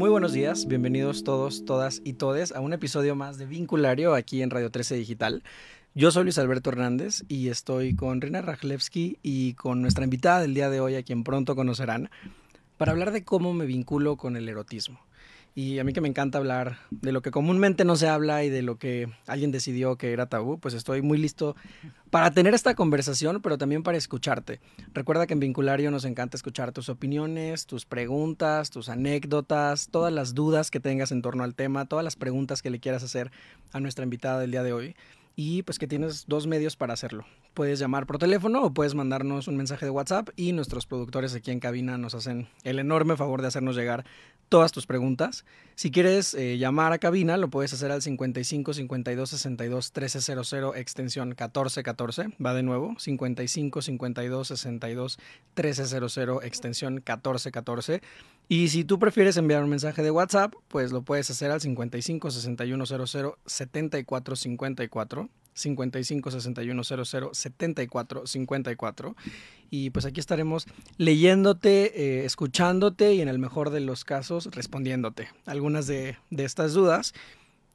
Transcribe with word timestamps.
Muy 0.00 0.08
buenos 0.08 0.32
días, 0.32 0.66
bienvenidos 0.66 1.24
todos, 1.24 1.66
todas 1.66 2.00
y 2.02 2.14
todes 2.14 2.52
a 2.52 2.60
un 2.60 2.72
episodio 2.72 3.14
más 3.14 3.36
de 3.36 3.44
Vinculario 3.44 4.14
aquí 4.14 4.40
en 4.40 4.48
Radio 4.48 4.70
13 4.70 4.94
Digital. 4.94 5.42
Yo 5.94 6.10
soy 6.10 6.22
Luis 6.22 6.38
Alberto 6.38 6.70
Hernández 6.70 7.22
y 7.28 7.48
estoy 7.48 7.94
con 7.94 8.22
Rina 8.22 8.40
Rajlewski 8.40 9.18
y 9.22 9.52
con 9.52 9.82
nuestra 9.82 10.04
invitada 10.04 10.40
del 10.40 10.54
día 10.54 10.70
de 10.70 10.80
hoy, 10.80 10.94
a 10.94 11.02
quien 11.02 11.22
pronto 11.22 11.54
conocerán, 11.54 12.08
para 12.78 12.92
hablar 12.92 13.12
de 13.12 13.24
cómo 13.24 13.52
me 13.52 13.66
vinculo 13.66 14.16
con 14.16 14.38
el 14.38 14.48
erotismo. 14.48 15.00
Y 15.54 15.80
a 15.80 15.84
mí 15.84 15.92
que 15.92 16.00
me 16.00 16.08
encanta 16.08 16.38
hablar 16.38 16.78
de 16.90 17.10
lo 17.10 17.22
que 17.22 17.32
comúnmente 17.32 17.84
no 17.84 17.96
se 17.96 18.08
habla 18.08 18.44
y 18.44 18.50
de 18.50 18.62
lo 18.62 18.78
que 18.78 19.08
alguien 19.26 19.50
decidió 19.50 19.96
que 19.96 20.12
era 20.12 20.26
tabú, 20.26 20.60
pues 20.60 20.74
estoy 20.74 21.02
muy 21.02 21.18
listo 21.18 21.56
para 22.10 22.30
tener 22.30 22.54
esta 22.54 22.74
conversación, 22.74 23.40
pero 23.42 23.58
también 23.58 23.82
para 23.82 23.98
escucharte. 23.98 24.60
Recuerda 24.94 25.26
que 25.26 25.34
en 25.34 25.40
Vinculario 25.40 25.90
nos 25.90 26.04
encanta 26.04 26.36
escuchar 26.36 26.72
tus 26.72 26.88
opiniones, 26.88 27.66
tus 27.66 27.84
preguntas, 27.84 28.70
tus 28.70 28.88
anécdotas, 28.88 29.88
todas 29.88 30.12
las 30.12 30.34
dudas 30.34 30.70
que 30.70 30.78
tengas 30.78 31.10
en 31.10 31.20
torno 31.20 31.42
al 31.42 31.54
tema, 31.54 31.86
todas 31.86 32.04
las 32.04 32.16
preguntas 32.16 32.62
que 32.62 32.70
le 32.70 32.78
quieras 32.78 33.02
hacer 33.02 33.32
a 33.72 33.80
nuestra 33.80 34.04
invitada 34.04 34.38
del 34.38 34.52
día 34.52 34.62
de 34.62 34.72
hoy 34.72 34.94
y 35.36 35.62
pues 35.62 35.78
que 35.78 35.86
tienes 35.86 36.26
dos 36.26 36.46
medios 36.46 36.76
para 36.76 36.92
hacerlo. 36.92 37.24
Puedes 37.54 37.78
llamar 37.78 38.06
por 38.06 38.18
teléfono 38.18 38.62
o 38.62 38.74
puedes 38.74 38.94
mandarnos 38.94 39.48
un 39.48 39.56
mensaje 39.56 39.86
de 39.86 39.90
WhatsApp 39.90 40.28
y 40.36 40.52
nuestros 40.52 40.86
productores 40.86 41.34
aquí 41.34 41.50
en 41.50 41.60
cabina 41.60 41.98
nos 41.98 42.14
hacen 42.14 42.48
el 42.62 42.78
enorme 42.78 43.16
favor 43.16 43.40
de 43.40 43.48
hacernos 43.48 43.74
llegar 43.74 44.04
todas 44.50 44.72
tus 44.72 44.84
preguntas. 44.84 45.46
Si 45.76 45.90
quieres 45.90 46.34
eh, 46.34 46.58
llamar 46.58 46.92
a 46.92 46.98
cabina, 46.98 47.38
lo 47.38 47.48
puedes 47.48 47.72
hacer 47.72 47.90
al 47.90 48.02
55 48.02 48.74
52 48.74 49.30
62 49.30 49.92
1300 49.94 50.76
extensión 50.76 51.28
1414. 51.28 52.34
Va 52.44 52.52
de 52.52 52.62
nuevo, 52.62 52.94
55 52.98 53.80
52 53.80 54.48
62 54.48 55.18
1300 55.56 56.44
extensión 56.44 56.94
1414. 56.96 58.02
Y 58.48 58.68
si 58.68 58.84
tú 58.84 58.98
prefieres 58.98 59.38
enviar 59.38 59.62
un 59.62 59.70
mensaje 59.70 60.02
de 60.02 60.10
WhatsApp, 60.10 60.52
pues 60.68 60.92
lo 60.92 61.02
puedes 61.02 61.30
hacer 61.30 61.50
al 61.50 61.62
55 61.62 62.30
61 62.30 62.86
00 62.86 63.38
74 63.46 64.36
54. 64.36 65.30
55 65.54 66.30
61 66.30 66.84
00 66.84 67.34
74 67.34 68.26
54 68.26 69.16
y 69.70 69.90
pues 69.90 70.04
aquí 70.04 70.20
estaremos 70.20 70.66
leyéndote, 70.98 72.20
eh, 72.20 72.24
escuchándote 72.24 73.14
y 73.14 73.20
en 73.20 73.28
el 73.28 73.38
mejor 73.38 73.70
de 73.70 73.80
los 73.80 74.04
casos 74.04 74.48
respondiéndote 74.52 75.28
algunas 75.46 75.86
de, 75.86 76.16
de 76.30 76.44
estas 76.44 76.72
dudas. 76.72 77.14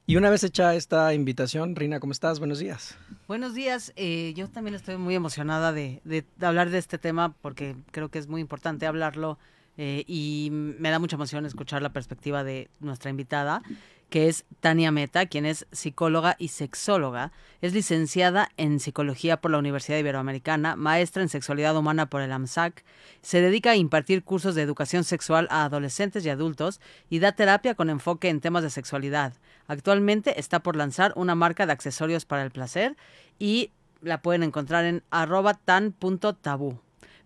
Y 0.08 0.14
una 0.16 0.30
vez 0.30 0.44
hecha 0.44 0.76
esta 0.76 1.12
invitación, 1.14 1.74
Rina, 1.74 1.98
¿cómo 1.98 2.12
estás? 2.12 2.38
Buenos 2.38 2.60
días. 2.60 2.96
Buenos 3.26 3.54
días. 3.54 3.92
Eh, 3.96 4.34
yo 4.36 4.48
también 4.48 4.76
estoy 4.76 4.98
muy 4.98 5.16
emocionada 5.16 5.72
de, 5.72 6.00
de, 6.04 6.24
hablar 6.42 6.70
de 6.70 6.78
este 6.78 6.96
tema 6.96 7.34
porque 7.42 7.74
creo 7.90 8.08
que 8.08 8.20
es 8.20 8.28
muy 8.28 8.40
importante 8.40 8.86
hablarlo 8.86 9.36
eh, 9.78 10.04
y 10.06 10.50
me 10.52 10.90
da 10.90 11.00
mucha 11.00 11.16
emoción 11.16 11.44
escuchar 11.44 11.82
la 11.82 11.92
perspectiva 11.92 12.44
de 12.44 12.70
nuestra 12.78 13.10
invitada 13.10 13.62
que 14.10 14.28
es 14.28 14.44
Tania 14.60 14.90
Meta, 14.90 15.26
quien 15.26 15.46
es 15.46 15.66
psicóloga 15.72 16.36
y 16.38 16.48
sexóloga. 16.48 17.32
Es 17.60 17.72
licenciada 17.74 18.48
en 18.56 18.80
psicología 18.80 19.40
por 19.40 19.50
la 19.50 19.58
Universidad 19.58 19.98
Iberoamericana, 19.98 20.76
maestra 20.76 21.22
en 21.22 21.28
sexualidad 21.28 21.76
humana 21.76 22.06
por 22.06 22.22
el 22.22 22.32
AMSAC. 22.32 22.84
Se 23.22 23.40
dedica 23.40 23.72
a 23.72 23.76
impartir 23.76 24.22
cursos 24.22 24.54
de 24.54 24.62
educación 24.62 25.04
sexual 25.04 25.48
a 25.50 25.64
adolescentes 25.64 26.24
y 26.24 26.30
adultos 26.30 26.80
y 27.10 27.18
da 27.18 27.32
terapia 27.32 27.74
con 27.74 27.90
enfoque 27.90 28.28
en 28.28 28.40
temas 28.40 28.62
de 28.62 28.70
sexualidad. 28.70 29.34
Actualmente 29.66 30.38
está 30.38 30.60
por 30.60 30.76
lanzar 30.76 31.12
una 31.16 31.34
marca 31.34 31.66
de 31.66 31.72
accesorios 31.72 32.24
para 32.24 32.44
el 32.44 32.50
placer 32.50 32.96
y 33.38 33.70
la 34.00 34.22
pueden 34.22 34.42
encontrar 34.44 34.84
en 34.84 35.02
arroba. 35.10 35.58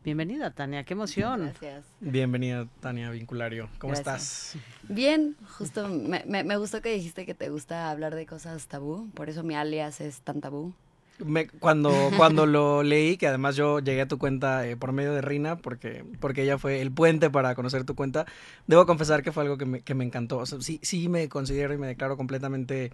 Bienvenida, 0.03 0.51
Tania, 0.51 0.85
qué 0.85 0.95
emoción. 0.95 1.43
Gracias. 1.43 1.85
Bienvenida, 2.01 2.67
Tania 2.81 3.11
Vinculario. 3.11 3.69
¿Cómo 3.79 3.93
estás? 3.93 4.57
Bien, 4.89 5.37
justo 5.59 5.89
me, 5.89 6.25
me, 6.25 6.57
gustó 6.57 6.81
que 6.81 6.95
dijiste 6.95 7.27
que 7.27 7.35
te 7.35 7.51
gusta 7.51 7.91
hablar 7.91 8.15
de 8.15 8.25
cosas 8.25 8.67
tabú, 8.67 9.11
por 9.11 9.29
eso 9.29 9.43
mi 9.43 9.55
alias 9.55 10.01
es 10.01 10.23
tan 10.23 10.41
tabú. 10.41 10.73
Me, 11.19 11.49
cuando, 11.49 11.91
cuando 12.17 12.47
lo 12.47 12.83
leí, 12.83 13.19
que 13.19 13.27
además 13.27 13.57
yo 13.57 13.81
llegué 13.81 14.01
a 14.01 14.09
tu 14.09 14.17
cuenta 14.17 14.67
eh, 14.67 14.75
por 14.75 14.93
medio 14.93 15.13
de 15.13 15.21
Rina, 15.21 15.57
porque, 15.57 16.03
porque 16.19 16.45
ella 16.45 16.57
fue 16.57 16.81
el 16.81 16.91
puente 16.91 17.29
para 17.29 17.55
conocer 17.55 17.85
tu 17.85 17.95
cuenta, 17.95 18.25
debo 18.67 18.87
confesar 18.87 19.23
que 19.23 19.33
fue 19.33 19.43
algo 19.43 19.59
que 19.59 19.67
me, 19.67 19.81
que 19.83 19.95
me 19.95 20.05
encantó. 20.05 20.47
sí, 20.47 20.81
sí 20.83 21.11
me 21.11 21.29
considero 21.29 21.75
y 21.75 21.79
me 21.79 21.87
declaro 21.87 22.17
completamente 22.17 22.91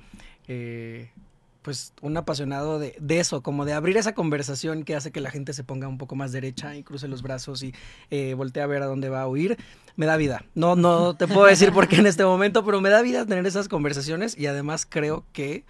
eh, 0.48 1.10
pues 1.66 1.92
un 2.00 2.16
apasionado 2.16 2.78
de, 2.78 2.94
de, 3.00 3.18
eso, 3.18 3.42
como 3.42 3.64
de 3.64 3.72
abrir 3.72 3.96
esa 3.96 4.14
conversación 4.14 4.84
que 4.84 4.94
hace 4.94 5.10
que 5.10 5.20
la 5.20 5.32
gente 5.32 5.52
se 5.52 5.64
ponga 5.64 5.88
un 5.88 5.98
poco 5.98 6.14
más 6.14 6.30
derecha 6.30 6.76
y 6.76 6.84
cruce 6.84 7.08
los 7.08 7.22
brazos 7.22 7.64
y 7.64 7.74
eh, 8.12 8.34
voltee 8.34 8.62
a 8.62 8.68
ver 8.68 8.84
a 8.84 8.86
dónde 8.86 9.08
va 9.08 9.22
a 9.22 9.26
huir, 9.26 9.58
me 9.96 10.06
da 10.06 10.16
vida. 10.16 10.44
No, 10.54 10.76
no 10.76 11.16
te 11.16 11.26
puedo 11.26 11.44
decir 11.46 11.72
por 11.72 11.88
qué 11.88 11.96
en 11.96 12.06
este 12.06 12.24
momento, 12.24 12.64
pero 12.64 12.80
me 12.80 12.88
da 12.88 13.02
vida 13.02 13.26
tener 13.26 13.44
esas 13.46 13.66
conversaciones 13.66 14.38
y 14.38 14.46
además 14.46 14.86
creo 14.88 15.24
que 15.32 15.64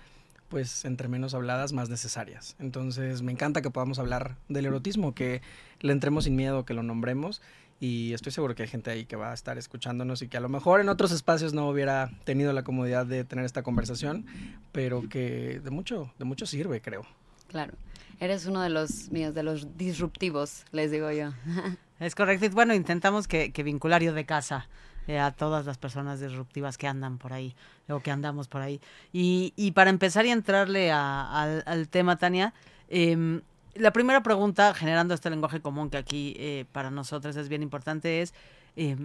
pues 0.51 0.85
entre 0.85 1.09
menos 1.09 1.33
habladas, 1.33 1.73
más 1.73 1.89
necesarias. 1.89 2.57
Entonces 2.59 3.23
me 3.23 3.33
encanta 3.33 3.63
que 3.63 3.71
podamos 3.71 3.99
hablar 3.99 4.37
del 4.51 4.67
erotismo, 4.67 5.15
que 5.15 5.41
le 5.81 5.93
entremos 5.95 6.25
sin 6.25 6.37
miedo, 6.37 6.67
que 6.67 6.75
lo 6.75 6.83
nombremos 6.83 7.41
y 7.81 8.15
estoy 8.15 8.33
seguro 8.33 8.55
que 8.55 8.63
hay 8.63 8.69
gente 8.69 8.91
ahí 8.91 9.05
que 9.05 9.17
va 9.17 9.31
a 9.31 9.35
estar 9.35 9.59
escuchándonos 9.59 10.23
y 10.23 10.29
que 10.29 10.37
a 10.37 10.41
lo 10.41 10.49
mejor 10.49 10.81
en 10.81 10.89
otros 10.89 11.13
espacios 11.13 11.53
no 11.53 11.69
hubiera 11.69 12.11
tenido 12.25 12.53
la 12.53 12.65
comodidad 12.65 13.07
de 13.07 13.25
tener 13.25 13.45
esta 13.45 13.63
conversación, 13.63 14.27
pero 14.73 15.09
que 15.09 15.61
de 15.63 15.71
mucho, 15.71 16.13
de 16.19 16.25
mucho 16.25 16.47
sirve, 16.47 16.81
creo. 16.81 17.07
Claro. 17.49 17.75
Eres 18.19 18.47
uno 18.47 18.63
de 18.63 18.71
los 18.71 19.11
míos, 19.11 19.35
de 19.35 19.43
los 19.43 19.77
disruptivos, 19.77 20.65
les 20.73 20.91
digo 20.91 21.11
yo. 21.11 21.33
Es 21.99 22.15
correcto. 22.15 22.45
Y 22.45 22.49
bueno, 22.51 22.75
intentamos 22.75 23.27
que, 23.27 23.53
que 23.53 23.63
vinculario 23.63 24.13
de 24.13 24.27
casa 24.27 24.69
eh, 25.07 25.19
a 25.19 25.31
todas 25.31 25.65
las 25.65 25.79
personas 25.79 26.21
disruptivas 26.21 26.77
que 26.77 26.87
andan 26.87 27.17
por 27.17 27.33
ahí 27.33 27.55
o 27.89 28.01
que 28.01 28.11
andamos 28.11 28.49
por 28.49 28.61
ahí. 28.61 28.83
Y, 29.15 29.55
y 29.57 29.71
para 29.71 29.89
empezar 29.89 30.27
y 30.27 30.31
entrarle 30.31 30.93
al, 30.93 31.63
al, 31.65 31.89
tema, 31.89 32.19
Tania, 32.19 32.53
eh, 32.91 33.41
la 33.79 33.93
primera 33.93 34.23
pregunta, 34.23 34.75
generando 34.75 35.15
este 35.15 35.31
lenguaje 35.31 35.61
común 35.61 35.91
que 35.91 35.97
aquí 35.97 36.35
eh, 36.39 36.65
para 36.73 36.91
nosotros 36.91 37.37
es 37.37 37.49
bien 37.49 37.63
importante, 37.63 38.23
es, 38.23 38.35
eh, 38.77 38.97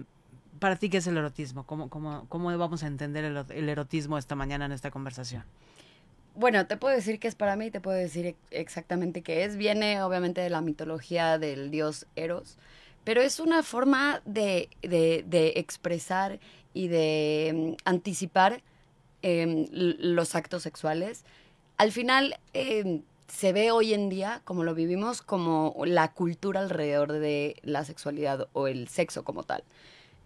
¿para 0.58 0.76
ti 0.76 0.88
qué 0.88 0.98
es 0.98 1.06
el 1.06 1.16
erotismo? 1.16 1.64
¿Cómo, 1.64 1.88
cómo, 1.88 2.26
cómo 2.28 2.56
vamos 2.58 2.82
a 2.82 2.86
entender 2.86 3.24
el, 3.24 3.68
erotismo 3.68 4.18
esta 4.18 4.34
mañana 4.34 4.66
en 4.66 4.72
esta 4.72 4.90
conversación? 4.90 5.44
Bueno, 6.34 6.66
te 6.66 6.76
puedo 6.76 6.94
decir 6.94 7.18
que 7.18 7.28
es 7.28 7.34
para 7.34 7.56
mí, 7.56 7.70
te 7.70 7.80
puedo 7.80 7.96
decir 7.96 8.36
exactamente 8.50 9.22
qué 9.22 9.44
es. 9.44 9.56
Viene 9.56 10.02
obviamente 10.02 10.40
de 10.40 10.50
la 10.50 10.62
mitología 10.62 11.38
del 11.38 11.70
dios 11.70 12.06
Eros, 12.16 12.56
pero 13.04 13.20
es 13.20 13.38
una 13.38 13.62
forma 13.62 14.22
de, 14.24 14.70
de, 14.82 15.52
expresar 15.56 16.40
y 16.72 16.88
de 16.88 17.52
mm, 17.54 17.88
anticipar 17.88 18.62
em, 19.20 19.66
los 19.72 20.34
actos 20.34 20.62
sexuales. 20.62 21.24
Al 21.76 21.92
final, 21.92 22.38
em, 22.54 23.02
se 23.28 23.52
ve 23.52 23.70
hoy 23.70 23.94
en 23.94 24.08
día, 24.08 24.42
como 24.44 24.64
lo 24.64 24.74
vivimos, 24.74 25.22
como 25.22 25.74
la 25.86 26.12
cultura 26.12 26.60
alrededor 26.60 27.12
de 27.12 27.56
la 27.62 27.84
sexualidad 27.84 28.48
o 28.52 28.66
el 28.68 28.88
sexo 28.88 29.24
como 29.24 29.42
tal. 29.42 29.64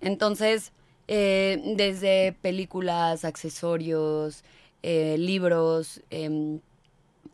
Entonces, 0.01 0.73
eh, 1.09 1.62
desde 1.77 2.33
películas, 2.43 3.25
accesorios, 3.25 4.45
eh, 4.83 5.17
libros, 5.19 6.03
em, 6.11 6.61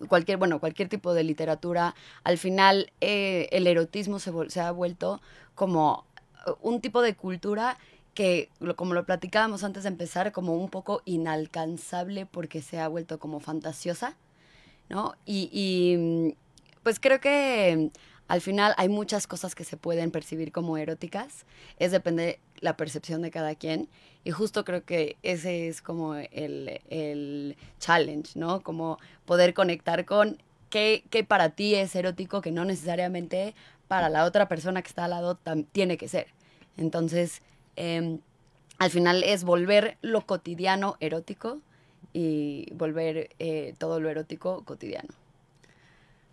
cualquier, 0.08 0.38
bueno, 0.38 0.60
cualquier 0.60 0.88
tipo 0.88 1.14
de 1.14 1.24
literatura, 1.24 1.94
al 2.24 2.38
final 2.38 2.92
eh, 3.00 3.48
el 3.52 3.66
erotismo 3.66 4.18
se, 4.18 4.32
se, 4.48 4.60
ha 4.60 4.70
vuelto 4.72 5.20
como 5.54 6.04
un 6.60 6.80
tipo 6.80 7.02
de 7.02 7.14
cultura 7.14 7.78
que, 8.14 8.50
como 8.76 8.94
lo 8.94 9.04
platicábamos 9.04 9.64
antes 9.64 9.84
de 9.84 9.88
empezar, 9.88 10.32
como 10.32 10.54
un 10.54 10.68
poco 10.68 11.02
inalcanzable 11.04 12.26
porque 12.26 12.62
se 12.62 12.78
ha 12.78 12.88
vuelto 12.88 13.18
como 13.18 13.40
fantasiosa 13.40 14.16
Y, 15.24 15.96
mm, 15.98 16.28
pues 16.82 17.00
creo 17.00 17.20
que 17.20 17.90
al 18.28 18.40
final 18.40 18.74
hay 18.76 18.88
muchas 18.88 19.26
cosas 19.26 19.54
que 19.54 19.64
se 19.64 19.76
pueden 19.76 20.10
percibir 20.10 20.52
como 20.52 20.76
eróticas, 20.76 21.44
es 21.78 21.92
depende 21.92 22.38
la 22.60 22.76
percepción 22.76 23.22
de 23.22 23.30
cada 23.30 23.54
quien 23.54 23.88
y 24.24 24.30
justo 24.30 24.64
creo 24.64 24.84
que 24.84 25.16
ese 25.22 25.68
es 25.68 25.82
como 25.82 26.14
el, 26.14 26.80
el 26.88 27.56
challenge, 27.78 28.38
¿no? 28.38 28.62
Como 28.62 28.98
poder 29.26 29.52
conectar 29.52 30.04
con 30.04 30.38
qué, 30.70 31.04
qué, 31.10 31.24
para 31.24 31.50
ti 31.50 31.74
es 31.74 31.94
erótico 31.94 32.40
que 32.40 32.52
no 32.52 32.64
necesariamente 32.64 33.54
para 33.88 34.08
la 34.08 34.24
otra 34.24 34.48
persona 34.48 34.80
que 34.80 34.88
está 34.88 35.04
al 35.04 35.10
lado 35.10 35.38
tiene 35.72 35.98
que 35.98 36.08
ser. 36.08 36.28
Entonces, 36.78 37.42
em, 37.76 38.20
al 38.78 38.90
final 38.90 39.22
es 39.22 39.44
volver 39.44 39.98
lo 40.00 40.24
cotidiano 40.24 40.96
erótico 41.00 41.60
y 42.12 42.72
volver 42.74 43.30
eh, 43.38 43.74
todo 43.78 44.00
lo 44.00 44.08
erótico 44.08 44.64
cotidiano. 44.64 45.08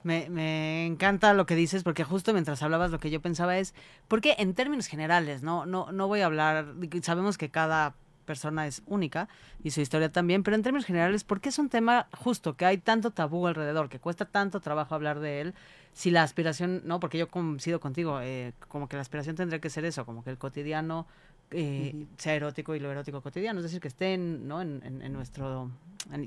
Me, 0.03 0.29
me, 0.29 0.85
encanta 0.85 1.33
lo 1.33 1.45
que 1.45 1.55
dices 1.55 1.83
porque 1.83 2.05
justo 2.05 2.31
mientras 2.31 2.63
hablabas 2.63 2.91
lo 2.91 2.99
que 2.99 3.09
yo 3.09 3.21
pensaba 3.21 3.57
es, 3.57 3.73
porque 4.07 4.35
en 4.37 4.53
términos 4.53 4.87
generales, 4.87 5.43
no, 5.43 5.65
no, 5.65 5.91
no 5.91 6.07
voy 6.07 6.21
a 6.21 6.25
hablar, 6.25 6.73
sabemos 7.01 7.37
que 7.37 7.49
cada 7.49 7.95
persona 8.29 8.67
es 8.67 8.83
única 8.85 9.27
y 9.63 9.71
su 9.71 9.81
historia 9.81 10.11
también, 10.11 10.43
pero 10.43 10.53
en 10.55 10.61
términos 10.61 10.85
generales, 10.85 11.23
¿por 11.23 11.41
qué 11.41 11.49
es 11.49 11.57
un 11.57 11.67
tema 11.67 12.07
justo 12.15 12.55
que 12.55 12.63
hay 12.63 12.77
tanto 12.77 13.09
tabú 13.09 13.47
alrededor, 13.47 13.89
que 13.89 13.99
cuesta 13.99 14.25
tanto 14.25 14.59
trabajo 14.59 14.93
hablar 14.93 15.19
de 15.19 15.41
él? 15.41 15.55
Si 15.93 16.11
la 16.11 16.21
aspiración, 16.21 16.83
no, 16.85 16.99
porque 16.99 17.17
yo 17.17 17.27
coincido 17.27 17.79
contigo, 17.79 18.21
eh, 18.21 18.53
como 18.67 18.87
que 18.87 18.97
la 18.97 19.01
aspiración 19.01 19.35
tendría 19.35 19.59
que 19.59 19.71
ser 19.71 19.83
eso, 19.83 20.05
como 20.05 20.23
que 20.23 20.29
el 20.29 20.37
cotidiano 20.37 21.07
eh, 21.51 22.05
sea 22.17 22.35
erótico 22.35 22.75
y 22.75 22.79
lo 22.79 22.91
erótico 22.91 23.21
cotidiano, 23.21 23.59
es 23.59 23.63
decir, 23.63 23.79
que 23.79 23.87
esté 23.87 24.13
en, 24.13 24.47
¿no? 24.47 24.61
en, 24.61 24.81
en, 24.83 25.13
nuestro 25.13 25.71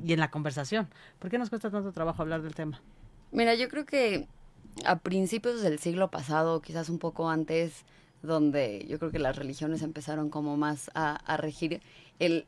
y 0.05 0.13
en 0.13 0.21
la 0.21 0.31
conversación. 0.31 0.89
¿Por 1.19 1.31
qué 1.31 1.39
nos 1.39 1.51
cuesta 1.51 1.71
tanto 1.71 1.93
trabajo 1.93 2.23
hablar 2.23 2.43
del 2.43 2.55
tema? 2.55 2.81
Mira, 3.31 3.55
yo 3.55 3.69
creo 3.69 3.87
que 3.87 4.27
a 4.85 4.99
principios 4.99 5.63
del 5.63 5.79
siglo 5.79 6.11
pasado, 6.11 6.61
quizás 6.61 6.89
un 6.89 6.99
poco 6.99 7.31
antes, 7.31 7.85
donde 8.23 8.87
yo 8.89 8.99
creo 8.99 9.11
que 9.11 9.19
las 9.19 9.37
religiones 9.37 9.83
empezaron 9.83 10.31
como 10.31 10.57
más 10.57 10.91
a, 10.95 11.17
a 11.17 11.37
regir, 11.37 11.81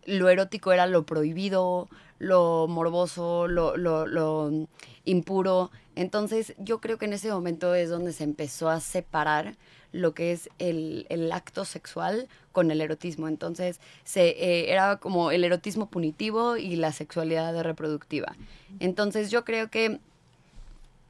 lo 0.07 0.29
erótico 0.29 0.73
era 0.73 0.87
lo 0.87 1.05
prohibido, 1.05 1.89
lo 2.19 2.67
morboso, 2.69 3.49
lo, 3.49 3.77
lo, 3.77 4.69
impuro. 5.05 5.71
Entonces 5.97 6.55
yo 6.59 6.81
creo 6.81 6.99
que 6.99 7.05
en 7.05 7.13
ese 7.13 7.31
momento 7.31 7.75
es 7.75 7.91
donde 7.91 8.13
se 8.13 8.25
empezó 8.25 8.69
a 8.69 8.81
separar 8.81 9.57
lo 9.93 10.13
que 10.13 10.33
es 10.33 10.49
el, 10.59 11.07
el 11.09 11.31
acto 11.31 11.65
sexual 11.65 12.29
con 12.53 12.71
el 12.71 12.81
erotismo. 12.81 13.29
Entonces, 13.29 13.81
se, 14.03 14.31
eh, 14.31 14.73
era 14.73 14.97
como 14.97 15.31
el 15.31 15.45
erotismo 15.45 15.87
punitivo 15.87 16.57
y 16.57 16.75
la 16.77 16.91
sexualidad 16.91 17.61
reproductiva. 17.63 18.35
Entonces, 18.81 19.31
yo 19.31 19.45
creo 19.45 19.71
que 19.71 20.01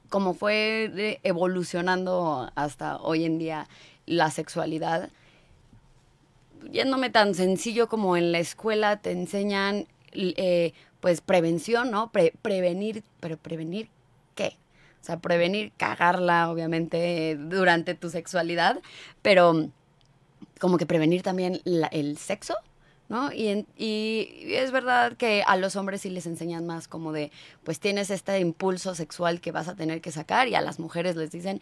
como 0.09 0.33
fue 0.33 1.19
evolucionando 1.23 2.51
hasta 2.55 2.97
hoy 2.97 3.25
en 3.25 3.39
día 3.39 3.67
la 4.05 4.29
sexualidad, 4.29 5.09
yéndome 6.71 7.09
tan 7.09 7.35
sencillo 7.35 7.87
como 7.87 8.17
en 8.17 8.31
la 8.31 8.39
escuela 8.39 8.97
te 8.97 9.11
enseñan 9.11 9.87
eh, 10.13 10.73
pues 10.99 11.21
prevención, 11.21 11.91
¿no? 11.91 12.11
Pre 12.11 12.33
prevenir, 12.41 13.03
pero 13.19 13.37
prevenir 13.37 13.89
qué? 14.33 14.57
O 15.01 15.05
sea, 15.05 15.19
prevenir 15.19 15.71
cagarla, 15.77 16.49
obviamente, 16.49 17.37
durante 17.39 17.93
tu 17.93 18.09
sexualidad, 18.09 18.81
pero 19.21 19.69
como 20.59 20.77
que 20.77 20.85
prevenir 20.85 21.21
también 21.21 21.61
el 21.65 22.17
sexo, 22.17 22.55
¿no? 23.07 23.31
Y, 23.31 23.67
y 23.77 24.53
es 24.55 24.71
verdad 24.71 25.15
que 25.15 25.43
a 25.45 25.57
los 25.57 25.75
hombres 25.75 26.01
sí 26.01 26.09
les 26.09 26.25
enseñan 26.25 26.65
más 26.65 26.87
como 26.87 27.11
de, 27.11 27.31
pues 27.63 27.79
tienes 27.79 28.09
este 28.09 28.39
impulso 28.39 28.95
sexual 28.95 29.41
que 29.41 29.51
vas 29.51 29.67
a 29.67 29.75
tener 29.75 30.01
que 30.01 30.11
sacar 30.11 30.47
y 30.47 30.55
a 30.55 30.61
las 30.61 30.79
mujeres 30.79 31.15
les 31.15 31.29
dicen 31.31 31.61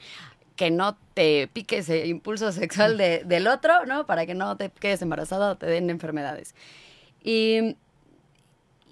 que 0.55 0.71
no 0.71 0.95
te 1.13 1.47
pique 1.47 1.79
ese 1.79 2.07
impulso 2.07 2.51
sexual 2.51 2.97
de, 2.97 3.23
del 3.23 3.47
otro, 3.47 3.85
¿no? 3.85 4.05
Para 4.05 4.25
que 4.25 4.35
no 4.35 4.55
te 4.57 4.69
quedes 4.69 5.01
embarazada 5.01 5.51
o 5.51 5.57
te 5.57 5.65
den 5.65 5.89
enfermedades. 5.89 6.55
Y, 7.23 7.75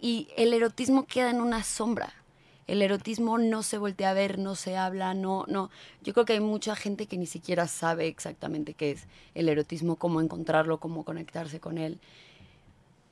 y 0.01 0.29
el 0.37 0.53
erotismo 0.53 1.05
queda 1.05 1.29
en 1.29 1.41
una 1.41 1.63
sombra, 1.63 2.13
el 2.71 2.81
erotismo 2.81 3.37
no 3.37 3.63
se 3.63 3.77
voltea 3.77 4.11
a 4.11 4.13
ver, 4.13 4.39
no 4.39 4.55
se 4.55 4.77
habla, 4.77 5.13
no, 5.13 5.43
no. 5.49 5.69
Yo 6.03 6.13
creo 6.13 6.25
que 6.25 6.33
hay 6.33 6.39
mucha 6.39 6.73
gente 6.73 7.05
que 7.05 7.17
ni 7.17 7.25
siquiera 7.25 7.67
sabe 7.67 8.07
exactamente 8.07 8.73
qué 8.75 8.91
es 8.91 9.07
el 9.35 9.49
erotismo, 9.49 9.97
cómo 9.97 10.21
encontrarlo, 10.21 10.79
cómo 10.79 11.03
conectarse 11.03 11.59
con 11.59 11.77
él. 11.77 11.99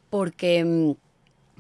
Porque 0.10 0.64
mm, 0.64 0.92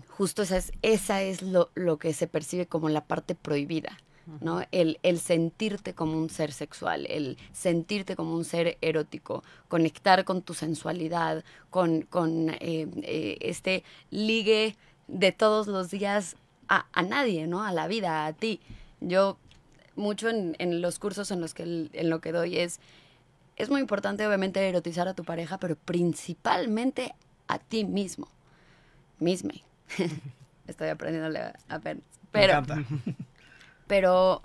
justo 0.07 0.43
esa 0.43 0.55
es, 0.55 0.71
esa 0.81 1.23
es 1.23 1.41
lo, 1.41 1.71
lo, 1.75 1.97
que 1.97 2.13
se 2.13 2.27
percibe 2.27 2.67
como 2.67 2.87
la 2.87 3.03
parte 3.03 3.35
prohibida. 3.35 3.97
¿No? 4.41 4.61
El, 4.71 4.99
el, 5.03 5.19
sentirte 5.19 5.93
como 5.93 6.17
un 6.17 6.29
ser 6.29 6.51
sexual, 6.51 7.05
el 7.07 7.37
sentirte 7.51 8.15
como 8.15 8.35
un 8.35 8.45
ser 8.45 8.77
erótico, 8.81 9.43
conectar 9.67 10.25
con 10.25 10.41
tu 10.41 10.53
sensualidad, 10.53 11.43
con, 11.69 12.01
con 12.03 12.49
eh, 12.49 12.87
eh, 13.03 13.37
este 13.41 13.83
ligue 14.11 14.75
de 15.07 15.31
todos 15.31 15.67
los 15.67 15.89
días 15.89 16.35
a, 16.67 16.85
a, 16.93 17.01
nadie, 17.01 17.47
¿no? 17.47 17.63
A 17.63 17.71
la 17.71 17.87
vida, 17.87 18.25
a 18.25 18.33
ti. 18.33 18.59
Yo 19.01 19.37
mucho 19.95 20.29
en, 20.29 20.55
en 20.59 20.81
los 20.81 20.99
cursos 20.99 21.31
en 21.31 21.41
los 21.41 21.53
que 21.53 21.63
en 21.63 22.09
lo 22.09 22.21
que 22.21 22.31
doy 22.31 22.57
es 22.57 22.79
es 23.59 23.69
muy 23.69 23.81
importante 23.81 24.25
obviamente 24.25 24.67
erotizar 24.67 25.07
a 25.07 25.13
tu 25.13 25.25
pareja, 25.25 25.59
pero 25.59 25.75
principalmente 25.75 27.13
a 27.47 27.59
ti 27.59 27.83
mismo. 27.83 28.29
Misme. 29.19 29.63
Estoy 30.67 30.87
aprendiéndole 30.87 31.51
apenas. 31.67 32.03
Pero, 32.31 32.63
pero 33.89 34.43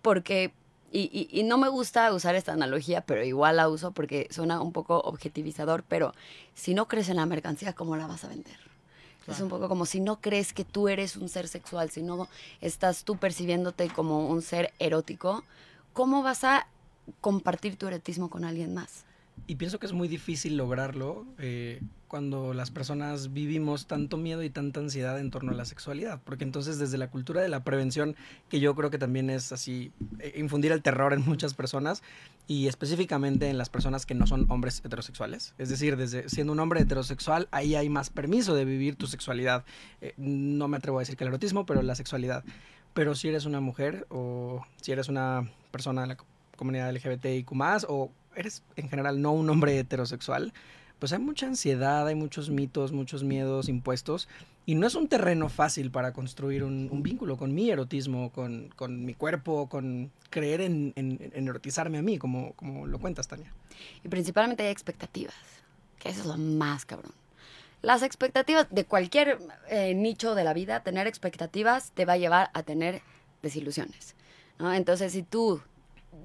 porque, 0.00 0.54
y, 0.90 1.02
y, 1.12 1.28
y, 1.38 1.42
no 1.42 1.58
me 1.58 1.68
gusta 1.68 2.10
usar 2.14 2.34
esta 2.34 2.54
analogía, 2.54 3.02
pero 3.02 3.22
igual 3.22 3.58
la 3.58 3.68
uso 3.68 3.92
porque 3.92 4.26
suena 4.30 4.62
un 4.62 4.72
poco 4.72 5.02
objetivizador, 5.02 5.84
pero 5.86 6.14
si 6.54 6.72
no 6.72 6.88
crees 6.88 7.10
en 7.10 7.16
la 7.16 7.26
mercancía, 7.26 7.74
¿cómo 7.74 7.94
la 7.96 8.06
vas 8.06 8.24
a 8.24 8.28
vender? 8.28 8.56
Claro. 9.26 9.32
Es 9.34 9.40
un 9.42 9.50
poco 9.50 9.68
como 9.68 9.84
si 9.84 10.00
no 10.00 10.22
crees 10.22 10.54
que 10.54 10.64
tú 10.64 10.88
eres 10.88 11.16
un 11.16 11.28
ser 11.28 11.46
sexual, 11.46 11.90
si 11.90 12.02
no 12.02 12.26
estás 12.62 13.04
tú 13.04 13.18
percibiéndote 13.18 13.88
como 13.90 14.28
un 14.28 14.40
ser 14.40 14.72
erótico, 14.78 15.44
¿cómo 15.92 16.22
vas 16.22 16.42
a 16.44 16.66
compartir 17.20 17.76
tu 17.76 17.86
erotismo 17.86 18.30
con 18.30 18.44
alguien 18.46 18.72
más? 18.72 19.04
Y 19.46 19.56
pienso 19.56 19.78
que 19.78 19.84
es 19.84 19.92
muy 19.92 20.08
difícil 20.08 20.56
lograrlo 20.56 21.26
eh, 21.38 21.82
cuando 22.10 22.54
las 22.54 22.72
personas 22.72 23.32
vivimos 23.32 23.86
tanto 23.86 24.16
miedo 24.16 24.42
y 24.42 24.50
tanta 24.50 24.80
ansiedad 24.80 25.20
en 25.20 25.30
torno 25.30 25.52
a 25.52 25.54
la 25.54 25.64
sexualidad, 25.64 26.20
porque 26.24 26.42
entonces 26.42 26.80
desde 26.80 26.98
la 26.98 27.08
cultura 27.08 27.40
de 27.40 27.48
la 27.48 27.62
prevención, 27.62 28.16
que 28.48 28.58
yo 28.58 28.74
creo 28.74 28.90
que 28.90 28.98
también 28.98 29.30
es 29.30 29.52
así, 29.52 29.92
eh, 30.18 30.32
infundir 30.36 30.72
el 30.72 30.82
terror 30.82 31.12
en 31.12 31.24
muchas 31.24 31.54
personas 31.54 32.02
y 32.48 32.66
específicamente 32.66 33.48
en 33.48 33.58
las 33.58 33.68
personas 33.68 34.06
que 34.06 34.16
no 34.16 34.26
son 34.26 34.46
hombres 34.50 34.82
heterosexuales, 34.84 35.54
es 35.56 35.68
decir, 35.68 35.96
desde 35.96 36.28
siendo 36.28 36.52
un 36.52 36.58
hombre 36.58 36.80
heterosexual, 36.80 37.46
ahí 37.52 37.76
hay 37.76 37.88
más 37.88 38.10
permiso 38.10 38.56
de 38.56 38.64
vivir 38.64 38.96
tu 38.96 39.06
sexualidad, 39.06 39.64
eh, 40.00 40.14
no 40.16 40.66
me 40.66 40.78
atrevo 40.78 40.98
a 40.98 41.02
decir 41.02 41.16
que 41.16 41.22
el 41.22 41.28
erotismo, 41.28 41.64
pero 41.64 41.80
la 41.80 41.94
sexualidad, 41.94 42.42
pero 42.92 43.14
si 43.14 43.28
eres 43.28 43.44
una 43.44 43.60
mujer 43.60 44.08
o 44.10 44.66
si 44.80 44.90
eres 44.90 45.08
una 45.08 45.48
persona 45.70 46.02
de 46.02 46.08
la 46.08 46.16
comunidad 46.56 46.90
LGBTIQ+, 46.92 47.52
o 47.86 48.10
eres 48.34 48.64
en 48.74 48.88
general 48.88 49.22
no 49.22 49.30
un 49.30 49.48
hombre 49.48 49.78
heterosexual, 49.78 50.52
pues 51.00 51.12
hay 51.12 51.18
mucha 51.18 51.46
ansiedad, 51.46 52.06
hay 52.06 52.14
muchos 52.14 52.50
mitos, 52.50 52.92
muchos 52.92 53.24
miedos 53.24 53.68
impuestos 53.68 54.28
y 54.66 54.74
no 54.74 54.86
es 54.86 54.94
un 54.94 55.08
terreno 55.08 55.48
fácil 55.48 55.90
para 55.90 56.12
construir 56.12 56.62
un, 56.62 56.88
un 56.92 57.02
vínculo 57.02 57.36
con 57.36 57.54
mi 57.54 57.70
erotismo, 57.70 58.30
con, 58.30 58.68
con, 58.76 59.04
mi 59.04 59.14
cuerpo, 59.14 59.68
con 59.68 60.12
creer 60.28 60.60
en, 60.60 60.92
en, 60.94 61.32
en 61.34 61.48
erotizarme 61.48 61.98
a 61.98 62.02
mí, 62.02 62.18
como, 62.18 62.52
como, 62.52 62.86
lo 62.86 63.00
cuentas, 63.00 63.26
Tania. 63.26 63.52
Y 64.04 64.08
principalmente 64.08 64.62
hay 64.62 64.70
expectativas, 64.70 65.34
que 65.98 66.10
eso 66.10 66.20
es 66.20 66.26
lo 66.26 66.36
más 66.36 66.84
cabrón. 66.84 67.12
Las 67.82 68.02
expectativas 68.02 68.66
de 68.70 68.84
cualquier 68.84 69.38
eh, 69.70 69.94
nicho 69.94 70.34
de 70.34 70.44
la 70.44 70.52
vida, 70.52 70.82
tener 70.82 71.06
expectativas 71.06 71.92
te 71.92 72.04
va 72.04 72.12
a 72.12 72.18
llevar 72.18 72.50
a 72.52 72.62
tener 72.62 73.00
desilusiones. 73.42 74.14
¿no? 74.58 74.72
Entonces, 74.74 75.12
si 75.12 75.22
tú 75.22 75.62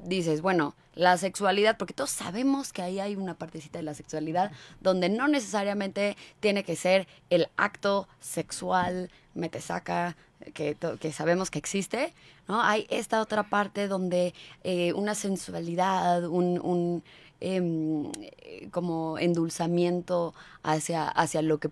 dices, 0.03 0.41
bueno, 0.41 0.75
la 0.93 1.17
sexualidad, 1.17 1.77
porque 1.77 1.93
todos 1.93 2.11
sabemos 2.11 2.71
que 2.71 2.81
ahí 2.81 2.99
hay 2.99 3.15
una 3.15 3.33
partecita 3.33 3.79
de 3.79 3.83
la 3.83 3.93
sexualidad 3.93 4.51
donde 4.81 5.09
no 5.09 5.27
necesariamente 5.27 6.15
tiene 6.39 6.63
que 6.63 6.75
ser 6.75 7.07
el 7.29 7.49
acto 7.57 8.07
sexual, 8.19 9.09
metesaca, 9.33 10.15
que, 10.53 10.77
que 10.99 11.11
sabemos 11.11 11.51
que 11.51 11.59
existe, 11.59 12.13
¿no? 12.47 12.61
Hay 12.61 12.87
esta 12.89 13.21
otra 13.21 13.43
parte 13.43 13.87
donde 13.87 14.33
eh, 14.63 14.93
una 14.93 15.15
sensualidad, 15.15 16.25
un, 16.27 16.59
un 16.59 17.03
eh, 17.41 18.69
como 18.71 19.17
endulzamiento 19.19 20.33
hacia, 20.63 21.07
hacia 21.07 21.41
lo 21.41 21.59
que, 21.59 21.69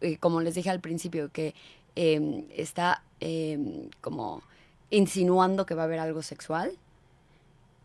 eh, 0.00 0.16
como 0.18 0.40
les 0.40 0.54
dije 0.54 0.70
al 0.70 0.80
principio, 0.80 1.30
que 1.30 1.54
em, 1.94 2.44
está 2.56 3.02
em, 3.20 3.90
como 4.00 4.42
insinuando 4.90 5.66
que 5.66 5.74
va 5.74 5.82
a 5.82 5.84
haber 5.84 5.98
algo 5.98 6.22
sexual. 6.22 6.72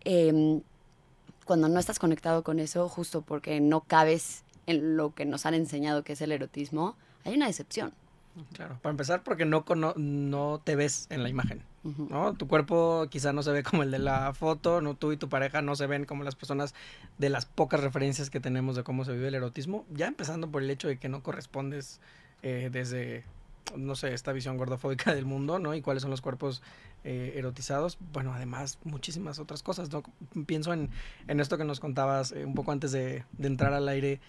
Eh, 0.09 0.61
cuando 1.43 1.67
no 1.67 1.79
estás 1.81 1.99
conectado 1.99 2.41
con 2.41 2.59
eso, 2.59 2.87
justo 2.87 3.21
porque 3.21 3.59
no 3.59 3.81
cabes 3.81 4.43
en 4.65 4.95
lo 4.95 5.13
que 5.13 5.25
nos 5.25 5.45
han 5.45 5.53
enseñado 5.53 6.03
que 6.03 6.13
es 6.13 6.21
el 6.21 6.31
erotismo, 6.31 6.95
hay 7.25 7.35
una 7.35 7.47
decepción. 7.47 7.91
Claro, 8.53 8.79
para 8.81 8.91
empezar 8.91 9.23
porque 9.23 9.43
no, 9.43 9.65
no, 9.75 9.93
no 9.97 10.61
te 10.63 10.77
ves 10.77 11.07
en 11.09 11.23
la 11.23 11.29
imagen, 11.29 11.61
uh 11.83 11.89
-huh. 11.89 12.09
¿no? 12.09 12.33
Tu 12.35 12.47
cuerpo 12.47 13.07
quizá 13.09 13.33
no 13.33 13.43
se 13.43 13.51
ve 13.51 13.63
como 13.63 13.83
el 13.83 13.91
de 13.91 13.99
la 13.99 14.33
foto, 14.33 14.79
no 14.79 14.93
tú 14.93 15.11
y 15.11 15.17
tu 15.17 15.27
pareja 15.27 15.61
no 15.61 15.75
se 15.75 15.87
ven 15.87 16.05
como 16.05 16.23
las 16.23 16.35
personas 16.35 16.73
de 17.17 17.29
las 17.29 17.45
pocas 17.45 17.81
referencias 17.81 18.29
que 18.29 18.39
tenemos 18.39 18.77
de 18.77 18.83
cómo 18.83 19.03
se 19.03 19.11
vive 19.11 19.27
el 19.27 19.35
erotismo, 19.35 19.85
ya 19.91 20.07
empezando 20.07 20.49
por 20.49 20.61
el 20.61 20.69
hecho 20.69 20.87
de 20.87 20.97
que 20.97 21.09
no 21.09 21.21
correspondes 21.21 21.99
eh, 22.43 22.69
desde, 22.71 23.25
no 23.75 23.95
sé, 23.95 24.13
esta 24.13 24.31
visión 24.31 24.57
gordofóbica 24.57 25.13
del 25.13 25.25
mundo, 25.25 25.59
¿no? 25.59 25.73
Y 25.75 25.81
cuáles 25.81 26.01
son 26.01 26.11
los 26.11 26.21
cuerpos 26.21 26.61
eh, 27.03 27.33
erotizados. 27.35 27.97
Bueno, 28.13 28.33
además, 28.33 28.79
muchísimas 28.83 29.39
otras 29.39 29.63
cosas, 29.63 29.91
¿no? 29.91 30.03
Pienso 30.45 30.73
en, 30.73 30.89
en 31.27 31.39
esto 31.39 31.57
que 31.57 31.63
nos 31.63 31.79
contabas 31.79 32.31
eh, 32.31 32.45
un 32.45 32.53
poco 32.53 32.71
antes 32.71 32.91
de, 32.91 33.23
de 33.37 33.47
entrar 33.47 33.73
al 33.73 33.87
aire, 33.87 34.19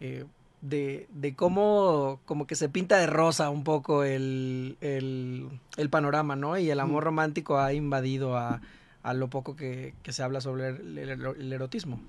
eh, 0.00 0.24
de, 0.60 1.06
de, 1.12 1.34
cómo 1.34 2.20
como 2.24 2.46
que 2.46 2.54
se 2.54 2.68
pinta 2.68 2.98
de 2.98 3.06
rosa 3.06 3.50
un 3.50 3.64
poco 3.64 4.02
el, 4.04 4.76
el, 4.80 5.48
el 5.76 5.90
panorama, 5.90 6.36
¿no? 6.36 6.58
Y 6.58 6.70
el 6.70 6.80
amor 6.80 7.02
mm. 7.02 7.06
romántico 7.06 7.58
ha 7.58 7.72
invadido 7.72 8.36
a, 8.36 8.62
a 9.02 9.14
lo 9.14 9.28
poco 9.28 9.56
que, 9.56 9.94
que, 10.02 10.12
se 10.12 10.22
habla 10.22 10.40
sobre 10.40 10.68
el 10.68 11.52
erotismo. 11.52 12.00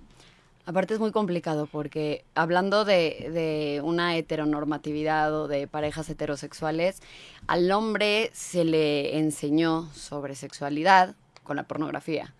Aparte 0.68 0.96
es 0.96 1.00
muy 1.00 1.12
complicado 1.12 1.68
porque 1.72 2.26
hablando 2.34 2.86
de, 2.86 3.82
una 3.84 4.16
heteronormatividad 4.18 5.32
o 5.34 5.48
de 5.48 5.68
parejas 5.68 6.10
heterosexuales, 6.10 7.02
al 7.46 7.72
hombre 7.72 8.32
se 8.34 8.66
le 8.66 9.20
enseñó 9.20 9.88
sobre 9.94 10.34
sexualidad 10.34 11.16
con 11.44 11.56
la 11.56 11.64
pornografía 11.64 12.34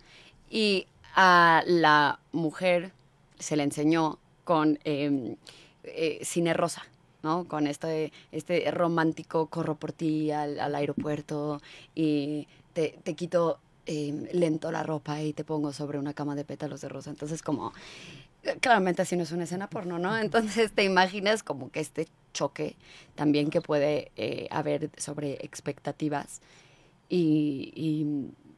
y 0.50 0.88
a 1.14 1.62
la 1.66 2.18
mujer 2.32 2.90
se 3.38 3.54
le 3.54 3.62
enseñó 3.62 4.18
con 4.42 4.80
em, 4.82 5.36
eh, 5.84 6.18
cine 6.22 6.52
rosa. 6.52 6.82
¿no? 7.22 7.44
Con 7.44 7.66
este, 7.66 8.12
este 8.30 8.70
romántico 8.70 9.46
corro 9.46 9.74
por 9.74 9.92
ti 9.92 10.30
al, 10.30 10.74
aeropuerto 10.74 11.60
y 11.94 12.46
te, 12.72 12.98
te 13.02 13.14
quito 13.14 13.58
Em, 13.88 14.26
lento 14.32 14.72
la 14.72 14.82
ropa 14.82 15.22
y 15.22 15.32
te 15.32 15.44
pongo 15.44 15.72
sobre 15.72 16.00
una 16.00 16.12
cama 16.12 16.34
de 16.34 16.44
pétalos 16.44 16.80
de 16.80 16.88
rosa. 16.88 17.10
Entonces, 17.10 17.40
como, 17.40 17.72
claramente 18.60 19.02
así 19.02 19.16
no 19.16 19.22
es 19.22 19.30
una 19.30 19.44
escena 19.44 19.70
porno, 19.70 20.00
¿no? 20.00 20.18
Entonces 20.18 20.72
te 20.72 20.82
imaginas 20.82 21.44
como 21.44 21.70
que 21.70 21.78
este 21.78 22.08
choque 22.32 22.74
también 23.14 23.48
que 23.48 23.60
puede 23.60 24.10
eh, 24.16 24.48
haber 24.50 24.90
sobre 24.96 25.34
expectativas 25.34 26.40
y, 27.08 28.04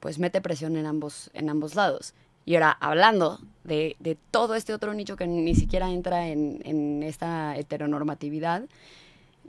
pues 0.00 0.18
mete 0.18 0.40
presión 0.40 0.76
en 0.76 0.86
ambos, 0.86 1.30
en 1.34 1.50
ambos 1.50 1.74
lados. 1.74 2.14
Y 2.46 2.54
ahora, 2.54 2.70
hablando 2.80 3.38
de, 3.64 3.96
de 3.98 4.16
todo 4.30 4.54
este 4.54 4.72
otro 4.72 4.94
nicho 4.94 5.16
que 5.16 5.26
ni 5.26 5.54
siquiera 5.54 5.90
entra 5.90 6.28
en, 6.28 6.62
en 6.64 7.02
esta 7.02 7.54
heteronormatividad, 7.58 8.62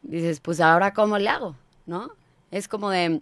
dices, 0.01 0.41
pues 0.41 0.59
ahora 0.59 0.93
cómo 0.93 1.17
le 1.17 1.29
hago, 1.29 1.55
¿no? 1.85 2.11
Es 2.51 2.67
como 2.67 2.89
de, 2.89 3.21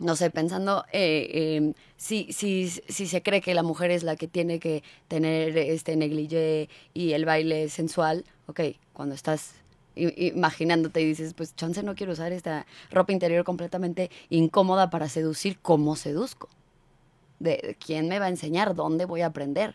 no 0.00 0.16
sé, 0.16 0.30
pensando 0.30 0.84
eh, 0.92 1.56
em, 1.56 1.74
si, 1.96 2.32
si, 2.32 2.68
si 2.68 3.06
se 3.06 3.22
cree 3.22 3.40
que 3.40 3.54
la 3.54 3.62
mujer 3.62 3.90
es 3.90 4.02
la 4.02 4.16
que 4.16 4.26
tiene 4.26 4.58
que 4.58 4.82
tener 5.08 5.56
este 5.56 5.94
negligé 5.96 6.68
y 6.94 7.12
el 7.12 7.24
baile 7.24 7.68
sensual, 7.68 8.24
ok, 8.46 8.60
cuando 8.92 9.14
estás 9.14 9.54
imaginándote 9.94 11.00
y 11.00 11.04
dices, 11.04 11.34
pues 11.34 11.54
chance 11.54 11.82
no 11.82 11.94
quiero 11.94 12.12
usar 12.12 12.32
esta 12.32 12.66
ropa 12.90 13.12
interior 13.12 13.44
completamente 13.44 14.10
incómoda 14.30 14.88
para 14.88 15.08
seducir, 15.08 15.58
¿cómo 15.60 15.96
seduzco? 15.96 16.48
¿De 17.38 17.76
quién 17.84 18.08
me 18.08 18.18
va 18.18 18.26
a 18.26 18.30
enseñar? 18.30 18.74
¿Dónde 18.74 19.04
voy 19.04 19.20
a 19.22 19.26
aprender? 19.26 19.74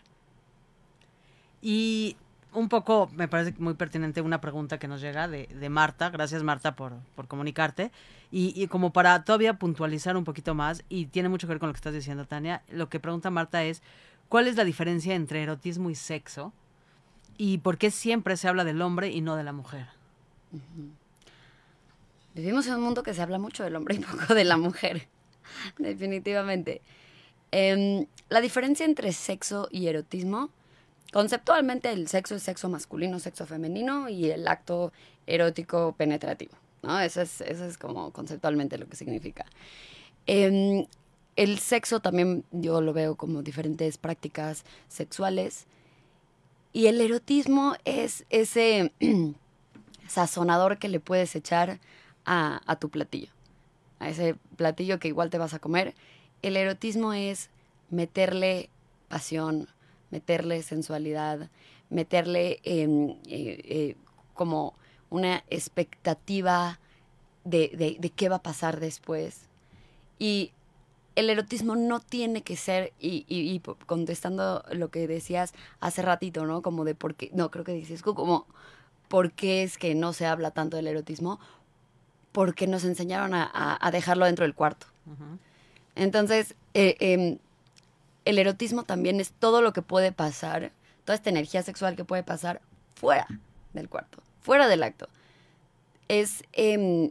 Y 1.62 2.16
un 2.52 2.68
poco, 2.68 3.10
me 3.14 3.28
parece 3.28 3.54
muy 3.58 3.74
pertinente 3.74 4.20
una 4.20 4.40
pregunta 4.40 4.78
que 4.78 4.88
nos 4.88 5.00
llega 5.00 5.28
de, 5.28 5.46
de 5.46 5.68
Marta. 5.68 6.10
Gracias, 6.10 6.42
Marta, 6.42 6.74
por, 6.74 6.94
por 7.14 7.28
comunicarte. 7.28 7.90
Y, 8.30 8.66
como 8.66 8.92
para 8.92 9.24
todavía 9.24 9.54
puntualizar 9.54 10.16
un 10.16 10.24
poquito 10.24 10.54
más, 10.54 10.84
y 10.88 11.06
tiene 11.06 11.28
mucho 11.28 11.46
que 11.46 11.52
ver 11.52 11.60
con 11.60 11.68
lo 11.68 11.72
que 11.72 11.78
estás 11.78 11.94
diciendo, 11.94 12.26
Tania, 12.26 12.62
lo 12.68 12.88
que 12.88 13.00
pregunta 13.00 13.30
Marta 13.30 13.64
es, 13.64 13.82
¿cuál 14.28 14.48
es 14.48 14.56
la 14.56 14.64
diferencia 14.64 15.14
entre 15.14 15.42
erotismo 15.42 15.90
y 15.90 15.94
sexo? 15.94 16.52
¿Y 17.38 17.58
por 17.58 17.78
qué 17.78 17.90
siempre 17.90 18.36
se 18.36 18.48
habla 18.48 18.64
del 18.64 18.82
hombre 18.82 19.10
y 19.10 19.20
no 19.20 19.36
de 19.36 19.44
la 19.44 19.52
mujer? 19.52 19.86
Vivimos 22.34 22.66
en 22.66 22.74
un 22.74 22.82
mundo 22.82 23.02
que 23.02 23.14
se 23.14 23.22
habla 23.22 23.38
mucho 23.38 23.62
del 23.62 23.76
hombre 23.76 23.94
y 23.94 23.98
poco 24.00 24.34
de 24.34 24.44
la 24.44 24.56
mujer, 24.56 25.06
definitivamente. 25.78 26.82
Eh, 27.52 28.06
la 28.28 28.40
diferencia 28.40 28.84
entre 28.84 29.12
sexo 29.12 29.68
y 29.70 29.86
erotismo 29.86 30.50
Conceptualmente 31.12 31.90
el 31.92 32.08
sexo 32.08 32.34
es 32.34 32.42
sexo 32.42 32.68
masculino, 32.68 33.18
sexo 33.18 33.46
femenino 33.46 34.08
y 34.08 34.30
el 34.30 34.46
acto 34.48 34.92
erótico 35.26 35.94
penetrativo, 35.96 36.52
¿no? 36.86 37.00
Eso 37.00 37.20
es, 37.20 37.40
eso 37.40 37.64
es 37.64 37.76
como 37.78 38.12
conceptualmente 38.12 38.78
lo 38.78 38.86
que 38.86 38.96
significa. 38.96 39.44
Em, 40.26 40.86
el 41.36 41.58
sexo 41.58 42.00
también 42.00 42.44
yo 42.50 42.80
lo 42.80 42.92
veo 42.92 43.16
como 43.16 43.42
diferentes 43.42 43.98
prácticas 43.98 44.64
sexuales 44.88 45.66
y 46.72 46.86
el 46.86 47.00
erotismo 47.00 47.74
es 47.84 48.24
ese 48.30 48.92
sazonador 50.08 50.78
que 50.78 50.88
le 50.88 51.00
puedes 51.00 51.34
echar 51.36 51.80
a, 52.24 52.76
tu 52.80 52.90
platillo, 52.90 53.30
a 53.98 54.08
ese 54.08 54.34
platillo 54.56 54.98
que 54.98 55.08
igual 55.08 55.30
te 55.30 55.38
vas 55.38 55.54
a 55.54 55.58
comer. 55.58 55.94
El 56.42 56.56
erotismo 56.56 57.12
es 57.12 57.50
meterle 57.88 58.68
pasión, 59.08 59.68
meterle 60.10 60.62
sensualidad, 60.62 61.48
meterle 61.88 62.60
em, 62.64 63.10
eh, 63.26 63.60
eh, 63.64 63.96
como 64.34 64.74
una 65.10 65.44
expectativa 65.48 66.78
de, 67.44 67.96
de, 68.00 68.10
qué 68.10 68.28
va 68.28 68.36
a 68.36 68.42
pasar 68.42 68.80
después. 68.80 69.42
Y 70.18 70.52
el 71.14 71.30
erotismo 71.30 71.76
no 71.76 72.00
tiene 72.00 72.42
que 72.42 72.56
ser, 72.56 72.92
y, 73.00 73.24
y, 73.28 73.60
contestando 73.86 74.64
lo 74.72 74.90
que 74.90 75.06
decías 75.06 75.54
hace 75.80 76.02
ratito, 76.02 76.44
¿no? 76.44 76.62
Como 76.62 76.84
de 76.84 76.94
por 76.94 77.14
qué, 77.14 77.30
no, 77.32 77.50
creo 77.50 77.64
que 77.64 77.72
dices 77.72 78.02
como, 78.02 78.46
¿por 79.08 79.32
qué 79.32 79.62
es 79.62 79.78
que 79.78 79.94
no 79.94 80.12
se 80.12 80.26
habla 80.26 80.50
tanto 80.50 80.76
del 80.76 80.88
erotismo? 80.88 81.38
Porque 82.32 82.66
nos 82.66 82.84
enseñaron 82.84 83.32
a, 83.34 83.78
a, 83.80 83.90
dejarlo 83.90 84.26
dentro 84.26 84.44
del 84.44 84.54
cuarto. 84.54 84.86
Entonces, 85.94 86.54
eh, 86.74 86.96
em, 87.00 87.38
el 88.26 88.38
erotismo 88.38 88.82
también 88.82 89.20
es 89.20 89.32
todo 89.32 89.62
lo 89.62 89.72
que 89.72 89.82
puede 89.82 90.12
pasar, 90.12 90.72
toda 91.04 91.14
esta 91.14 91.30
energía 91.30 91.62
sexual 91.62 91.96
que 91.96 92.04
puede 92.04 92.22
pasar 92.22 92.60
fuera 92.94 93.26
del 93.72 93.88
cuarto, 93.88 94.18
fuera 94.46 94.68
del 94.68 94.84
acto. 94.84 95.08
Es 96.06 96.44
em, 96.52 97.10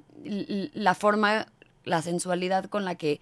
la 0.74 0.96
forma, 0.96 1.48
la 1.84 2.02
sensualidad 2.02 2.66
con 2.70 2.86
la 2.86 2.96
que 2.96 3.20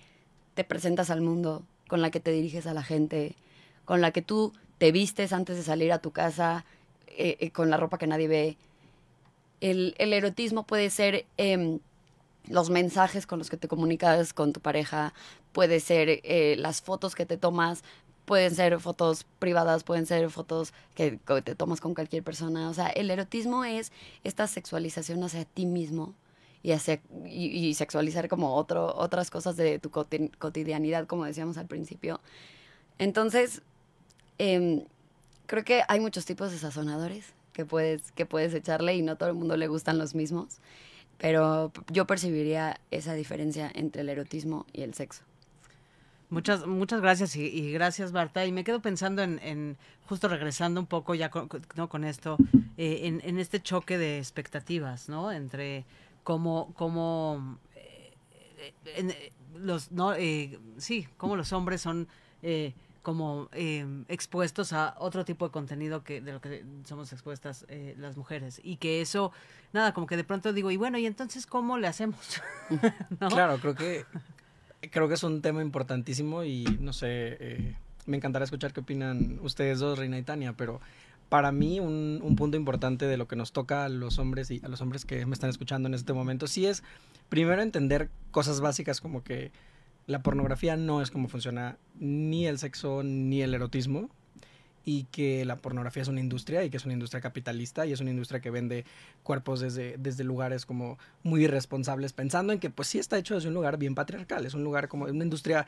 te 0.53 0.63
presentas 0.63 1.09
al 1.09 1.21
mundo, 1.21 1.63
con 1.87 2.03
la 2.03 2.11
que 2.11 2.19
te 2.19 2.29
diriges 2.29 2.67
a 2.67 2.75
la 2.75 2.83
gente, 2.83 3.33
con 3.85 4.01
la 4.01 4.11
que 4.11 4.21
tú 4.21 4.53
te 4.77 4.91
vistes 4.91 5.33
antes 5.33 5.57
de 5.57 5.63
salir 5.63 5.91
a 5.91 5.97
tu 5.97 6.11
casa, 6.11 6.63
eh, 7.07 7.37
eh, 7.39 7.49
con 7.49 7.71
la 7.71 7.77
ropa 7.77 7.97
que 7.97 8.05
nadie 8.05 8.27
ve. 8.27 8.57
El, 9.61 9.95
erotismo 9.97 10.61
puede 10.61 10.91
ser 10.91 11.25
em, 11.37 11.79
los 12.47 12.69
mensajes 12.69 13.25
con 13.25 13.39
los 13.39 13.49
que 13.49 13.57
te 13.57 13.67
comunicas 13.67 14.31
con 14.31 14.53
tu 14.53 14.59
pareja, 14.59 15.11
puede 15.53 15.79
ser 15.79 16.21
eh, 16.21 16.55
las 16.59 16.83
fotos 16.83 17.15
que 17.15 17.25
te 17.25 17.37
tomas, 17.37 17.83
pueden 18.25 18.55
ser 18.55 18.79
fotos 18.79 19.25
privadas, 19.39 19.83
pueden 19.83 20.05
ser 20.05 20.29
fotos 20.29 20.73
que, 20.95 21.19
te 21.43 21.55
tomas 21.55 21.81
con 21.81 21.93
cualquier 21.93 22.23
persona. 22.23 22.69
O 22.69 22.73
sea, 22.73 22.87
el 22.87 23.11
erotismo 23.11 23.65
es 23.65 23.91
esta 24.23 24.47
sexualización 24.47 25.23
hacia 25.23 25.45
ti 25.45 25.65
mismo 25.65 26.13
y, 26.61 26.71
hacia, 26.71 27.01
y, 27.25 27.73
sexualizar 27.73 28.29
como 28.29 28.55
otro, 28.55 28.95
otras 28.95 29.29
cosas 29.29 29.57
de 29.57 29.79
tu 29.79 29.91
cotidianidad, 29.91 31.07
como 31.07 31.25
decíamos 31.25 31.57
al 31.57 31.67
principio. 31.67 32.21
Entonces, 32.97 33.61
em, 34.37 34.85
creo 35.45 35.63
que 35.63 35.83
hay 35.87 35.99
muchos 35.99 36.25
tipos 36.25 36.51
de 36.51 36.57
sazonadores 36.57 37.33
que 37.51 37.65
puedes, 37.65 38.11
que 38.13 38.25
puedes 38.25 38.53
echarle 38.53 38.95
y 38.95 39.01
no 39.01 39.17
todo 39.17 39.29
el 39.29 39.35
mundo 39.35 39.57
le 39.57 39.67
gustan 39.67 39.97
los 39.97 40.15
mismos. 40.15 40.59
Pero 41.17 41.71
yo 41.91 42.07
percibiría 42.07 42.79
esa 42.91 43.13
diferencia 43.13 43.71
entre 43.73 44.01
el 44.01 44.09
erotismo 44.09 44.65
y 44.73 44.81
el 44.81 44.93
sexo. 44.93 45.23
Muchas, 46.29 46.65
muchas 46.65 47.01
gracias 47.01 47.35
y, 47.35 47.71
gracias, 47.71 48.11
Marta. 48.11 48.45
Y 48.45 48.51
me 48.51 48.63
quedo 48.63 48.81
pensando 48.81 49.21
en, 49.21 49.77
justo 50.07 50.27
regresando 50.27 50.79
un 50.79 50.87
poco 50.87 51.15
ya 51.15 51.29
con, 51.29 51.49
¿no? 51.75 51.89
con 51.89 52.03
esto, 52.03 52.37
eh, 52.77 53.01
en, 53.03 53.21
en, 53.23 53.39
este 53.39 53.61
choque 53.61 53.97
de 53.97 54.17
expectativas, 54.17 55.09
¿no? 55.09 55.31
Entre 55.31 55.85
cómo, 56.23 56.73
cómo 56.75 57.59
eh, 57.75 58.13
eh, 58.85 59.31
los, 59.55 59.91
¿no? 59.91 60.13
sí, 60.77 61.07
cómo 61.17 61.35
los 61.35 61.53
hombres 61.53 61.81
son 61.81 62.07
como 63.03 63.49
expuestos 64.07 64.73
a 64.73 64.95
otro 64.97 65.25
tipo 65.25 65.45
de 65.45 65.51
contenido 65.51 66.03
que 66.03 66.21
de 66.21 66.33
lo 66.33 66.41
que 66.41 66.65
somos 66.85 67.13
expuestas 67.13 67.65
las 67.97 68.17
mujeres. 68.17 68.59
Y 68.63 68.77
que 68.77 69.01
eso, 69.01 69.31
nada, 69.71 69.93
como 69.93 70.07
que 70.07 70.17
de 70.17 70.23
pronto 70.23 70.51
digo, 70.51 70.71
y 70.71 70.77
bueno, 70.77 70.97
¿y 70.97 71.05
entonces 71.05 71.45
cómo 71.45 71.77
le 71.77 71.87
hacemos? 71.87 72.41
Claro, 73.29 73.59
creo 73.59 73.75
que 73.75 74.05
creo 74.91 75.07
que 75.07 75.13
es 75.15 75.23
un 75.23 75.41
tema 75.41 75.61
importantísimo 75.61 76.43
y 76.43 76.63
no 76.79 76.93
sé, 76.93 77.37
eh, 77.39 77.75
me 78.05 78.17
encantará 78.17 78.45
escuchar 78.45 78.73
qué 78.73 78.81
opinan 78.81 79.39
ustedes 79.41 79.79
dos, 79.79 79.97
Reina 79.97 80.17
y 80.17 80.23
Tania, 80.23 80.53
pero 80.53 80.81
para 81.29 81.51
mí 81.51 81.79
un, 81.79 82.19
un, 82.21 82.35
punto 82.35 82.57
importante 82.57 83.05
de 83.05 83.17
lo 83.17 83.27
que 83.27 83.35
nos 83.35 83.53
toca 83.53 83.85
a 83.85 83.89
los 83.89 84.19
hombres 84.19 84.51
y 84.51 84.61
a 84.63 84.67
los 84.67 84.81
hombres 84.81 85.05
que 85.05 85.25
me 85.25 85.33
están 85.33 85.49
escuchando 85.49 85.87
en 85.87 85.93
este 85.93 86.13
momento, 86.13 86.47
sí 86.47 86.65
es 86.65 86.83
primero 87.29 87.61
entender 87.61 88.09
cosas 88.31 88.61
básicas 88.61 89.01
como 89.01 89.23
que 89.23 89.51
la 90.05 90.21
pornografía 90.21 90.75
no 90.75 91.01
es 91.01 91.11
como 91.11 91.29
funciona 91.29 91.77
ni 91.99 92.45
el 92.45 92.59
sexo 92.59 93.03
ni 93.03 93.41
el 93.41 93.53
erotismo 93.53 94.09
y 94.85 95.05
que 95.05 95.45
la 95.45 95.55
pornografía 95.55 96.01
es 96.01 96.07
una 96.07 96.19
industria 96.19 96.63
y 96.63 96.69
que 96.69 96.77
es 96.77 96.85
una 96.85 96.93
industria 96.93 97.21
capitalista 97.21 97.85
y 97.85 97.93
es 97.93 98.01
una 98.01 98.09
industria 98.09 98.41
que 98.41 98.49
vende 98.49 98.85
cuerpos 99.23 99.61
desde, 99.61 99.95
desde 99.97 100.23
lugares 100.23 100.65
como 100.65 100.97
muy 101.23 101.45
irresponsables, 101.45 102.13
pensando 102.13 102.51
en 102.51 102.59
que 102.59 102.69
pues 102.69 102.89
sí 102.89 102.99
está 102.99 103.17
hecho 103.17 103.35
desde 103.35 103.47
un 103.47 103.53
lugar 103.53 103.77
bien 103.77 103.95
patriarcal, 103.95 104.45
es 104.45 104.53
un 104.53 104.63
lugar 104.63 104.89
como 104.89 105.05
una 105.05 105.23
industria, 105.23 105.65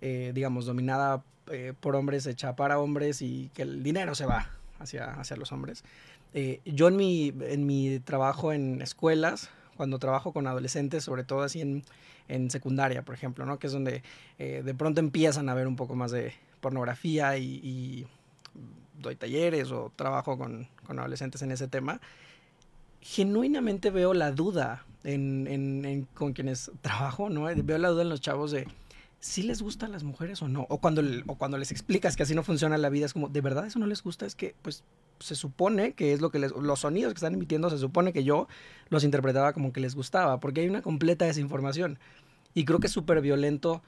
eh, 0.00 0.32
digamos, 0.34 0.64
dominada 0.64 1.22
eh, 1.50 1.74
por 1.78 1.96
hombres, 1.96 2.26
hecha 2.26 2.56
para 2.56 2.78
hombres 2.78 3.20
y 3.20 3.50
que 3.54 3.62
el 3.62 3.82
dinero 3.82 4.14
se 4.14 4.24
va 4.24 4.50
hacia, 4.78 5.12
hacia 5.12 5.36
los 5.36 5.52
hombres. 5.52 5.84
Eh, 6.32 6.60
yo 6.64 6.88
en 6.88 6.96
mi, 6.96 7.32
en 7.40 7.66
mi 7.66 8.00
trabajo 8.00 8.52
en 8.52 8.80
escuelas, 8.80 9.50
cuando 9.76 9.98
trabajo 9.98 10.32
con 10.32 10.46
adolescentes, 10.46 11.04
sobre 11.04 11.24
todo 11.24 11.42
así 11.42 11.60
en, 11.60 11.84
en 12.28 12.50
secundaria, 12.50 13.02
por 13.02 13.14
ejemplo, 13.14 13.44
¿no? 13.44 13.58
que 13.58 13.66
es 13.66 13.72
donde 13.74 14.02
de 14.38 14.74
pronto 14.74 15.00
empiezan 15.00 15.50
a 15.50 15.54
ver 15.54 15.66
un 15.66 15.76
poco 15.76 15.94
más 15.94 16.10
de 16.10 16.32
pornografía 16.60 17.36
y 17.36 18.06
doy 19.00 19.16
talleres 19.16 19.70
o 19.70 19.92
trabajo 19.94 20.38
con, 20.38 20.68
con 20.86 20.98
adolescentes 20.98 21.42
en 21.42 21.52
ese 21.52 21.68
tema, 21.68 22.00
genuinamente 23.00 23.90
veo 23.90 24.14
la 24.14 24.32
duda 24.32 24.84
en, 25.04 25.46
en, 25.46 26.08
con 26.14 26.32
quienes 26.32 26.70
trabajo, 26.82 27.30
¿no? 27.30 27.44
Veo 27.44 27.78
la 27.78 27.88
duda 27.88 28.02
en 28.02 28.08
los 28.08 28.20
chavos 28.20 28.50
de 28.50 28.66
si 29.20 29.42
les 29.42 29.62
gustan 29.62 29.92
las 29.92 30.04
mujeres 30.04 30.42
o 30.42 30.48
no. 30.48 30.66
O 30.68 30.78
cuando, 30.78 31.02
o 31.26 31.34
cuando 31.36 31.58
les 31.58 31.70
explicas 31.70 32.16
que 32.16 32.22
así 32.22 32.34
no 32.34 32.42
funciona 32.42 32.78
la 32.78 32.90
vida, 32.90 33.06
es 33.06 33.12
como, 33.12 33.28
¿de 33.28 33.40
verdad 33.40 33.66
eso 33.66 33.78
no 33.78 33.86
les 33.86 34.02
gusta? 34.02 34.26
Es 34.26 34.34
que, 34.34 34.54
pues, 34.62 34.84
se 35.18 35.34
supone 35.34 35.94
que 35.94 36.12
es 36.12 36.20
lo 36.20 36.30
que 36.30 36.38
les... 36.38 36.52
Los 36.52 36.80
sonidos 36.80 37.12
que 37.12 37.18
están 37.18 37.34
emitiendo, 37.34 37.70
se 37.70 37.78
supone 37.78 38.12
que 38.12 38.24
yo 38.24 38.46
los 38.88 39.04
interpretaba 39.04 39.52
como 39.52 39.72
que 39.72 39.80
les 39.80 39.94
gustaba, 39.94 40.38
porque 40.38 40.60
hay 40.60 40.68
una 40.68 40.82
completa 40.82 41.24
desinformación. 41.24 41.98
Y 42.54 42.64
creo 42.64 42.78
que 42.78 42.86
es 42.86 42.92
súper 42.92 43.20
violento, 43.20 43.82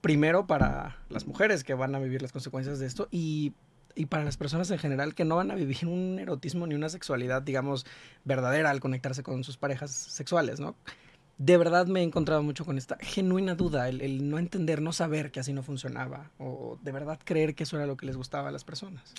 primero 0.00 0.46
para 0.46 0.98
las 1.08 1.26
mujeres 1.26 1.64
que 1.64 1.74
van 1.74 1.94
a 1.94 1.98
vivir 1.98 2.20
las 2.20 2.32
consecuencias 2.32 2.78
de 2.78 2.86
esto, 2.86 3.08
y 3.10 3.52
y 3.94 4.06
para 4.06 4.24
las 4.24 4.36
personas 4.36 4.70
en 4.70 4.78
general 4.78 5.14
que 5.14 5.24
no 5.24 5.36
van 5.36 5.50
a 5.50 5.54
vivir 5.54 5.86
un 5.86 6.18
erotismo 6.18 6.66
ni 6.66 6.74
una 6.74 6.88
sexualidad, 6.88 7.42
digamos, 7.42 7.86
verdadera 8.24 8.70
al 8.70 8.80
conectarse 8.80 9.22
con 9.22 9.44
sus 9.44 9.56
parejas 9.56 9.90
sexuales, 9.90 10.60
¿no? 10.60 10.74
De 11.38 11.56
verdad 11.56 11.86
me 11.86 12.00
he 12.00 12.02
encontrado 12.04 12.42
mucho 12.42 12.64
con 12.64 12.78
esta 12.78 12.96
genuina 13.00 13.54
duda, 13.54 13.88
el, 13.88 14.30
no 14.30 14.38
entender, 14.38 14.80
no 14.80 14.92
saber 14.92 15.32
que 15.32 15.40
así 15.40 15.52
no 15.52 15.62
funcionaba, 15.62 16.30
o 16.38 16.78
de 16.82 16.92
verdad 16.92 17.18
creer 17.24 17.54
que 17.54 17.64
eso 17.64 17.76
era 17.76 17.86
lo 17.86 17.96
que 17.96 18.06
les 18.06 18.16
gustaba 18.16 18.48
a 18.48 18.52
las 18.52 18.64
personas. 18.64 19.14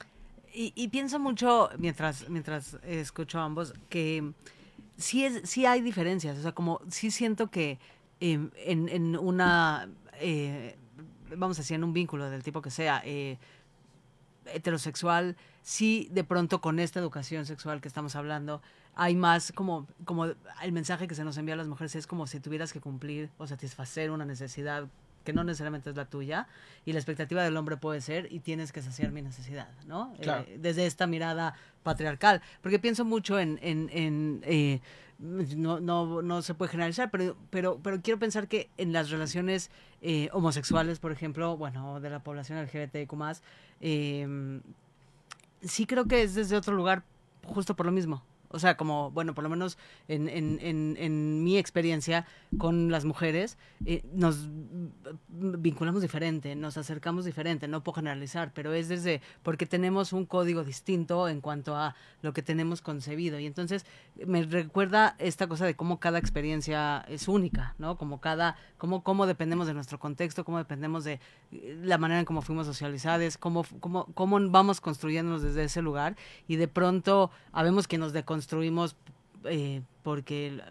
Y, 0.58 0.88
pienso 0.88 1.20
mucho, 1.20 1.70
mientras, 1.77 2.29
mientras 2.29 2.77
escucho 2.84 3.39
a 3.39 3.44
ambos, 3.44 3.74
que 3.89 4.32
sí, 4.96 5.25
es, 5.25 5.41
sí 5.44 5.65
hay 5.65 5.82
diferencias, 5.82 6.38
o 6.38 6.41
sea, 6.41 6.53
como 6.53 6.79
sí 6.88 7.12
siento 7.12 7.51
que 7.51 7.77
em, 8.22 8.51
en, 8.55 8.88
en, 8.88 9.17
una, 9.17 9.89
eh, 10.22 10.77
vamos 11.36 11.60
a 11.60 11.62
decir, 11.62 11.75
en 11.75 11.84
un 11.84 11.91
vínculo 11.91 12.29
del 12.29 12.41
tipo 12.41 12.62
que 12.62 12.72
sea, 12.72 13.01
eh, 13.03 13.38
heterosexual, 14.54 15.36
sí 15.62 16.08
de 16.12 16.24
pronto 16.24 16.62
con 16.62 16.80
esta 16.80 17.00
educación 17.00 17.46
sexual 17.46 17.82
que 17.82 17.88
estamos 17.88 18.16
hablando, 18.16 18.62
hay 18.96 19.16
más 19.16 19.52
como, 19.52 19.88
como 20.06 20.25
el 20.25 20.72
mensaje 20.72 21.08
que 21.08 21.16
se 21.16 21.24
nos 21.24 21.38
envía 21.38 21.54
a 21.56 21.58
las 21.58 21.68
mujeres 21.68 21.96
es 21.96 22.08
como 22.08 22.28
si 22.28 22.40
tuvieras 22.40 22.72
que 22.72 22.80
cumplir 22.80 23.30
o 23.38 23.48
satisfacer 23.48 24.12
una 24.12 24.25
necesidad 24.25 24.88
que 25.25 25.34
no 25.34 25.44
necesariamente 25.44 25.89
es 25.89 25.96
la 25.98 26.05
tuya 26.05 26.48
y 26.86 26.94
la 26.94 27.00
expectativa 27.00 27.44
del 27.44 27.58
hombre 27.58 27.75
puede 27.75 28.00
ser 28.00 28.32
y 28.32 28.39
tienes 28.39 28.72
que 28.72 28.82
saciar 28.82 29.12
mi 29.12 29.22
necesidad, 29.22 29.67
¿no? 29.86 30.13
Eh, 30.20 30.58
desde 30.62 30.86
esta 30.86 31.08
mirada 31.08 31.55
patriarcal, 31.84 32.41
porque 32.62 32.79
pienso 32.79 33.03
mucho 33.03 33.38
en, 33.39 33.60
en, 33.62 33.89
en 33.91 34.41
eh, 34.46 34.79
no, 35.20 35.79
no, 35.79 36.22
no, 36.22 36.41
se 36.41 36.53
puede 36.53 36.72
generalizar, 36.72 37.10
pero, 37.10 37.36
pero, 37.50 37.79
pero 37.82 38.01
quiero 38.01 38.20
pensar 38.20 38.48
que 38.48 38.70
en 38.77 38.94
las 38.94 39.10
relaciones 39.10 39.72
eh, 40.01 40.29
homosexuales, 40.34 41.00
por 41.00 41.12
ejemplo, 41.12 41.58
bueno, 41.58 42.00
de 42.00 42.10
la 42.10 42.20
población 42.20 42.62
LGBTQ 42.62 43.13
más, 43.13 43.41
eh, 43.82 44.62
sí 45.62 45.86
creo 45.86 46.05
que 46.05 46.24
es 46.24 46.36
desde 46.36 46.55
otro 46.55 46.75
lugar, 46.75 47.03
justo 47.46 47.75
por 47.75 47.86
lo 47.86 47.91
mismo. 47.91 48.24
O 48.56 48.60
sea, 48.60 48.78
como, 48.78 49.12
bueno, 49.12 49.36
por 49.36 49.44
lo 49.44 49.50
menos 49.50 49.78
en, 50.08 50.30
en, 50.30 50.60
en, 50.62 51.44
mi 51.44 51.58
experiencia 51.58 52.26
con 52.58 52.90
las 52.90 53.04
mujeres, 53.04 53.58
eh, 53.86 54.02
nos 54.14 54.48
vinculamos 55.28 56.02
diferente, 56.02 56.56
nos 56.56 56.78
acercamos 56.78 57.26
diferente, 57.26 57.68
no 57.68 57.84
puedo 57.84 57.96
generalizar, 57.96 58.54
pero 58.54 58.74
es 58.74 58.88
desde, 58.88 59.22
porque 59.44 59.66
tenemos 59.66 60.14
un 60.14 60.26
código 60.26 60.64
distinto 60.64 61.28
en 61.28 61.42
cuanto 61.42 61.76
a 61.76 61.96
lo 62.22 62.32
que 62.32 62.42
tenemos 62.42 62.82
concebido. 62.82 63.40
Y 63.40 63.46
entonces 63.46 63.86
me 64.26 64.44
recuerda 64.44 65.18
esta 65.20 65.48
cosa 65.48 65.66
de 65.66 65.76
cómo 65.76 66.00
cada 66.00 66.18
experiencia 66.18 67.04
es 67.10 67.28
única, 67.28 67.76
¿no? 67.78 67.98
Como 67.98 68.22
cada, 68.22 68.56
cómo, 68.78 69.04
cómo 69.04 69.28
dependemos 69.28 69.68
de 69.68 69.74
nuestro 69.74 70.00
contexto, 70.00 70.46
cómo 70.46 70.60
dependemos 70.60 71.04
de 71.04 71.20
eh, 71.52 71.78
la 71.84 71.98
manera 71.98 72.22
en 72.22 72.26
cómo 72.26 72.42
fuimos 72.42 72.68
socializados, 72.68 73.38
cómo, 73.38 73.66
cómo, 73.82 74.06
cómo 74.14 74.40
vamos 74.50 74.80
construyéndonos 74.80 75.42
desde 75.42 75.66
ese 75.66 75.82
lugar 75.82 76.16
y 76.48 76.56
de 76.56 76.70
pronto 76.70 77.32
habemos 77.52 77.90
que 77.90 77.98
nos 77.98 78.14
deconstruimos 78.14 78.45
construimos 78.46 78.96
eh, 79.46 79.82
porque 80.04 80.62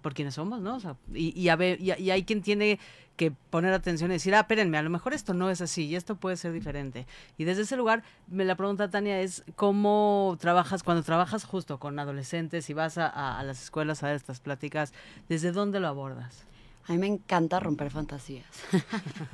por 0.00 0.14
quienes 0.14 0.34
somos, 0.34 0.60
¿no? 0.60 0.78
y, 1.12 1.48
a 1.48 1.56
ver, 1.56 1.80
y, 1.80 1.90
hay 1.90 2.24
quien 2.24 2.40
tiene 2.42 2.78
que 3.16 3.32
poner 3.32 3.72
atención 3.72 4.10
y 4.10 4.14
decir, 4.14 4.34
ah, 4.34 4.40
espérenme, 4.40 4.76
a 4.78 4.82
lo 4.82 4.90
mejor 4.90 5.12
esto 5.12 5.34
no 5.34 5.50
es 5.50 5.60
así 5.60 5.86
y 5.86 5.96
esto 5.96 6.14
puede 6.14 6.36
ser 6.36 6.52
diferente. 6.52 7.06
Y 7.38 7.44
desde 7.44 7.62
ese 7.62 7.76
lugar, 7.76 8.04
me 8.28 8.44
la 8.44 8.54
pregunta 8.54 8.90
Tania 8.90 9.20
es, 9.20 9.42
¿cómo 9.56 10.36
trabajas, 10.38 10.82
cuando 10.82 11.02
trabajas 11.02 11.44
justo 11.44 11.80
con 11.80 11.98
adolescentes 11.98 12.68
y 12.70 12.74
vas 12.74 12.96
a, 12.98 13.42
las 13.42 13.62
escuelas 13.62 14.02
a 14.02 14.08
dar 14.08 14.16
estas 14.16 14.40
pláticas, 14.40 14.92
¿desde 15.28 15.50
dónde 15.50 15.80
lo 15.80 15.88
abordas? 15.88 16.44
A 16.86 16.92
mí 16.92 16.98
me 16.98 17.06
encanta 17.06 17.58
romper 17.58 17.90
fantasías. 17.90 18.46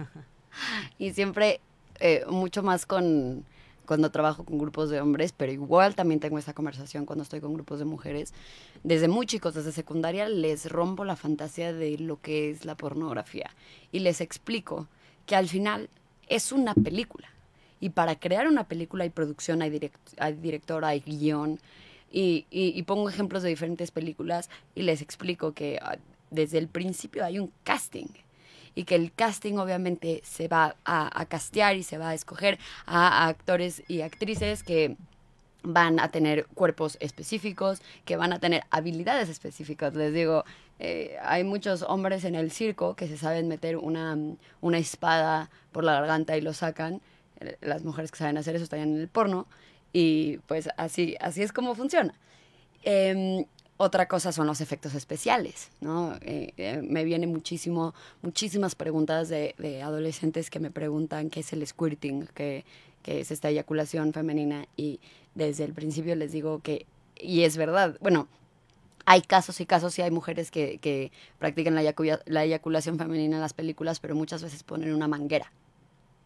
y 0.99 1.13
siempre, 1.13 1.61
eh, 1.99 2.25
mucho 2.29 2.63
más 2.63 2.87
con 2.87 3.45
cuando 3.91 4.13
trabajo 4.13 4.45
con 4.45 4.57
grupos 4.57 4.89
de 4.89 5.01
hombres, 5.01 5.35
pero 5.37 5.51
igual 5.51 5.97
también 5.97 6.21
tengo 6.21 6.39
esa 6.39 6.55
conversación 6.55 7.07
cuando 7.07 7.25
estoy 7.25 7.41
con 7.41 7.55
grupos 7.55 7.81
de 7.81 7.85
mujeres. 7.85 8.33
Desde 8.85 9.09
muy 9.09 9.27
chicos, 9.27 9.55
desde 9.55 9.73
secundaria, 9.73 10.29
les 10.29 10.71
rompo 10.71 11.05
la 11.05 11.17
fantasía 11.17 11.73
de 11.73 11.99
lo 11.99 12.21
que 12.21 12.51
es 12.51 12.65
la 12.65 12.77
pornografía 12.77 13.51
y 13.91 13.99
les 13.99 14.21
explico 14.21 14.87
que 15.27 15.35
al 15.35 15.49
final 15.49 15.91
es 16.29 16.53
una 16.53 16.73
película. 16.73 17.27
Y 17.81 17.91
para 17.91 18.15
crear 18.15 18.47
una 18.47 18.63
película 18.69 19.03
hay 19.03 19.11
producción, 19.11 19.61
hay, 19.61 19.71
director, 19.71 20.85
hay 20.85 21.01
guion. 21.01 21.59
Y, 22.13 22.47
y, 22.49 22.81
pongo 22.85 23.09
ejemplos 23.09 23.43
de 23.43 23.49
diferentes 23.49 23.91
películas 23.91 24.51
y 24.77 24.83
les 24.83 25.03
explico 25.03 25.53
que 25.53 25.81
ah, 25.83 25.99
desde 26.31 26.59
el 26.59 26.69
principio 26.69 27.25
hay 27.25 27.41
un 27.41 27.51
casting 27.65 28.07
y 28.75 28.85
que 28.85 28.95
el 28.95 29.13
casting 29.13 29.57
obviamente 29.59 30.21
se 30.25 30.49
va 30.49 30.77
a, 30.85 31.25
castear 31.27 31.77
y 31.77 31.83
se 31.83 31.99
va 31.99 32.11
a 32.11 32.15
escoger 32.15 32.59
a, 32.87 33.27
actores 33.29 33.83
y 33.89 34.03
actrices 34.03 34.63
que 34.63 34.97
van 35.63 36.01
a 36.01 36.09
tener 36.09 36.47
cuerpos 36.47 36.97
específicos, 37.01 37.83
que 38.05 38.17
van 38.17 38.33
a 38.33 38.39
tener 38.39 38.65
habilidades 38.71 39.29
específicas. 39.29 39.95
Les 39.95 40.15
digo, 40.15 40.45
eh, 40.79 41.17
hay 41.23 41.45
muchos 41.45 41.83
hombres 41.83 42.25
en 42.25 42.35
el 42.35 42.51
circo 42.51 42.97
que 42.97 43.07
se 43.07 43.19
saben 43.19 43.49
meter 43.49 43.77
una, 43.77 44.17
una 44.61 44.79
espada 44.79 45.51
por 45.73 45.85
la 45.85 45.93
garganta 45.93 46.37
y 46.37 46.41
lo 46.41 46.55
sacan. 46.55 47.03
Eh, 47.41 47.57
las 47.61 47.85
mujeres 47.85 48.11
que 48.11 48.19
saben 48.19 48.39
hacer 48.39 48.55
eso 48.55 48.65
están 48.65 48.81
en 48.81 48.99
el 48.99 49.09
porno. 49.09 49.47
Y 49.93 50.39
pues 50.47 50.69
así, 50.77 51.17
así 51.21 51.43
es 51.43 51.53
como 51.53 51.75
funciona. 51.75 52.15
Em, 52.83 53.45
otra 53.83 54.07
cosa 54.09 54.31
son 54.31 54.47
los 54.47 54.61
efectos 54.61 54.95
especiales, 54.95 55.71
¿no? 55.81 56.15
Eh, 56.21 56.53
eh, 56.59 56.83
me 56.87 57.03
vienen 57.03 57.33
muchísimo, 57.33 57.95
muchísimas 58.21 58.75
preguntas 58.75 59.31
de, 59.31 59.55
adolescentes 59.83 60.51
que 60.51 60.61
me 60.61 60.71
preguntan 60.71 61.31
qué 61.31 61.41
es 61.41 61.51
el 61.55 61.67
squirting, 61.67 62.29
qué, 62.35 62.67
es 63.07 63.31
esta 63.31 63.49
eyaculación 63.49 64.13
femenina 64.13 64.67
y 64.77 65.01
desde 65.35 65.65
el 65.65 65.73
principio 65.73 66.15
les 66.15 66.31
digo 66.31 66.61
que, 66.61 66.85
y 67.17 67.45
es 67.45 67.57
verdad, 67.57 67.97
bueno, 68.03 68.29
hay 69.07 69.23
casos 69.23 69.59
y 69.63 69.65
casos 69.65 69.99
y 69.99 70.03
hay 70.03 70.11
mujeres 70.11 70.51
que, 70.51 71.11
practican 71.39 71.75
la, 71.75 71.95
la, 72.27 72.45
eyaculación 72.45 72.99
femenina 72.99 73.37
en 73.37 73.41
las 73.41 73.55
películas, 73.55 73.99
pero 73.99 74.15
muchas 74.15 74.43
veces 74.43 74.63
ponen 74.63 74.93
una 74.93 75.09
manguera 75.09 75.51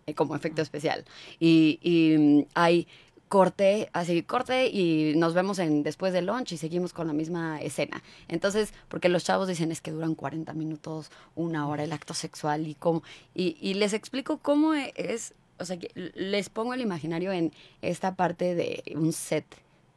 eh, 0.07 0.15
como 0.15 0.35
efecto 0.35 0.61
especial. 0.61 1.05
Y, 1.39 1.79
y 1.83 2.19
mm, 2.19 2.47
hay 2.55 2.89
corte, 3.35 3.91
así 3.93 4.23
corte 4.23 4.69
y 4.69 5.15
nos 5.17 5.35
vemos 5.35 5.59
en 5.59 5.83
después 5.83 6.13
del 6.13 6.27
lunch 6.27 6.53
y 6.53 6.57
seguimos 6.57 6.93
con 6.93 7.09
la 7.09 7.13
misma 7.13 7.61
escena. 7.61 8.01
Entonces, 8.29 8.73
porque 8.89 9.09
los 9.09 9.25
chavos 9.25 9.49
dicen 9.49 9.73
es 9.73 9.81
que 9.81 9.91
duran 9.91 10.15
40 10.15 10.53
minutos, 10.53 11.11
una 11.35 11.67
hora 11.67 11.83
el 11.83 11.91
acto 11.91 12.15
sexual 12.15 12.69
y 12.69 12.77
cómo 12.77 13.03
y, 13.35 13.57
y 13.61 13.75
les 13.75 13.93
explico 13.93 14.39
cómo 14.39 14.73
es, 14.75 15.35
o 15.59 15.65
sea, 15.65 15.77
que 15.81 15.91
les 16.15 16.49
pongo 16.49 16.75
el 16.75 16.81
imaginario 16.81 17.33
en 17.33 17.53
esta 17.83 18.15
parte 18.15 18.55
de 18.55 18.85
un 18.95 19.13
set 19.13 19.47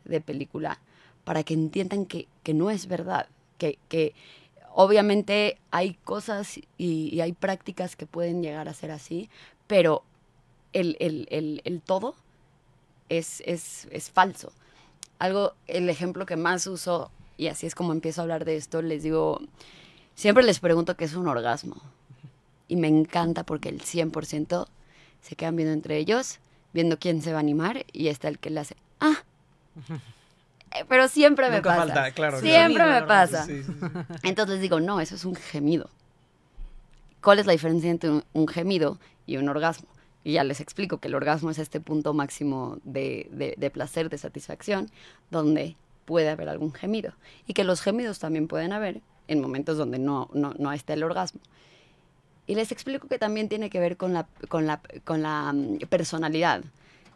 de 0.05 0.19
película 0.19 0.79
para 1.23 1.43
que 1.43 1.53
entiendan 1.53 2.07
que, 2.07 2.27
que 2.41 2.55
no 2.55 2.71
es 2.71 2.87
verdad, 2.87 3.27
que, 3.59 3.77
que 3.87 4.15
obviamente 4.73 5.59
hay 5.69 5.93
cosas 5.93 6.59
y, 6.79 7.21
hay 7.21 7.33
prácticas 7.33 7.95
que 7.95 8.07
pueden 8.07 8.41
llegar 8.41 8.67
a 8.67 8.73
ser 8.73 8.89
así, 8.89 9.29
pero 9.67 10.01
el, 10.73 10.97
el, 10.99 11.61
el 11.63 11.81
todo 11.81 12.15
es, 13.09 13.41
es, 13.45 13.87
es 13.91 14.09
falso. 14.09 14.51
Algo, 15.19 15.53
el 15.67 15.89
ejemplo 15.89 16.25
que 16.25 16.35
más 16.35 16.67
uso, 16.67 17.11
y 17.37 17.47
así 17.47 17.65
es 17.65 17.75
como 17.75 17.91
empiezo 17.91 18.21
a 18.21 18.23
hablar 18.23 18.45
de 18.45 18.55
esto, 18.55 18.81
les 18.81 19.03
digo, 19.03 19.41
siempre 20.15 20.43
les 20.43 20.59
pregunto 20.59 20.95
qué 20.95 21.05
es 21.05 21.15
un 21.15 21.27
orgasmo. 21.27 21.81
Y 22.67 22.75
me 22.75 22.87
encanta 22.87 23.43
porque 23.43 23.69
el 23.69 23.81
100% 23.81 24.67
se 25.21 25.35
quedan 25.35 25.55
viendo 25.55 25.73
entre 25.73 25.97
ellos, 25.97 26.39
viendo 26.73 26.99
quién 26.99 27.21
se 27.21 27.31
va 27.31 27.37
a 27.37 27.41
animar 27.41 27.85
y 27.91 28.09
está 28.09 28.27
el 28.27 28.39
que 28.39 28.49
le 28.49 28.59
hace, 28.59 28.75
ah. 28.99 29.23
Eh, 30.73 30.83
pero 30.87 31.07
siempre 31.07 31.49
me 31.49 31.61
pasa. 31.61 32.11
siempre 32.41 32.85
me 32.85 33.01
pasa. 33.03 33.47
Entonces 34.23 34.55
les 34.55 34.61
digo, 34.61 34.79
no, 34.79 34.99
eso 34.99 35.15
es 35.15 35.23
un 35.23 35.35
gemido. 35.35 35.89
¿Cuál 37.21 37.39
es 37.39 37.45
la 37.45 37.53
diferencia 37.53 37.89
entre 37.89 38.21
un 38.33 38.47
gemido 38.47 38.99
y 39.25 39.37
un 39.37 39.49
orgasmo? 39.49 39.87
Y 40.27 40.33
ya 40.33 40.43
les 40.43 40.59
explico 40.59 40.97
que 40.97 41.07
el 41.07 41.15
orgasmo 41.15 41.51
es 41.51 41.57
este 41.57 41.79
punto 41.79 42.13
máximo 42.13 42.79
de, 42.83 43.55
de, 43.57 43.69
placer, 43.69 44.09
de 44.09 44.17
satisfacción, 44.17 44.91
donde 45.31 45.77
puede 46.03 46.27
haber 46.27 46.49
algún 46.49 46.73
gemido. 46.73 47.13
Y 47.47 47.53
que 47.53 47.63
los 47.63 47.79
gemidos 47.79 48.19
también 48.19 48.49
pueden 48.49 48.73
haber 48.73 48.99
en 49.29 49.39
momentos 49.39 49.77
donde 49.77 49.99
no, 49.99 50.29
no, 50.33 50.53
no 50.59 50.73
está 50.73 50.95
el 50.95 51.03
orgasmo. 51.05 51.39
Y 52.45 52.55
les 52.55 52.73
explico 52.73 53.07
que 53.07 53.17
también 53.17 53.47
tiene 53.47 53.69
que 53.69 53.79
ver 53.79 53.95
con 53.95 54.11
la, 54.11 54.27
con 54.49 54.67
la, 54.67 54.81
con 55.05 55.21
la 55.21 55.53
mm, 55.53 55.77
personalidad. 55.87 56.61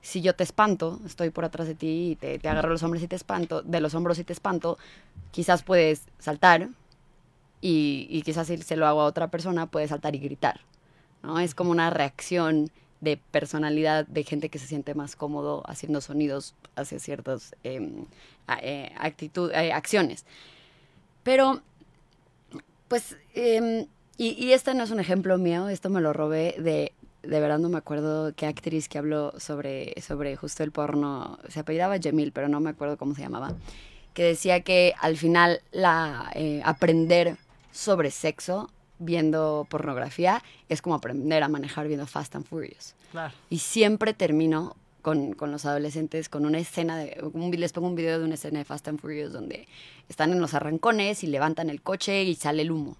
si 0.01 0.21
yo 0.21 0.33
te 0.33 0.45
espanto, 0.45 1.01
estoy 1.05 1.31
por 1.31 1.43
atrás 1.43 1.67
de 1.67 1.75
ti 1.75 2.11
y 2.11 2.15
te, 2.15 2.39
te 2.39 2.47
agarro 2.47 2.69
los 2.69 2.81
hombros 2.81 3.03
y 3.03 3.09
te 3.09 3.17
espanto, 3.17 3.61
de 3.61 3.81
los 3.81 3.93
hombros 3.93 4.19
y 4.19 4.23
te 4.23 4.31
espanto, 4.31 4.77
quizás 5.31 5.63
puedes 5.63 6.03
saltar 6.17 6.69
y, 7.59 8.07
y 8.09 8.21
quizás 8.21 8.47
si 8.47 8.55
se 8.59 8.77
lo 8.77 8.87
hago 8.87 9.01
a 9.01 9.05
otra 9.05 9.27
persona, 9.27 9.65
puede 9.65 9.89
saltar 9.89 10.15
y 10.15 10.19
gritar. 10.19 10.61
¿no? 11.23 11.39
Es 11.39 11.53
como 11.53 11.71
una 11.71 11.89
reacción 11.89 12.71
de 13.01 13.17
personalidad 13.17 14.05
de 14.07 14.23
gente 14.23 14.49
que 14.49 14.59
se 14.59 14.67
siente 14.67 14.93
más 14.93 15.15
cómodo 15.15 15.63
haciendo 15.65 16.01
sonidos 16.01 16.53
hacia 16.75 16.99
ciertas 16.99 17.55
em, 17.63 18.05
eh, 18.61 18.91
actitud- 18.97 19.51
eh, 19.53 19.73
acciones. 19.73 20.25
Pero, 21.23 21.61
pues, 22.87 23.17
em, 23.33 23.87
y, 24.17 24.29
y 24.43 24.53
este 24.53 24.73
no 24.73 24.83
es 24.83 24.91
un 24.91 24.99
ejemplo 24.99 25.37
mío, 25.37 25.67
esto 25.69 25.89
me 25.89 26.01
lo 26.01 26.13
robé 26.13 26.55
de, 26.59 26.93
de 27.23 27.39
verdad 27.39 27.59
no 27.59 27.69
me 27.69 27.77
acuerdo 27.77 28.33
qué 28.35 28.45
actriz 28.45 28.87
que 28.89 28.97
habló 28.97 29.33
sobre, 29.39 29.93
sobre 30.01 30.35
justo 30.35 30.63
el 30.63 30.71
porno, 30.71 31.39
se 31.49 31.59
apellidaba 31.59 31.97
Jamil, 32.01 32.31
pero 32.31 32.47
no 32.49 32.59
me 32.59 32.69
acuerdo 32.71 32.97
cómo 32.97 33.15
se 33.15 33.21
llamaba, 33.21 33.53
que 34.13 34.23
decía 34.23 34.61
que 34.61 34.93
al 34.99 35.17
final 35.17 35.61
la, 35.71 36.31
eh, 36.35 36.61
aprender 36.65 37.37
sobre 37.71 38.11
sexo 38.11 38.69
viendo 39.01 39.65
pornografía 39.69 40.41
es 40.69 40.81
como 40.81 40.95
aprender 40.95 41.43
a 41.43 41.47
manejar 41.49 41.87
viendo 41.87 42.07
Fast 42.07 42.35
and 42.35 42.45
Furious. 42.45 42.95
Claro. 43.11 43.33
Y 43.49 43.59
siempre 43.59 44.13
termino 44.13 44.75
con, 45.01 45.33
con 45.33 45.51
los 45.51 45.65
adolescentes 45.65 46.29
con 46.29 46.45
una 46.45 46.59
escena 46.59 46.97
de. 46.97 47.17
un 47.33 47.51
les 47.51 47.73
pongo 47.73 47.87
un 47.87 47.95
video 47.95 48.19
de 48.19 48.25
una 48.25 48.35
escena 48.35 48.59
de 48.59 48.65
Fast 48.65 48.87
and 48.87 48.99
Furious 48.99 49.33
donde 49.33 49.67
están 50.07 50.31
en 50.31 50.39
los 50.39 50.53
arrancones 50.53 51.23
y 51.23 51.27
levantan 51.27 51.69
el 51.69 51.81
coche 51.81 52.23
y 52.23 52.35
sale 52.35 52.61
el 52.61 52.71
humo. 52.71 52.97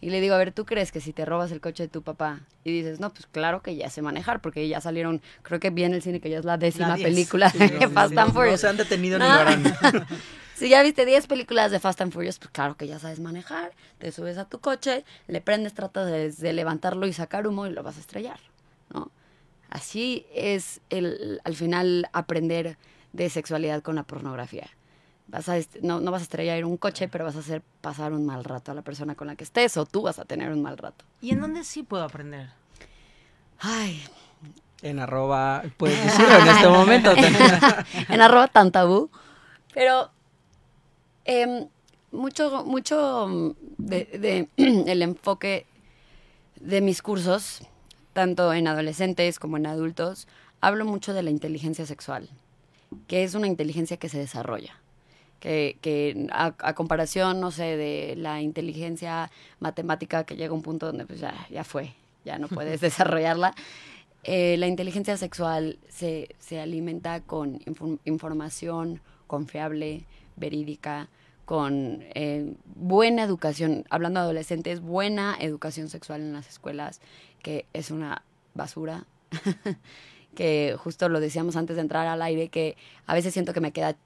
Y 0.00 0.10
le 0.10 0.20
digo, 0.20 0.34
a 0.34 0.38
ver, 0.38 0.50
¿tú 0.50 0.64
crees 0.64 0.90
que 0.90 1.00
si 1.00 1.12
te 1.12 1.24
robas 1.24 1.52
el 1.52 1.60
coche 1.60 1.84
de 1.84 1.88
tu 1.88 2.02
papá 2.02 2.40
y 2.64 2.72
dices, 2.72 2.98
no, 2.98 3.10
pues 3.10 3.26
claro 3.30 3.62
que 3.62 3.76
ya 3.76 3.88
sé 3.88 4.02
manejar, 4.02 4.40
porque 4.40 4.66
ya 4.66 4.80
salieron, 4.80 5.22
creo 5.42 5.60
que 5.60 5.70
vi 5.70 5.84
en 5.84 5.94
el 5.94 6.02
cine 6.02 6.18
que 6.20 6.28
ya 6.28 6.40
es 6.40 6.44
la 6.44 6.56
décima 6.56 6.88
La 6.88 6.96
película 6.96 7.50
Sí, 7.50 7.58
de 7.58 7.68
no, 7.78 7.90
Fast 7.90 8.12
no, 8.12 8.20
and 8.22 8.28
no 8.30 8.34
Furious. 8.34 8.60
se 8.62 8.66
han 8.68 8.76
detenido 8.76 9.20
ni 9.20 9.24
No. 9.26 9.34
Si 10.62 10.68
ya 10.68 10.80
viste 10.84 11.04
10 11.04 11.26
películas 11.26 11.72
de 11.72 11.80
Fast 11.80 12.00
and 12.02 12.12
Furious, 12.12 12.38
pues 12.38 12.50
claro 12.52 12.76
que 12.76 12.86
ya 12.86 13.00
sabes 13.00 13.18
manejar. 13.18 13.72
Te 13.98 14.12
subes 14.12 14.38
a 14.38 14.44
tu 14.44 14.60
coche, 14.60 15.04
le 15.26 15.40
prendes, 15.40 15.74
tratas 15.74 16.06
de, 16.06 16.30
de 16.30 16.52
levantarlo 16.52 17.08
y 17.08 17.12
sacar 17.12 17.48
humo 17.48 17.66
y 17.66 17.70
lo 17.72 17.82
vas 17.82 17.96
a 17.96 18.00
estrellar, 18.00 18.38
¿no? 18.94 19.10
Así 19.70 20.24
es 20.32 20.80
el, 20.88 21.40
al 21.42 21.56
final 21.56 22.08
aprender 22.12 22.78
de 23.12 23.28
sexualidad 23.28 23.82
con 23.82 23.96
la 23.96 24.04
pornografía. 24.04 24.68
Vas 25.26 25.48
a, 25.48 25.56
no, 25.80 25.98
no 25.98 26.12
vas 26.12 26.22
a 26.22 26.26
estrellar 26.26 26.64
un 26.64 26.76
coche, 26.76 27.08
pero 27.08 27.24
vas 27.24 27.34
a 27.34 27.40
hacer 27.40 27.60
pasar 27.80 28.12
un 28.12 28.24
mal 28.24 28.44
rato 28.44 28.70
a 28.70 28.76
la 28.76 28.82
persona 28.82 29.16
con 29.16 29.26
la 29.26 29.34
que 29.34 29.42
estés 29.42 29.76
o 29.76 29.84
tú 29.84 30.02
vas 30.02 30.20
a 30.20 30.26
tener 30.26 30.52
un 30.52 30.62
mal 30.62 30.78
rato. 30.78 31.04
¿Y 31.20 31.32
en 31.32 31.40
dónde 31.40 31.64
sí 31.64 31.82
puedo 31.82 32.04
aprender? 32.04 32.50
Ay, 33.58 34.00
En 34.80 35.00
arroba, 35.00 35.64
puedes 35.76 36.00
decirlo 36.04 36.38
en 36.38 36.46
este 36.46 36.68
momento. 36.68 37.12
en 37.16 38.20
arroba 38.20 38.46
tan 38.46 38.70
tabú. 38.70 39.10
Pero 39.74 40.12
em, 41.24 41.68
mucho, 42.10 42.64
mucho 42.64 43.54
de, 43.78 44.04
de 44.04 44.48
el 44.90 45.02
enfoque 45.02 45.66
de 46.60 46.80
mis 46.80 47.02
cursos, 47.02 47.62
tanto 48.12 48.52
en 48.52 48.68
adolescentes 48.68 49.38
como 49.38 49.56
en 49.56 49.66
adultos, 49.66 50.28
hablo 50.60 50.84
mucho 50.84 51.14
de 51.14 51.22
la 51.22 51.30
inteligencia 51.30 51.86
sexual, 51.86 52.28
que 53.08 53.24
es 53.24 53.34
una 53.34 53.46
inteligencia 53.46 53.96
que 53.96 54.08
se 54.08 54.18
desarrolla. 54.18 54.78
Que, 55.40 55.76
que 55.80 56.28
a, 56.30 56.54
a 56.58 56.74
comparación, 56.74 57.40
no 57.40 57.50
sé, 57.50 57.76
de 57.76 58.14
la 58.16 58.40
inteligencia 58.40 59.28
matemática 59.58 60.22
que 60.22 60.36
llega 60.36 60.52
a 60.52 60.54
un 60.54 60.62
punto 60.62 60.86
donde 60.86 61.04
pues 61.04 61.18
ya, 61.18 61.34
ya 61.50 61.64
fue, 61.64 61.94
ya 62.24 62.38
no 62.38 62.46
puedes 62.46 62.80
desarrollarla. 62.88 63.52
Eh, 64.22 64.56
la 64.58 64.68
inteligencia 64.68 65.16
sexual 65.16 65.80
se, 65.88 66.36
se 66.38 66.60
alimenta 66.60 67.22
con 67.22 67.58
infor- 67.60 67.98
información 68.04 69.00
confiable, 69.26 70.04
verídica, 70.36 71.08
con 71.44 72.04
eh, 72.14 72.54
buena 72.76 73.24
educación, 73.24 73.84
hablando 73.90 74.20
de 74.20 74.24
adolescentes, 74.24 74.80
buena 74.80 75.36
educación 75.38 75.88
sexual 75.88 76.20
en 76.20 76.32
las 76.32 76.48
escuelas, 76.48 77.00
que 77.42 77.66
es 77.72 77.90
una 77.90 78.22
basura, 78.54 79.06
que 80.34 80.76
justo 80.78 81.08
lo 81.08 81.20
decíamos 81.20 81.56
antes 81.56 81.76
de 81.76 81.82
entrar 81.82 82.06
al 82.06 82.22
aire, 82.22 82.48
que 82.48 82.76
a 83.06 83.14
veces 83.14 83.32
siento 83.32 83.52
que 83.52 83.60
me 83.60 83.72
queda 83.72 83.96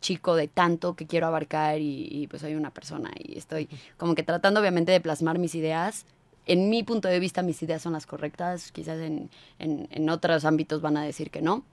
chico 0.00 0.34
de 0.34 0.48
tanto 0.48 0.94
que 0.94 1.06
quiero 1.06 1.26
abarcar 1.26 1.78
y, 1.80 2.26
pues 2.28 2.42
soy 2.42 2.54
una 2.54 2.70
persona 2.70 3.10
y 3.18 3.36
estoy 3.36 3.68
como 3.98 4.14
que 4.14 4.22
tratando 4.22 4.60
obviamente 4.60 4.92
de 4.92 5.00
plasmar 5.00 5.38
mis 5.38 5.54
ideas. 5.54 6.06
En 6.46 6.70
mi 6.70 6.82
punto 6.82 7.06
de 7.06 7.20
vista 7.20 7.42
mis 7.42 7.62
ideas 7.62 7.82
son 7.82 7.92
las 7.92 8.06
correctas, 8.06 8.72
quizás 8.72 8.98
en, 8.98 9.30
en, 9.58 9.88
en 9.90 10.08
otros 10.08 10.44
ámbitos 10.44 10.80
van 10.80 10.96
a 10.96 11.04
decir 11.04 11.30
que 11.30 11.42
no, 11.42 11.64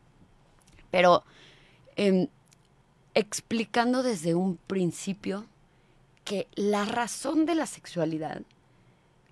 pero 0.91 1.23
em, 1.95 2.27
explicando 3.17 4.03
desde 4.03 4.35
un 4.35 4.57
principio 4.57 5.47
que 6.23 6.47
la 6.53 6.85
razón 6.85 7.47
de 7.47 7.55
la 7.55 7.65
sexualidad, 7.65 8.43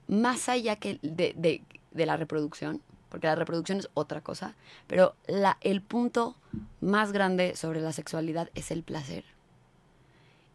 más 0.07 0.49
allá 0.49 0.77
que 0.77 0.97
de, 1.03 1.35
de, 1.37 1.61
de 1.91 2.05
la 2.07 2.17
reproducción, 2.17 2.81
porque 3.09 3.27
la 3.27 3.35
reproducción 3.35 3.77
es 3.77 3.89
otra 3.93 4.21
cosa, 4.21 4.55
pero 4.87 5.13
la, 5.27 5.59
el 5.61 5.81
punto 5.81 6.35
más 6.81 7.11
grande 7.11 7.55
sobre 7.55 7.79
la 7.79 7.91
sexualidad 7.91 8.49
es 8.55 8.71
el 8.71 8.81
placer. 8.81 9.23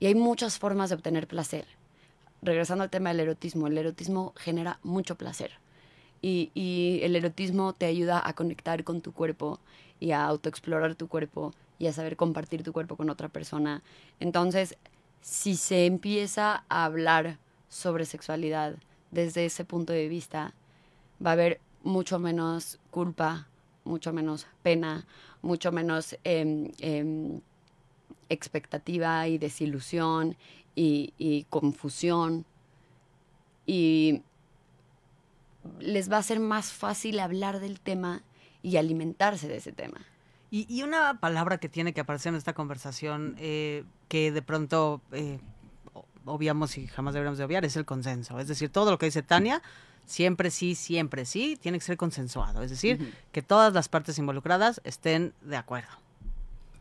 Y 0.01 0.07
hay 0.07 0.17
muchas 0.17 0.59
formas 0.59 0.89
de 0.89 0.97
obtener 0.97 1.29
placer. 1.29 1.67
Regresando 2.43 2.83
al 2.83 2.91
tema 2.91 3.11
del 3.11 3.21
erotismo, 3.21 3.69
el 3.69 3.79
erotismo 3.79 4.33
genera 4.37 4.81
mucho 4.83 5.15
placer. 5.15 5.53
Y, 6.21 6.51
y 6.55 6.99
el 7.05 7.15
erotismo 7.15 7.75
te 7.75 7.87
ayuda 7.87 8.21
a 8.27 8.33
conectar 8.33 8.83
con 8.83 9.03
tu 9.03 9.13
cuerpo 9.13 9.61
y 10.01 10.11
a 10.11 10.25
autoexplorar 10.25 10.97
tu 10.97 11.07
cuerpo 11.07 11.53
y 11.81 11.89
a 11.89 11.93
saber 11.93 12.17
compartir 12.17 12.63
tu 12.63 12.73
cuerpo 12.73 12.95
con 12.95 13.11
otra 13.11 13.29
persona. 13.31 13.83
Entonces, 14.21 14.77
si 15.23 15.57
se 15.57 15.87
empieza 15.87 16.65
a 16.69 16.85
hablar 16.85 17.39
sobre 17.69 18.05
sexualidad 18.05 18.77
desde 19.11 19.47
ese 19.47 19.65
punto 19.65 19.93
de 19.93 20.07
vista, 20.07 20.55
va 21.25 21.31
a 21.31 21.33
haber 21.33 21.59
mucho 21.83 22.19
menos 22.19 22.79
culpa, 22.91 23.49
mucho 23.85 24.13
menos 24.13 24.47
pena, 24.63 25.07
mucho 25.41 25.73
menos 25.73 26.19
eh, 26.23 26.71
eh, 26.81 27.41
expectativa 28.29 29.27
y 29.27 29.39
desilusión 29.39 30.37
y, 30.75 31.47
confusión. 31.49 32.45
Y 33.67 34.23
les 35.79 36.13
va 36.13 36.19
a 36.19 36.23
ser 36.23 36.41
más 36.41 36.73
fácil 36.73 37.21
hablar 37.21 37.59
del 37.59 37.81
tema 37.81 38.23
y 38.63 38.77
alimentarse 38.77 39.49
de 39.49 39.57
ese 39.57 39.73
tema. 39.73 40.01
Y, 40.51 40.67
y 40.69 40.83
una 40.83 41.21
palabra 41.21 41.59
que 41.59 41.69
tiene 41.69 41.93
que 41.93 42.01
aparecer 42.01 42.31
en 42.31 42.37
esta 42.37 42.55
conversación 42.55 43.37
eh, 43.39 43.85
que 44.09 44.33
de 44.33 44.43
pronto 44.43 45.01
eh, 45.13 45.39
obviamos 46.25 46.77
y 46.77 46.87
jamás 46.89 47.15
deberíamos 47.15 47.39
de 47.39 47.45
obviar 47.45 47.65
es 47.65 47.77
el 47.77 47.85
consenso. 47.85 48.39
Es 48.41 48.49
decir, 48.49 48.71
todo 48.71 48.91
lo 48.91 48.99
que 48.99 49.07
dice 49.07 49.23
Tania 49.23 49.63
siempre 50.07 50.51
sí, 50.51 50.75
siempre 50.75 51.25
sí, 51.25 51.57
tiene 51.61 51.79
que 51.79 51.85
ser 51.85 51.97
consensuado. 51.97 52.63
Es 52.63 52.71
decir, 52.71 53.01
uh 53.01 53.05
-huh. 53.05 53.13
que 53.33 53.43
todas 53.43 53.73
las 53.73 53.89
partes 53.89 54.19
involucradas 54.19 54.81
estén 54.85 55.33
de 55.43 55.57
acuerdo. 55.57 55.91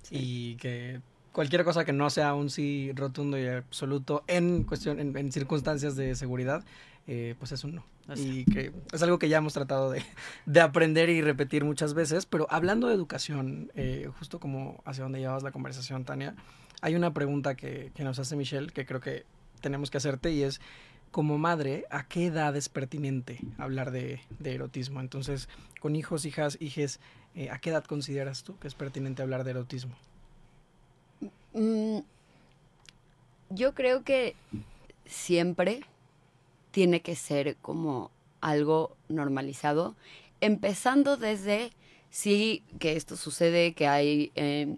Sí. 0.01 0.15
Y 0.17 0.55
que 0.55 1.01
cualquier 1.31 1.63
cosa 1.63 1.85
que 1.85 1.93
no 1.93 2.09
sea 2.09 2.33
un 2.33 2.49
sí 2.49 2.91
rotundo 2.95 3.37
y 3.37 3.47
absoluto 3.47 4.23
en 4.27 4.63
cuestión, 4.63 4.99
en, 4.99 5.15
en 5.15 5.31
circunstancias 5.31 5.95
de 5.95 6.15
seguridad, 6.15 6.63
eh, 7.11 7.33
pues 7.39 7.51
es 7.51 7.63
un 7.63 7.73
no. 7.73 7.83
Y 8.15 8.45
que 8.45 8.71
es 8.93 9.01
algo 9.01 9.17
que 9.17 9.29
ya 9.29 9.37
hemos 9.37 9.53
tratado 9.53 9.89
de, 9.89 10.03
de, 10.45 10.61
aprender 10.61 11.09
y 11.09 11.23
repetir 11.23 11.65
muchas 11.65 11.95
veces. 11.95 12.27
Pero 12.27 12.45
hablando 12.51 12.87
de 12.87 12.93
educación, 12.93 13.71
eh, 13.73 14.07
justo 14.19 14.39
como 14.39 14.83
hacia 14.85 15.05
donde 15.05 15.19
llevabas 15.19 15.41
la 15.41 15.51
conversación, 15.51 16.05
Tania, 16.05 16.35
hay 16.81 16.93
una 16.93 17.11
pregunta 17.11 17.55
que, 17.55 17.91
que 17.95 18.03
nos 18.03 18.19
hace 18.19 18.35
Michelle 18.35 18.71
que 18.71 18.85
creo 18.85 19.01
que 19.01 19.25
tenemos 19.59 19.89
que 19.89 19.97
hacerte 19.97 20.31
y 20.31 20.43
es 20.43 20.61
como 21.09 21.39
madre, 21.39 21.85
¿a 21.89 22.07
qué 22.07 22.27
edad 22.27 22.55
es 22.55 22.69
pertinente 22.69 23.39
hablar 23.57 23.89
de, 23.89 24.21
de 24.37 24.53
erotismo? 24.53 24.99
Entonces, 24.99 25.49
con 25.79 25.95
hijos, 25.95 26.25
hijas, 26.25 26.57
hijes, 26.61 26.99
eh, 27.33 27.49
¿a 27.49 27.57
qué 27.57 27.71
edad 27.71 27.85
consideras 27.85 28.43
tú 28.43 28.55
que 28.59 28.67
es 28.67 28.75
pertinente 28.75 29.23
hablar 29.23 29.43
de 29.45 29.49
erotismo? 29.49 29.95
Mm, 31.53 32.01
yo 33.49 33.73
creo 33.73 34.03
que 34.03 34.35
siempre 35.07 35.81
tiene 36.71 37.01
que 37.01 37.15
ser 37.15 37.57
como 37.57 38.11
algo 38.41 38.95
normalizado, 39.07 39.95
empezando 40.41 41.17
desde 41.17 41.71
sí 42.09 42.63
que 42.79 42.95
esto 42.95 43.17
sucede, 43.17 43.73
que 43.73 43.87
hay 43.87 44.31
eh, 44.35 44.75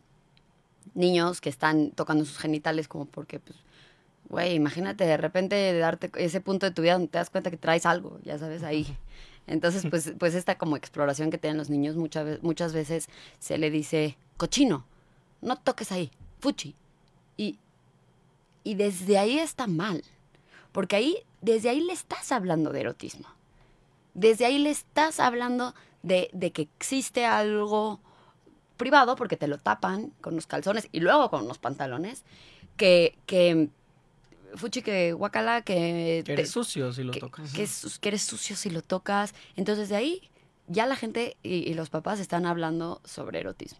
niños 0.93 1.41
que 1.41 1.49
están 1.49 1.91
tocando 1.91 2.25
sus 2.25 2.37
genitales 2.37 2.87
como 2.87 3.05
porque 3.05 3.39
pues, 3.39 3.57
güey, 4.29 4.55
imagínate 4.55 5.05
de 5.05 5.17
repente 5.17 5.55
de 5.55 5.77
darte 5.77 6.11
ese 6.15 6.41
punto 6.41 6.65
de 6.65 6.71
tu 6.71 6.81
vida 6.81 6.93
donde 6.93 7.07
te 7.07 7.17
das 7.17 7.29
cuenta 7.29 7.51
que 7.51 7.57
traes 7.57 7.85
algo, 7.85 8.19
ya 8.23 8.37
sabes, 8.37 8.63
ahí. 8.63 8.97
Entonces, 9.47 9.85
pues, 9.89 10.13
pues 10.19 10.35
esta 10.35 10.57
como 10.57 10.77
exploración 10.77 11.29
que 11.31 11.37
tienen 11.37 11.57
los 11.57 11.69
niños 11.69 11.95
muchas, 11.95 12.41
muchas 12.41 12.73
veces 12.73 13.07
se 13.39 13.57
le 13.57 13.69
dice, 13.69 14.17
cochino, 14.37 14.85
no 15.41 15.57
toques 15.57 15.91
ahí, 15.91 16.11
fuchi. 16.39 16.75
Y, 17.37 17.57
y 18.63 18.75
desde 18.75 19.17
ahí 19.17 19.39
está 19.39 19.67
mal, 19.67 20.03
porque 20.71 20.95
ahí, 20.95 21.17
desde 21.41 21.69
ahí 21.69 21.81
le 21.81 21.93
estás 21.93 22.31
hablando 22.31 22.71
de 22.71 22.81
erotismo. 22.81 23.27
Desde 24.13 24.45
ahí 24.45 24.59
le 24.59 24.69
estás 24.71 25.19
hablando 25.19 25.73
de, 26.03 26.29
de 26.33 26.51
que 26.51 26.63
existe 26.63 27.25
algo 27.25 27.99
privado 28.77 29.15
porque 29.15 29.37
te 29.37 29.47
lo 29.47 29.57
tapan 29.57 30.11
con 30.21 30.35
los 30.35 30.47
calzones 30.47 30.87
y 30.91 30.99
luego 31.01 31.29
con 31.29 31.47
los 31.47 31.59
pantalones, 31.59 32.23
que, 32.77 33.17
que 33.25 33.69
fuchi 34.55 34.81
que 34.81 35.13
guacala, 35.13 35.61
que... 35.61 36.23
Que 36.25 36.33
eres 36.33 36.49
sucio 36.51 36.91
si 36.91 37.03
lo 37.03 37.11
que, 37.13 37.19
tocas. 37.19 37.53
que 37.53 37.63
es- 37.63 37.99
que 37.99 38.09
eres 38.09 38.23
sucio 38.23 38.55
si 38.55 38.69
lo 38.69 38.81
tocas. 38.81 39.33
Entonces 39.55 39.87
de 39.89 39.95
ahí 39.95 40.29
ya 40.67 40.85
la 40.87 40.95
gente 40.95 41.37
y, 41.43 41.69
y 41.69 41.73
los 41.73 41.89
papás 41.89 42.19
están 42.19 42.45
hablando 42.45 43.01
sobre 43.05 43.39
erotismo. 43.39 43.79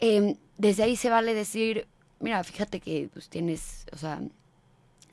Em, 0.00 0.36
desde 0.58 0.82
ahí 0.82 0.96
se 0.96 1.10
vale 1.10 1.34
decir, 1.34 1.86
mira, 2.20 2.42
fíjate 2.44 2.80
que 2.80 3.08
pues, 3.12 3.28
tienes, 3.28 3.86
o 3.92 3.96
sea, 3.96 4.20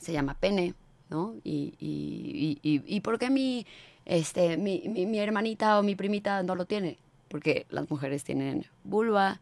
se 0.01 0.11
llama 0.11 0.33
pene, 0.33 0.73
¿no? 1.09 1.35
Y, 1.43 1.75
y, 1.79 2.59
y, 2.63 2.75
y, 2.75 2.95
y 2.95 2.99
¿por 3.01 3.19
qué 3.19 3.29
mi, 3.29 3.65
este, 4.05 4.57
mi, 4.57 4.83
mi, 4.87 5.05
mi 5.05 5.19
hermanita 5.19 5.79
o 5.79 5.83
mi 5.83 5.95
primita 5.95 6.43
no 6.43 6.55
lo 6.55 6.65
tiene? 6.65 6.97
Porque 7.29 7.65
las 7.69 7.89
mujeres 7.89 8.23
tienen 8.23 8.65
vulva 8.83 9.39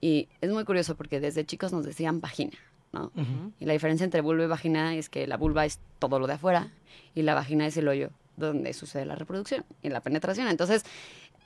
y 0.00 0.28
es 0.40 0.50
muy 0.50 0.64
curioso 0.64 0.96
porque 0.96 1.20
desde 1.20 1.44
chicos 1.44 1.72
nos 1.72 1.84
decían 1.84 2.20
vagina, 2.20 2.56
¿no? 2.92 3.12
Y 3.60 3.64
la 3.64 3.74
diferencia 3.74 4.04
entre 4.04 4.22
vulva 4.22 4.44
y 4.44 4.48
vagina 4.48 4.94
es 4.96 5.08
que 5.08 5.26
la 5.26 5.36
vulva 5.36 5.64
es 5.66 5.78
todo 5.98 6.18
lo 6.18 6.26
de 6.26 6.34
afuera 6.34 6.72
y 7.14 7.22
la 7.22 7.34
vagina 7.34 7.66
es 7.66 7.76
el 7.76 7.86
hoyo 7.88 8.10
donde 8.36 8.72
sucede 8.72 9.04
la 9.04 9.14
reproducción 9.14 9.64
y 9.82 9.88
la 9.88 10.00
penetración. 10.00 10.48
Entonces, 10.48 10.84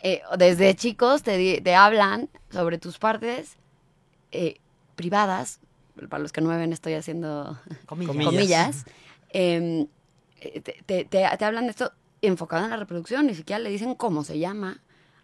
eh, 0.02 0.22
desde 0.38 0.74
chicos 0.74 1.22
te, 1.22 1.60
te 1.60 1.74
hablan 1.74 2.28
sobre 2.50 2.78
tus 2.78 2.98
partes 2.98 3.56
eh, 4.30 4.56
privadas. 4.94 5.60
Para 6.08 6.22
los 6.22 6.32
que 6.32 6.40
no 6.40 6.48
me 6.48 6.56
ven, 6.56 6.72
estoy 6.72 6.94
haciendo 6.94 7.58
Comillas. 7.86 8.14
Comillas. 8.14 8.34
comillas. 8.34 8.84
eh, 9.30 9.86
te, 10.40 10.60
te- 10.60 11.04
te- 11.04 11.04
te 11.38 11.44
hablan 11.44 11.64
de 11.64 11.70
esto 11.70 11.92
enfocado 12.20 12.64
en 12.64 12.70
la 12.70 12.76
reproducción, 12.76 13.26
ni 13.26 13.34
siquiera 13.34 13.58
le 13.58 13.70
dicen 13.70 13.94
cómo 13.94 14.24
se 14.24 14.38
llama 14.38 14.80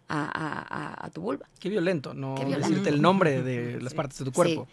a, 0.07 0.23
a- 0.23 0.61
a- 0.69 1.05
a 1.05 1.09
tu 1.09 1.21
vulva. 1.21 1.47
Qué 1.59 1.69
violento, 1.69 2.13
no 2.13 2.35
Qué 2.35 2.45
violento. 2.45 2.69
decirte 2.69 2.89
el 2.89 3.01
nombre 3.01 3.41
de 3.41 3.81
las 3.81 3.93
partes 3.93 4.19
de 4.19 4.25
tu 4.25 4.31
cuerpo. 4.31 4.67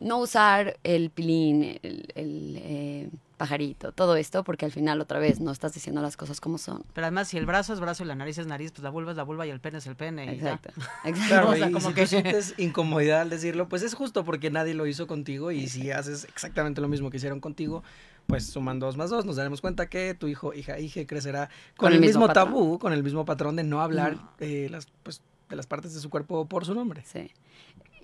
no 0.00 0.18
usar 0.18 0.78
el 0.84 1.10
pilín, 1.10 1.78
el, 1.82 2.08
el, 2.14 2.56
eh, 2.60 3.08
pajarito, 3.42 3.90
todo 3.90 4.14
esto, 4.14 4.44
porque 4.44 4.64
al 4.64 4.70
final 4.70 5.00
otra 5.00 5.18
vez 5.18 5.40
no 5.40 5.50
estás 5.50 5.72
diciendo 5.74 6.00
las 6.00 6.16
cosas 6.16 6.40
como 6.40 6.58
son. 6.58 6.84
Pero 6.94 7.06
además, 7.06 7.26
si 7.26 7.38
el 7.38 7.44
brazo 7.46 7.72
es 7.72 7.80
brazo 7.80 8.04
y 8.04 8.06
la 8.06 8.14
nariz 8.14 8.38
es 8.38 8.46
nariz, 8.46 8.70
pues 8.70 8.84
la 8.84 8.90
vulva 8.90 9.10
es 9.10 9.16
la 9.16 9.24
vulva 9.24 9.46
y 9.46 9.50
el 9.50 9.58
pene 9.58 9.78
es 9.78 9.86
el 9.88 9.96
pene. 9.96 10.24
y 10.24 10.26
ya. 10.38 10.52
Exacto. 10.54 10.70
exacto. 11.04 11.20
Claro, 11.28 11.50
O 11.50 11.54
sea, 11.56 11.68
y 11.68 11.72
como 11.72 11.88
si 11.88 11.94
que- 11.94 12.02
tú 12.02 12.06
sientes 12.06 12.54
incomodidad 12.56 13.22
al 13.22 13.30
decirlo, 13.30 13.68
pues 13.68 13.82
es 13.82 13.94
justo 13.94 14.24
porque 14.24 14.50
nadie 14.50 14.74
lo 14.74 14.86
hizo 14.86 15.06
contigo 15.08 15.50
y 15.50 15.66
si 15.68 15.90
haces 15.90 16.24
exactamente 16.24 16.80
lo 16.80 16.86
mismo 16.88 17.10
que 17.10 17.16
hicieron 17.16 17.40
contigo, 17.40 17.82
pues 18.28 18.46
suman 18.46 18.78
dos 18.78 18.96
más 18.96 19.10
dos, 19.10 19.24
nos 19.26 19.34
daremos 19.34 19.60
cuenta 19.60 19.88
que 19.88 20.14
tu 20.14 20.28
hijo, 20.28 20.54
hija, 20.54 20.78
hija 20.78 21.04
crecerá 21.04 21.50
con, 21.76 21.92
el 21.92 21.98
mismo, 22.00 22.28
tabú, 22.32 22.78
con 22.78 22.92
el 22.92 23.02
mismo 23.02 23.24
patrón 23.24 23.56
de 23.56 23.64
no 23.64 23.82
hablar 23.82 24.14
No. 24.14 24.30
eh, 24.38 24.68
las, 24.70 24.86
pues, 25.02 25.20
de 25.48 25.56
las 25.56 25.66
partes 25.66 25.92
de 25.94 26.00
su 26.00 26.08
cuerpo 26.10 26.46
por 26.46 26.64
su 26.64 26.74
nombre. 26.74 27.02
Sí. 27.04 27.32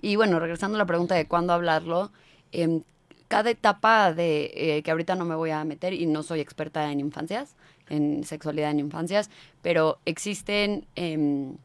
Y 0.01 0.17
bueno, 0.17 0.37
regresando 0.39 0.75
a 0.75 0.79
la 0.79 0.85
pregunta 0.85 1.15
de 1.15 1.25
cuándo 1.27 1.53
hablarlo, 1.53 2.11
em, 2.51 2.83
cada 3.29 3.51
etapa 3.51 4.11
de 4.11 4.51
eh, 4.55 4.83
que 4.83 4.91
ahorita 4.91 5.15
no 5.15 5.23
me 5.23 5.35
voy 5.35 5.51
a 5.51 5.63
meter 5.63 5.93
y 5.93 6.05
no 6.07 6.23
soy 6.23 6.41
experta 6.41 6.91
en 6.91 6.99
infancias, 6.99 7.55
en 7.87 8.23
sexualidad 8.25 8.71
en 8.71 8.79
infancias, 8.79 9.29
pero 9.61 9.99
existen 10.05 10.87
em, 10.95 11.55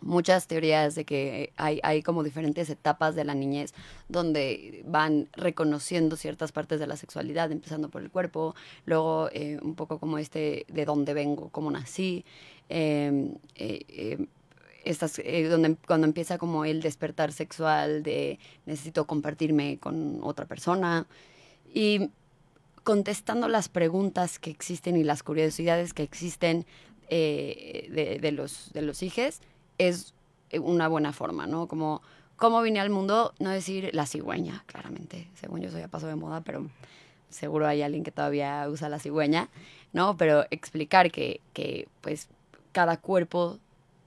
muchas 0.00 0.46
teorías 0.46 0.94
de 0.94 1.04
que 1.04 1.52
hay, 1.56 1.80
hay 1.82 2.02
como 2.02 2.22
diferentes 2.22 2.70
etapas 2.70 3.14
de 3.16 3.24
la 3.24 3.34
niñez 3.34 3.74
donde 4.08 4.82
van 4.86 5.28
reconociendo 5.32 6.16
ciertas 6.16 6.52
partes 6.52 6.78
de 6.78 6.86
la 6.86 6.96
sexualidad, 6.96 7.50
empezando 7.50 7.88
por 7.88 8.02
el 8.02 8.10
cuerpo, 8.10 8.54
luego 8.86 9.28
eh, 9.32 9.58
un 9.60 9.74
poco 9.74 9.98
como 9.98 10.18
este 10.18 10.66
de 10.68 10.84
dónde 10.84 11.14
vengo, 11.14 11.48
cómo 11.50 11.70
nací, 11.70 12.24
em, 12.68 13.34
eh, 13.56 13.84
em, 13.88 14.26
estas, 14.84 15.18
eh, 15.18 15.48
donde, 15.48 15.76
cuando 15.86 16.06
empieza 16.06 16.38
como 16.38 16.64
el 16.64 16.82
despertar 16.82 17.32
sexual 17.32 18.02
de 18.02 18.38
necesito 18.66 19.06
compartirme 19.06 19.78
con 19.78 20.20
otra 20.22 20.46
persona 20.46 21.06
y 21.72 22.10
contestando 22.84 23.48
las 23.48 23.68
preguntas 23.68 24.38
que 24.38 24.50
existen 24.50 24.96
y 24.96 25.04
las 25.04 25.22
curiosidades 25.22 25.94
que 25.94 26.02
existen 26.02 26.66
eh, 27.08 27.88
de, 27.90 28.18
de 28.18 28.32
los, 28.32 28.72
de 28.72 28.82
los 28.82 29.02
hijes 29.02 29.40
es 29.78 30.14
una 30.60 30.88
buena 30.88 31.12
forma, 31.12 31.46
¿no? 31.46 31.66
Como 31.66 32.02
cómo 32.36 32.60
vine 32.60 32.80
al 32.80 32.90
mundo, 32.90 33.34
no 33.38 33.50
decir 33.50 33.90
la 33.92 34.04
cigüeña, 34.04 34.64
claramente, 34.66 35.28
según 35.34 35.60
yo 35.60 35.68
eso 35.68 35.78
ya 35.78 35.86
pasó 35.86 36.08
de 36.08 36.16
moda, 36.16 36.40
pero 36.40 36.68
seguro 37.30 37.68
hay 37.68 37.82
alguien 37.82 38.02
que 38.02 38.10
todavía 38.10 38.66
usa 38.68 38.88
la 38.88 38.98
cigüeña, 38.98 39.48
¿no? 39.92 40.16
Pero 40.16 40.44
explicar 40.50 41.12
que, 41.12 41.40
que 41.52 41.86
pues 42.00 42.28
cada 42.72 42.96
cuerpo 42.96 43.58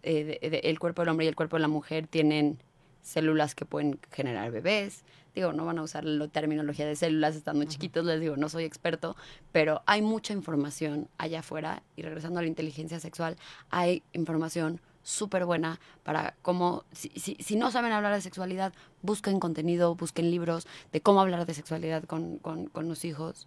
eh, 0.06 0.40
de- 0.42 0.50
de- 0.50 0.60
el 0.70 0.80
cuerpo 0.80 1.02
del 1.02 1.10
hombre 1.10 1.26
y 1.26 1.30
el 1.30 1.36
cuerpo 1.36 1.58
de 1.58 1.62
la 1.62 1.68
mujer 1.68 2.08
tienen 2.08 2.58
células 3.02 3.54
que 3.56 3.66
pueden 3.66 4.00
generar 4.12 4.50
bebés. 4.52 5.04
Digo, 5.36 5.52
no 5.52 5.66
van 5.66 5.78
a 5.80 5.84
usar 5.84 6.06
la 6.06 6.28
terminología 6.30 6.86
de 6.88 6.96
células 6.96 7.36
estando 7.36 7.66
chiquitos, 7.66 8.06
les 8.06 8.22
digo, 8.22 8.38
no 8.38 8.48
soy 8.48 8.64
experto, 8.64 9.18
pero 9.52 9.82
hay 9.86 10.02
mucha 10.02 10.32
información 10.34 11.10
allá 11.18 11.40
afuera 11.40 11.84
y 11.98 12.04
regresando 12.04 12.40
a 12.40 12.42
la 12.42 12.48
inteligencia 12.48 13.00
sexual, 13.02 13.36
hay 13.70 14.02
información 14.14 14.80
súper 15.04 15.46
buena 15.46 15.80
para 16.04 16.36
cómo, 16.42 16.84
si, 16.94 17.10
si, 17.10 17.36
si 17.40 17.56
no 17.58 17.70
saben 17.70 17.92
hablar 17.92 18.14
de 18.16 18.22
sexualidad, 18.22 18.74
busquen 19.04 19.40
contenido, 19.40 19.94
busquen 19.96 20.32
libros 20.32 20.66
de 20.94 21.02
cómo 21.02 21.20
hablar 21.22 21.46
de 21.46 21.54
sexualidad 21.54 22.06
con, 22.06 22.38
con, 22.40 22.68
con 22.68 22.88
los 22.88 23.04
hijos. 23.06 23.46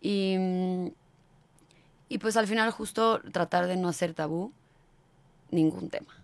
Y, 0.00 0.36
y 2.08 2.18
pues 2.18 2.36
al 2.36 2.46
final 2.46 2.70
justo 2.70 3.20
tratar 3.32 3.66
de 3.66 3.76
no 3.76 3.88
hacer 3.88 4.14
tabú 4.14 4.52
ningún 5.50 5.88
tema. 5.90 6.14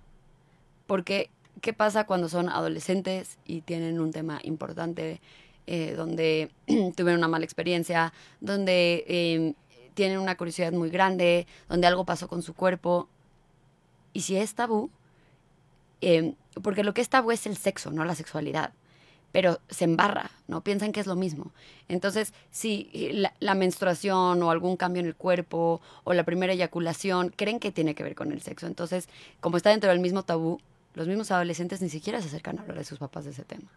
Porque, 0.86 1.30
¿qué 1.60 1.72
pasa 1.72 2.04
cuando 2.04 2.28
son 2.28 2.48
adolescentes 2.48 3.38
y 3.44 3.62
tienen 3.62 4.00
un 4.00 4.12
tema 4.12 4.40
importante 4.42 5.20
eh, 5.66 5.94
donde 5.96 6.50
tuvieron 6.96 7.18
una 7.18 7.28
mala 7.28 7.44
experiencia, 7.44 8.12
donde 8.40 9.04
eh, 9.08 9.54
tienen 9.94 10.18
una 10.18 10.36
curiosidad 10.36 10.72
muy 10.72 10.90
grande, 10.90 11.46
donde 11.68 11.86
algo 11.86 12.04
pasó 12.04 12.28
con 12.28 12.42
su 12.42 12.54
cuerpo? 12.54 13.08
Y 14.12 14.20
si 14.20 14.36
es 14.36 14.54
tabú, 14.54 14.90
eh, 16.00 16.34
porque 16.62 16.84
lo 16.84 16.94
que 16.94 17.00
es 17.00 17.08
tabú 17.08 17.30
es 17.30 17.46
el 17.46 17.56
sexo, 17.56 17.90
no 17.90 18.04
la 18.04 18.14
sexualidad. 18.14 18.72
Pero 19.34 19.58
se 19.68 19.82
embarra, 19.82 20.30
¿no? 20.46 20.60
Piensan 20.60 20.92
que 20.92 21.00
es 21.00 21.08
lo 21.08 21.16
mismo. 21.16 21.50
Entonces, 21.88 22.32
si 22.52 22.88
la, 23.12 23.34
la 23.40 23.56
menstruación 23.56 24.40
o 24.44 24.50
algún 24.52 24.76
cambio 24.76 25.00
en 25.00 25.06
el 25.06 25.16
cuerpo 25.16 25.80
o 26.04 26.12
la 26.12 26.22
primera 26.22 26.52
eyaculación 26.52 27.32
creen 27.34 27.58
que 27.58 27.72
tiene 27.72 27.96
que 27.96 28.04
ver 28.04 28.14
con 28.14 28.30
el 28.30 28.42
sexo. 28.42 28.68
Entonces, 28.68 29.08
como 29.40 29.56
está 29.56 29.70
dentro 29.70 29.90
del 29.90 29.98
mismo 29.98 30.22
tabú, 30.22 30.60
los 30.94 31.08
mismos 31.08 31.32
adolescentes 31.32 31.82
ni 31.82 31.88
siquiera 31.88 32.22
se 32.22 32.28
acercan 32.28 32.60
a 32.60 32.62
hablar 32.62 32.78
de 32.78 32.84
sus 32.84 33.00
papás 33.00 33.24
de 33.24 33.32
ese 33.32 33.42
tema. 33.42 33.72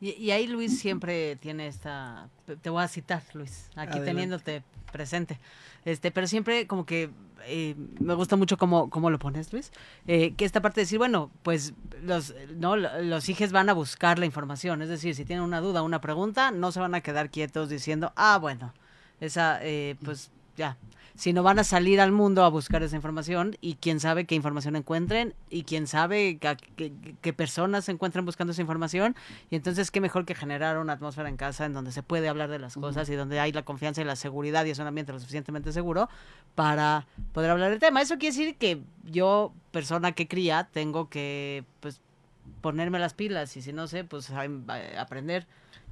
Y, 0.00 0.10
y 0.12 0.30
ahí 0.30 0.46
Luis 0.46 0.78
siempre 0.78 1.36
tiene 1.36 1.68
esta, 1.68 2.28
te 2.60 2.70
voy 2.70 2.82
a 2.82 2.88
citar 2.88 3.22
Luis, 3.32 3.68
aquí 3.70 3.92
Adelante. 3.92 4.04
teniéndote 4.04 4.62
presente, 4.92 5.38
este, 5.84 6.10
pero 6.10 6.26
siempre 6.26 6.66
como 6.66 6.84
que 6.84 7.10
eh, 7.46 7.74
me 8.00 8.14
gusta 8.14 8.36
mucho 8.36 8.56
cómo, 8.58 8.90
cómo 8.90 9.10
lo 9.10 9.18
pones 9.18 9.52
Luis, 9.52 9.72
eh, 10.06 10.34
que 10.34 10.44
esta 10.44 10.60
parte 10.60 10.80
de 10.80 10.84
decir, 10.84 10.98
bueno, 10.98 11.30
pues 11.42 11.74
los, 12.02 12.34
no, 12.56 12.76
los 12.76 13.28
hijos 13.28 13.52
van 13.52 13.68
a 13.68 13.72
buscar 13.72 14.18
la 14.18 14.26
información, 14.26 14.82
es 14.82 14.88
decir, 14.88 15.14
si 15.14 15.24
tienen 15.24 15.44
una 15.44 15.60
duda, 15.60 15.82
una 15.82 16.00
pregunta, 16.00 16.50
no 16.50 16.72
se 16.72 16.80
van 16.80 16.94
a 16.94 17.00
quedar 17.00 17.30
quietos 17.30 17.68
diciendo, 17.68 18.12
ah, 18.16 18.38
bueno, 18.38 18.74
esa, 19.20 19.58
eh, 19.62 19.96
pues 20.04 20.30
ya, 20.56 20.76
sino 21.16 21.42
van 21.42 21.58
a 21.58 21.64
salir 21.64 22.00
al 22.00 22.12
mundo 22.12 22.44
a 22.44 22.48
buscar 22.48 22.82
esa 22.82 22.94
información 22.96 23.56
y 23.60 23.74
quién 23.74 24.00
sabe 24.00 24.26
qué 24.26 24.34
información 24.34 24.76
encuentren 24.76 25.34
y 25.50 25.64
quién 25.64 25.86
sabe 25.86 26.38
qué, 26.38 27.32
personas 27.32 27.86
se 27.86 27.92
encuentran 27.92 28.24
buscando 28.24 28.52
esa 28.52 28.60
información 28.60 29.16
y 29.50 29.56
entonces 29.56 29.90
qué 29.90 30.00
mejor 30.00 30.24
que 30.26 30.34
generar 30.34 30.78
una 30.78 30.92
atmósfera 30.94 31.28
en 31.28 31.36
casa 31.36 31.64
en 31.64 31.72
donde 31.72 31.90
se 31.92 32.02
puede 32.02 32.28
hablar 32.28 32.50
de 32.50 32.58
las 32.58 32.74
cosas 32.74 33.08
y 33.08 33.14
donde 33.14 33.40
hay 33.40 33.52
la 33.52 33.64
confianza 33.64 34.00
y 34.02 34.04
la 34.04 34.16
seguridad 34.16 34.64
y 34.66 34.70
es 34.70 34.78
un 34.78 34.86
ambiente 34.86 35.12
lo 35.12 35.18
suficientemente 35.18 35.72
seguro 35.72 36.08
para 36.54 37.06
poder 37.32 37.50
hablar 37.50 37.70
del 37.70 37.78
tema. 37.80 38.00
Eso 38.02 38.18
quiere 38.18 38.36
decir 38.36 38.56
que 38.56 38.82
yo, 39.04 39.52
persona 39.70 40.12
que 40.12 40.28
cría, 40.28 40.68
tengo 40.72 41.08
que 41.08 41.64
pues 41.80 42.00
ponerme 42.60 42.98
las 42.98 43.14
pilas 43.14 43.56
y 43.56 43.62
si 43.62 43.72
no 43.72 43.86
sé, 43.88 44.04
pues 44.04 44.30
a- 44.30 44.42
a- 44.42 45.00
aprender, 45.00 45.46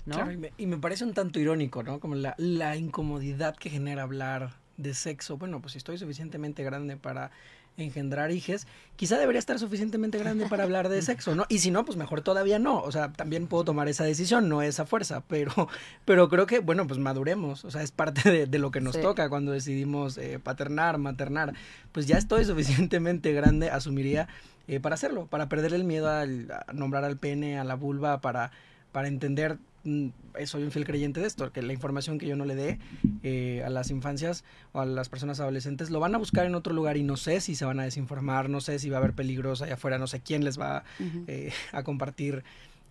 ¿no? 0.07 0.17
Claro, 0.17 0.33
y, 0.33 0.37
me, 0.37 0.53
y 0.59 0.67
me 0.67 0.77
parece 0.79 1.05
un 1.05 1.15
tanto 1.15 1.41
irónico, 1.41 1.83
¿no? 1.83 1.99
Como 2.01 2.15
la, 2.15 2.35
la 2.39 2.77
incomodidad 2.77 3.57
que 3.57 3.71
genera 3.71 4.03
hablar 4.03 4.53
de 4.77 4.95
sexo. 4.95 5.37
Bueno, 5.37 5.61
pues 5.61 5.73
si 5.73 5.79
estoy 5.79 5.99
suficientemente 5.99 6.63
grande 6.65 6.97
para 6.97 7.31
engendrar 7.77 8.31
hijes, 8.31 8.69
quizá 8.95 9.19
debería 9.19 9.41
estar 9.41 9.59
suficientemente 9.59 10.17
grande 10.19 10.47
para 10.47 10.63
hablar 10.63 10.89
de 10.89 11.03
sexo, 11.03 11.35
¿no? 11.35 11.45
Y 11.49 11.59
si 11.59 11.73
no, 11.73 11.85
pues 11.85 11.97
mejor 11.99 12.21
todavía 12.21 12.59
no. 12.61 12.81
O 12.81 12.93
sea, 12.93 13.13
también 13.13 13.49
puedo 13.49 13.65
tomar 13.65 13.89
esa 13.89 14.05
decisión, 14.05 14.49
no 14.49 14.63
esa 14.63 14.87
fuerza, 14.87 15.25
pero, 15.27 15.53
pero 16.05 16.29
creo 16.29 16.47
que, 16.47 16.61
bueno, 16.61 16.87
pues 16.87 17.01
maduremos. 17.01 17.65
O 17.65 17.71
sea, 17.73 17.83
es 17.83 17.91
parte 17.91 18.31
de, 18.31 18.47
de 18.47 18.59
lo 18.61 18.71
que 18.71 18.81
nos 18.81 18.95
Sí. 18.95 19.03
toca 19.03 19.29
cuando 19.29 19.51
decidimos 19.53 20.19
eh, 20.19 20.39
paternar, 20.39 20.99
maternar. 20.99 21.55
Pues 21.91 22.07
ya 22.07 22.17
estoy 22.17 22.45
suficientemente 22.45 23.33
grande, 23.33 23.71
asumiría, 23.71 24.29
eh, 24.69 24.79
para 24.81 24.95
hacerlo, 24.95 25.27
para 25.27 25.49
perder 25.49 25.75
el 25.75 25.83
miedo 25.85 26.09
al- 26.09 26.51
a 26.53 26.73
nombrar 26.73 27.03
al 27.05 27.17
pene, 27.17 27.59
a 27.59 27.65
la 27.65 27.75
vulva, 27.75 28.21
para 28.21 28.53
para 28.95 29.09
entender 29.09 29.59
mm, 29.83 30.07
eh, 30.37 30.47
soy 30.47 30.63
un 30.63 30.71
fiel 30.71 30.85
creyente 30.85 31.19
de 31.19 31.27
esto, 31.27 31.53
que 31.53 31.63
la 31.63 31.73
información 31.73 32.17
que 32.17 32.29
yo 32.29 32.37
no 32.37 32.45
le 32.45 32.55
dé 32.55 32.79
eh, 33.25 33.61
a 33.67 33.71
las 33.71 33.91
infancias 33.91 34.45
o 34.73 34.81
a 34.81 34.87
las 34.87 35.09
personas 35.09 35.41
adolescentes 35.41 35.91
lo 35.91 35.99
van 35.99 36.15
a 36.15 36.19
buscar 36.19 36.47
en 36.47 36.55
otro 36.55 36.73
lugar 36.73 36.97
y 36.97 37.03
no 37.03 37.17
sé 37.17 37.41
si 37.41 37.57
se 37.57 37.65
van 37.65 37.81
a 37.81 37.83
desinformar, 37.83 38.49
no 38.49 38.61
sé 38.61 38.79
si 38.79 38.91
va 38.91 38.99
a 38.99 39.01
haber 39.01 39.13
peligros 39.13 39.63
allá 39.63 39.75
afuera, 39.75 39.99
no 39.99 40.07
sé 40.07 40.21
quién 40.21 40.45
les 40.45 40.61
va 40.61 40.85
eh, 41.27 41.53
a 41.73 41.83
compartir 41.83 42.45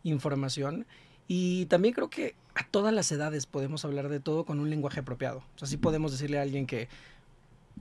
información. 0.04 0.86
Y 1.30 1.68
también 1.68 1.94
creo 1.94 2.10
que 2.10 2.36
a 2.54 2.68
todas 2.68 2.94
las 2.94 3.10
edades 3.13 3.46
podemos 3.46 3.86
hablar 3.86 4.10
de 4.10 4.20
todo 4.20 4.44
con 4.44 4.60
un 4.60 4.70
lenguaje 4.70 5.00
apropiado. 5.00 5.38
O 5.56 5.60
sea, 5.60 5.70
sí 5.70 5.78
podemos 5.78 6.12
decirle 6.12 6.38
a 6.38 6.42
alguien 6.42 6.68
que 6.68 6.89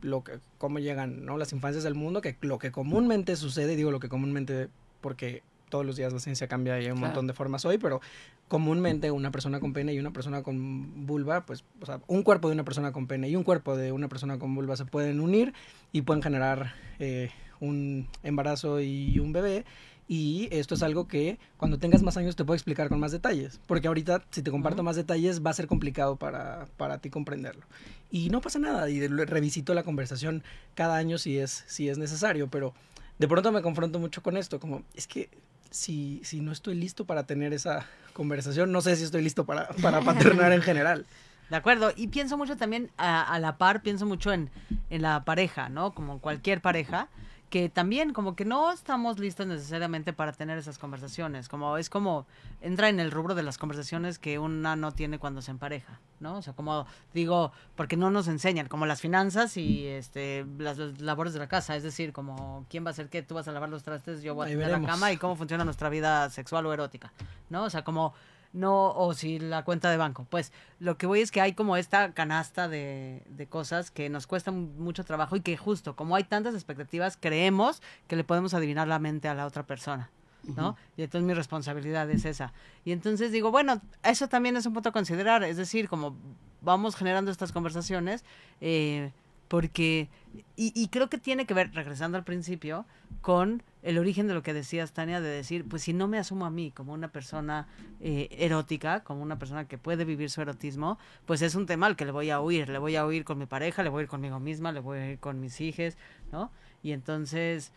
lo 0.00 0.22
que 0.22 0.38
cómo 0.58 0.78
llegan 0.78 1.24
¿no? 1.24 1.38
las 1.38 1.52
infancias 1.52 1.82
del 1.82 1.96
mundo, 1.96 2.20
que 2.20 2.36
lo 2.40 2.60
que 2.60 2.70
comúnmente 2.70 3.34
sucede, 3.34 3.74
digo 3.74 3.90
lo 3.90 3.98
que 3.98 4.08
comúnmente 4.08 4.68
porque 5.00 5.42
todos 5.72 5.86
los 5.86 5.96
días 5.96 6.12
la 6.12 6.20
ciencia 6.20 6.48
cambia 6.48 6.78
y 6.78 6.84
hay 6.84 6.92
un 6.92 7.00
montón 7.00 7.26
de 7.26 7.32
formas 7.32 7.64
hoy, 7.64 7.78
pero 7.78 8.02
comúnmente 8.46 9.10
una 9.10 9.30
persona 9.30 9.58
con 9.58 9.72
pene 9.72 9.94
y 9.94 9.98
una 9.98 10.12
persona 10.12 10.42
con 10.42 11.06
vulva, 11.06 11.46
pues, 11.46 11.64
o 11.80 11.86
sea, 11.86 12.02
un 12.08 12.22
cuerpo 12.22 12.48
de 12.48 12.54
una 12.54 12.62
persona 12.62 12.92
con 12.92 13.06
pene 13.06 13.30
y 13.30 13.36
un 13.36 13.42
cuerpo 13.42 13.74
de 13.74 13.90
una 13.90 14.08
persona 14.08 14.38
con 14.38 14.54
vulva 14.54 14.76
se 14.76 14.84
pueden 14.84 15.18
unir 15.18 15.54
y 15.90 16.02
pueden 16.02 16.22
generar 16.22 16.74
eh, 16.98 17.30
un 17.58 18.06
embarazo 18.22 18.82
y 18.82 19.18
un 19.18 19.32
bebé. 19.32 19.64
Y 20.08 20.48
esto 20.50 20.74
es 20.74 20.82
algo 20.82 21.08
que 21.08 21.38
cuando 21.56 21.78
tengas 21.78 22.02
más 22.02 22.18
años 22.18 22.36
te 22.36 22.44
puedo 22.44 22.56
explicar 22.56 22.90
con 22.90 23.00
más 23.00 23.12
detalles. 23.12 23.58
Porque 23.66 23.88
ahorita, 23.88 24.22
si 24.30 24.42
te 24.42 24.50
comparto 24.50 24.82
más 24.82 24.96
detalles, 24.96 25.40
va 25.40 25.48
a 25.48 25.54
ser 25.54 25.66
complicado 25.66 26.16
para, 26.16 26.66
para 26.76 26.98
ti 26.98 27.08
comprenderlo. 27.08 27.64
Y 28.10 28.28
no 28.28 28.42
pasa 28.42 28.58
nada. 28.58 28.90
Y 28.90 29.06
revisito 29.06 29.72
la 29.72 29.84
conversación 29.84 30.42
cada 30.74 30.96
año 30.96 31.16
si 31.16 31.38
es, 31.38 31.64
si 31.66 31.88
es 31.88 31.96
necesario. 31.96 32.48
Pero 32.48 32.74
de 33.18 33.26
pronto 33.26 33.52
me 33.52 33.62
confronto 33.62 33.98
mucho 33.98 34.22
con 34.22 34.36
esto. 34.36 34.60
Como, 34.60 34.82
es 34.94 35.06
que 35.06 35.30
si, 35.72 36.20
si 36.24 36.40
no 36.40 36.52
estoy 36.52 36.74
listo 36.74 37.04
para 37.04 37.24
tener 37.24 37.52
esa 37.52 37.86
conversación, 38.12 38.70
no 38.70 38.80
sé 38.80 38.96
si 38.96 39.04
estoy 39.04 39.22
listo 39.22 39.44
para, 39.44 39.68
para 39.82 40.00
paternar 40.00 40.52
en 40.52 40.62
general. 40.62 41.06
De 41.50 41.56
acuerdo, 41.56 41.92
y 41.94 42.08
pienso 42.08 42.38
mucho 42.38 42.56
también 42.56 42.90
a, 42.96 43.38
la 43.38 43.58
par, 43.58 43.82
pienso 43.82 44.06
mucho 44.06 44.32
en, 44.32 44.48
en, 44.88 45.02
la 45.02 45.24
pareja, 45.24 45.68
¿no? 45.68 45.92
Como 45.92 46.18
cualquier 46.18 46.62
pareja, 46.62 47.08
que 47.52 47.68
también 47.68 48.14
como 48.14 48.34
que 48.34 48.46
no 48.46 48.72
estamos 48.72 49.18
listos 49.18 49.46
necesariamente 49.46 50.14
para 50.14 50.32
tener 50.32 50.56
esas 50.56 50.78
conversaciones, 50.78 51.50
como 51.50 51.76
es 51.76 51.90
como 51.90 52.26
entra 52.62 52.88
en 52.88 52.98
el 52.98 53.10
rubro 53.10 53.34
de 53.34 53.42
las 53.42 53.58
conversaciones 53.58 54.18
que 54.18 54.38
una 54.38 54.74
no 54.74 54.92
tiene 54.92 55.18
cuando 55.18 55.42
se 55.42 55.50
empareja, 55.50 56.00
¿no? 56.18 56.38
O 56.38 56.40
sea, 56.40 56.54
como 56.54 56.86
digo, 57.12 57.52
porque 57.76 57.98
no 57.98 58.10
nos 58.10 58.26
enseñan, 58.26 58.68
como 58.68 58.86
las 58.86 59.02
finanzas 59.02 59.58
y 59.58 59.86
este 59.86 60.46
las, 60.56 60.78
labores 61.02 61.34
de 61.34 61.40
la 61.40 61.46
casa, 61.46 61.76
es 61.76 61.82
decir, 61.82 62.14
como 62.14 62.64
quién 62.70 62.86
va 62.86 62.88
a 62.88 62.92
hacer 62.92 63.10
qué, 63.10 63.20
tú 63.22 63.34
vas 63.34 63.46
a 63.46 63.52
lavar 63.52 63.68
los 63.68 63.82
trastes, 63.82 64.22
yo 64.22 64.34
voy 64.34 64.46
a 64.46 64.48
tener 64.48 64.70
la 64.70 64.86
cama 64.86 65.12
y 65.12 65.18
cómo 65.18 65.36
funciona 65.36 65.62
nuestra 65.62 65.90
vida 65.90 66.30
sexual 66.30 66.64
o 66.64 66.72
erótica, 66.72 67.12
¿no? 67.50 67.64
O 67.64 67.70
sea, 67.70 67.84
como 67.84 68.14
no, 68.52 68.92
o 68.92 69.14
si 69.14 69.38
la 69.38 69.64
cuenta 69.64 69.90
de 69.90 69.96
banco. 69.96 70.26
Pues 70.28 70.52
lo 70.78 70.98
que 70.98 71.06
voy 71.06 71.20
es 71.20 71.30
que 71.30 71.40
hay 71.40 71.54
como 71.54 71.76
esta 71.76 72.12
canasta 72.12 72.68
de, 72.68 73.22
de 73.28 73.46
cosas 73.46 73.90
que 73.90 74.08
nos 74.08 74.26
cuestan 74.26 74.76
mucho 74.78 75.04
trabajo 75.04 75.36
y 75.36 75.40
que 75.40 75.56
justo 75.56 75.96
como 75.96 76.16
hay 76.16 76.24
tantas 76.24 76.54
expectativas, 76.54 77.16
creemos 77.20 77.82
que 78.08 78.16
le 78.16 78.24
podemos 78.24 78.54
adivinar 78.54 78.88
la 78.88 78.98
mente 78.98 79.28
a 79.28 79.34
la 79.34 79.46
otra 79.46 79.64
persona. 79.64 80.10
¿no? 80.56 80.76
Y 80.96 81.02
entonces 81.02 81.26
mi 81.26 81.34
responsabilidad 81.34 82.10
es 82.10 82.24
esa. 82.24 82.52
Y 82.84 82.92
entonces 82.92 83.32
digo, 83.32 83.50
bueno, 83.50 83.80
eso 84.02 84.28
también 84.28 84.56
es 84.56 84.66
un 84.66 84.72
punto 84.72 84.88
a 84.88 84.92
considerar, 84.92 85.42
es 85.44 85.56
decir, 85.56 85.88
como 85.88 86.16
vamos 86.60 86.96
generando 86.96 87.30
estas 87.30 87.52
conversaciones, 87.52 88.24
eh, 88.60 89.12
porque, 89.52 90.08
y, 90.56 90.72
y, 90.74 90.88
creo 90.88 91.10
que 91.10 91.18
tiene 91.18 91.44
que 91.44 91.52
ver, 91.52 91.74
regresando 91.74 92.16
al 92.16 92.24
principio, 92.24 92.86
con 93.20 93.62
el 93.82 93.98
origen 93.98 94.26
de 94.26 94.32
lo 94.32 94.42
que 94.42 94.54
decías, 94.54 94.94
Tania, 94.94 95.20
de 95.20 95.28
decir, 95.28 95.68
pues 95.68 95.82
si 95.82 95.92
no 95.92 96.08
me 96.08 96.16
asumo 96.16 96.46
a 96.46 96.50
mí 96.50 96.70
como 96.70 96.94
una 96.94 97.08
persona 97.08 97.68
eh, 98.00 98.28
erótica, 98.30 99.04
como 99.04 99.22
una 99.22 99.38
persona 99.38 99.68
que 99.68 99.76
puede 99.76 100.06
vivir 100.06 100.30
su 100.30 100.40
erotismo, 100.40 100.98
pues 101.26 101.42
es 101.42 101.54
un 101.54 101.66
tema 101.66 101.86
al 101.86 101.96
que 101.96 102.06
le 102.06 102.12
voy 102.12 102.30
a 102.30 102.40
huir, 102.40 102.70
le 102.70 102.78
voy 102.78 102.96
a 102.96 103.04
huir 103.04 103.24
con 103.24 103.36
mi 103.36 103.44
pareja, 103.44 103.82
le 103.82 103.90
voy 103.90 104.00
a 104.00 104.02
ir 104.04 104.08
conmigo 104.08 104.40
misma, 104.40 104.72
le 104.72 104.80
voy 104.80 104.98
a 104.98 105.10
ir 105.10 105.18
con 105.18 105.38
mis 105.38 105.60
hijos, 105.60 105.98
¿no? 106.32 106.50
Y 106.82 106.92
entonces 106.92 107.72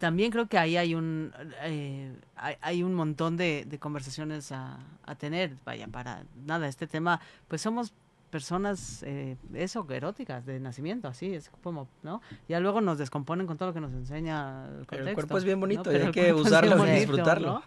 también 0.00 0.32
creo 0.32 0.48
que 0.48 0.58
ahí 0.58 0.76
hay 0.76 0.96
un 0.96 1.32
eh, 1.62 2.12
hay, 2.34 2.56
hay, 2.60 2.82
un 2.82 2.92
montón 2.92 3.36
de, 3.36 3.66
de 3.68 3.78
conversaciones 3.78 4.50
a, 4.50 4.80
a, 5.04 5.14
tener 5.14 5.58
vaya 5.64 5.86
para 5.86 6.24
nada 6.44 6.66
este 6.68 6.86
tema 6.86 7.20
pues 7.48 7.60
somos 7.60 7.92
personas, 8.34 9.04
eh, 9.06 9.36
eso, 9.54 9.86
eróticas, 9.88 10.44
de 10.44 10.58
nacimiento, 10.58 11.06
así, 11.06 11.32
es 11.32 11.50
como, 11.62 11.86
¿no? 12.02 12.20
Ya 12.48 12.58
luego 12.58 12.80
nos 12.80 12.98
descomponen 12.98 13.46
con 13.46 13.56
todo 13.56 13.68
lo 13.68 13.74
que 13.74 13.80
nos 13.80 13.92
enseña 13.92 14.66
el 14.66 14.86
contexto. 14.88 15.08
el 15.08 15.14
cuerpo 15.14 15.38
es 15.38 15.44
bien 15.44 15.60
bonito 15.60 15.92
y 15.92 15.94
hay 15.94 16.10
que 16.10 16.32
usarlo 16.32 16.84
y 16.84 16.90
disfrutarlo. 16.90 17.62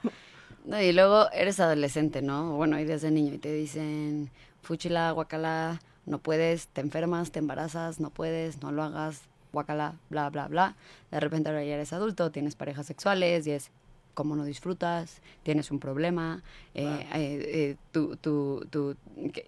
¿no? 0.66 0.82
y 0.82 0.92
luego 0.92 1.32
eres 1.32 1.62
adolescente, 1.62 2.22
¿no? 2.22 2.58
Bueno, 2.58 2.78
y 2.82 2.84
desde 2.84 3.12
niño 3.12 3.34
y 3.34 3.38
te 3.38 3.54
dicen, 3.54 4.30
fuchila, 4.62 5.10
guacala, 5.12 5.80
no 6.06 6.18
puedes, 6.18 6.68
te 6.68 6.82
enfermas, 6.82 7.32
te 7.32 7.40
embarazas, 7.40 8.02
no 8.02 8.10
puedes, 8.10 8.62
no 8.62 8.74
lo 8.74 8.84
hagas, 8.84 9.22
guacala, 9.54 9.96
bla, 10.10 10.30
bla, 10.30 10.50
bla. 10.50 10.76
De 11.12 11.22
repente 11.22 11.48
ahora 11.48 11.64
ya 11.64 11.76
eres 11.76 11.94
adulto, 11.94 12.30
tienes 12.30 12.58
parejas 12.58 12.88
sexuales 12.88 13.48
y 13.48 13.52
es, 13.52 13.72
cómo 14.18 14.36
no 14.36 14.46
disfrutas, 14.46 15.22
tienes 15.44 15.70
un 15.70 15.80
problema, 15.80 16.42
eh, 16.74 17.06
eh, 17.14 17.76
tú, 17.92 18.18
tú, 18.18 18.66
tú 18.72 18.96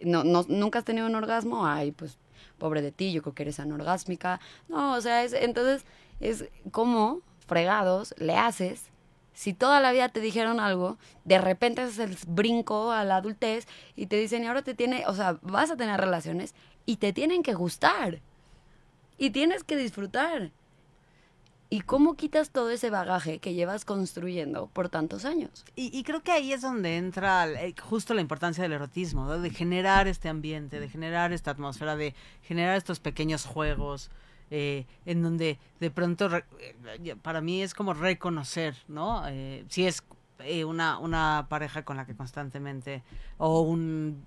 no, 0.03 0.23
no, 0.23 0.45
nunca 0.47 0.77
has 0.77 0.85
tenido 0.85 1.07
un 1.07 1.15
orgasmo, 1.15 1.65
ay, 1.65 1.91
pues 1.91 2.19
pobre 2.59 2.83
de 2.83 2.91
ti, 2.91 3.11
yo 3.11 3.23
creo 3.23 3.33
que 3.33 3.41
eres 3.41 3.59
anorgásmica. 3.59 4.39
No, 4.67 4.93
o 4.93 5.01
sea, 5.01 5.23
es, 5.23 5.33
entonces 5.33 5.85
es 6.19 6.45
como 6.69 7.21
fregados 7.47 8.13
le 8.19 8.35
haces 8.37 8.83
si 9.33 9.55
toda 9.55 9.79
la 9.79 9.91
vida 9.91 10.09
te 10.09 10.19
dijeron 10.19 10.59
algo, 10.59 10.99
de 11.25 11.39
repente 11.39 11.81
haces 11.81 11.97
el 11.97 12.15
brinco 12.27 12.91
a 12.91 13.03
la 13.05 13.15
adultez 13.15 13.67
y 13.95 14.05
te 14.05 14.17
dicen, 14.17 14.43
y 14.43 14.47
ahora 14.47 14.61
te 14.61 14.75
tiene, 14.75 15.05
o 15.07 15.15
sea, 15.15 15.39
vas 15.41 15.71
a 15.71 15.77
tener 15.77 15.99
relaciones 15.99 16.53
y 16.85 16.97
te 16.97 17.11
tienen 17.11 17.41
que 17.41 17.55
gustar. 17.55 18.19
Y 19.17 19.31
tienes 19.31 19.63
que 19.63 19.77
disfrutar. 19.77 20.51
¿Y 21.71 21.81
cómo 21.81 22.15
quitas 22.15 22.49
todo 22.49 22.71
ese 22.71 22.89
bagaje 22.89 23.37
que 23.37 23.53
llevas 23.53 23.85
construyendo 23.85 24.67
por 24.67 24.89
tantos 24.89 25.23
años? 25.23 25.65
Y, 25.75 25.95
y 25.95 26.03
creo 26.03 26.23
que 26.23 26.31
ahí 26.31 26.51
es 26.51 26.61
donde 26.61 26.97
entra 26.97 27.47
eh, 27.47 27.75
justo 27.79 28.15
la 28.15 28.21
importancia 28.21 28.63
del 28.63 28.73
erotismo, 28.73 29.25
¿no? 29.25 29.39
de 29.39 29.51
generar 29.51 30.07
este 30.07 30.29
ambiente, 30.29 30.79
de 30.79 30.89
generar 30.89 31.31
esta 31.31 31.51
atmósfera, 31.51 31.95
de 31.95 32.15
generar 32.41 32.75
estos 32.75 32.99
pequeños 32.99 33.45
juegos. 33.45 34.09
Eh, 34.51 34.87
en 35.05 35.21
donde 35.21 35.59
de 35.79 35.91
pronto 35.91 36.27
eh, 36.35 37.15
para 37.21 37.39
mí 37.39 37.61
es 37.61 37.75
como 37.75 37.93
reconocer, 37.93 38.75
¿no? 38.87 39.21
Eh, 39.27 39.63
si 39.69 39.85
es 39.85 40.03
eh, 40.39 40.65
una, 40.65 41.45
pareja 41.49 41.83
con 41.83 41.97
la 41.97 42.07
que 42.07 42.15
constantemente, 42.15 43.03
o 43.37 43.61
un, 43.61 44.25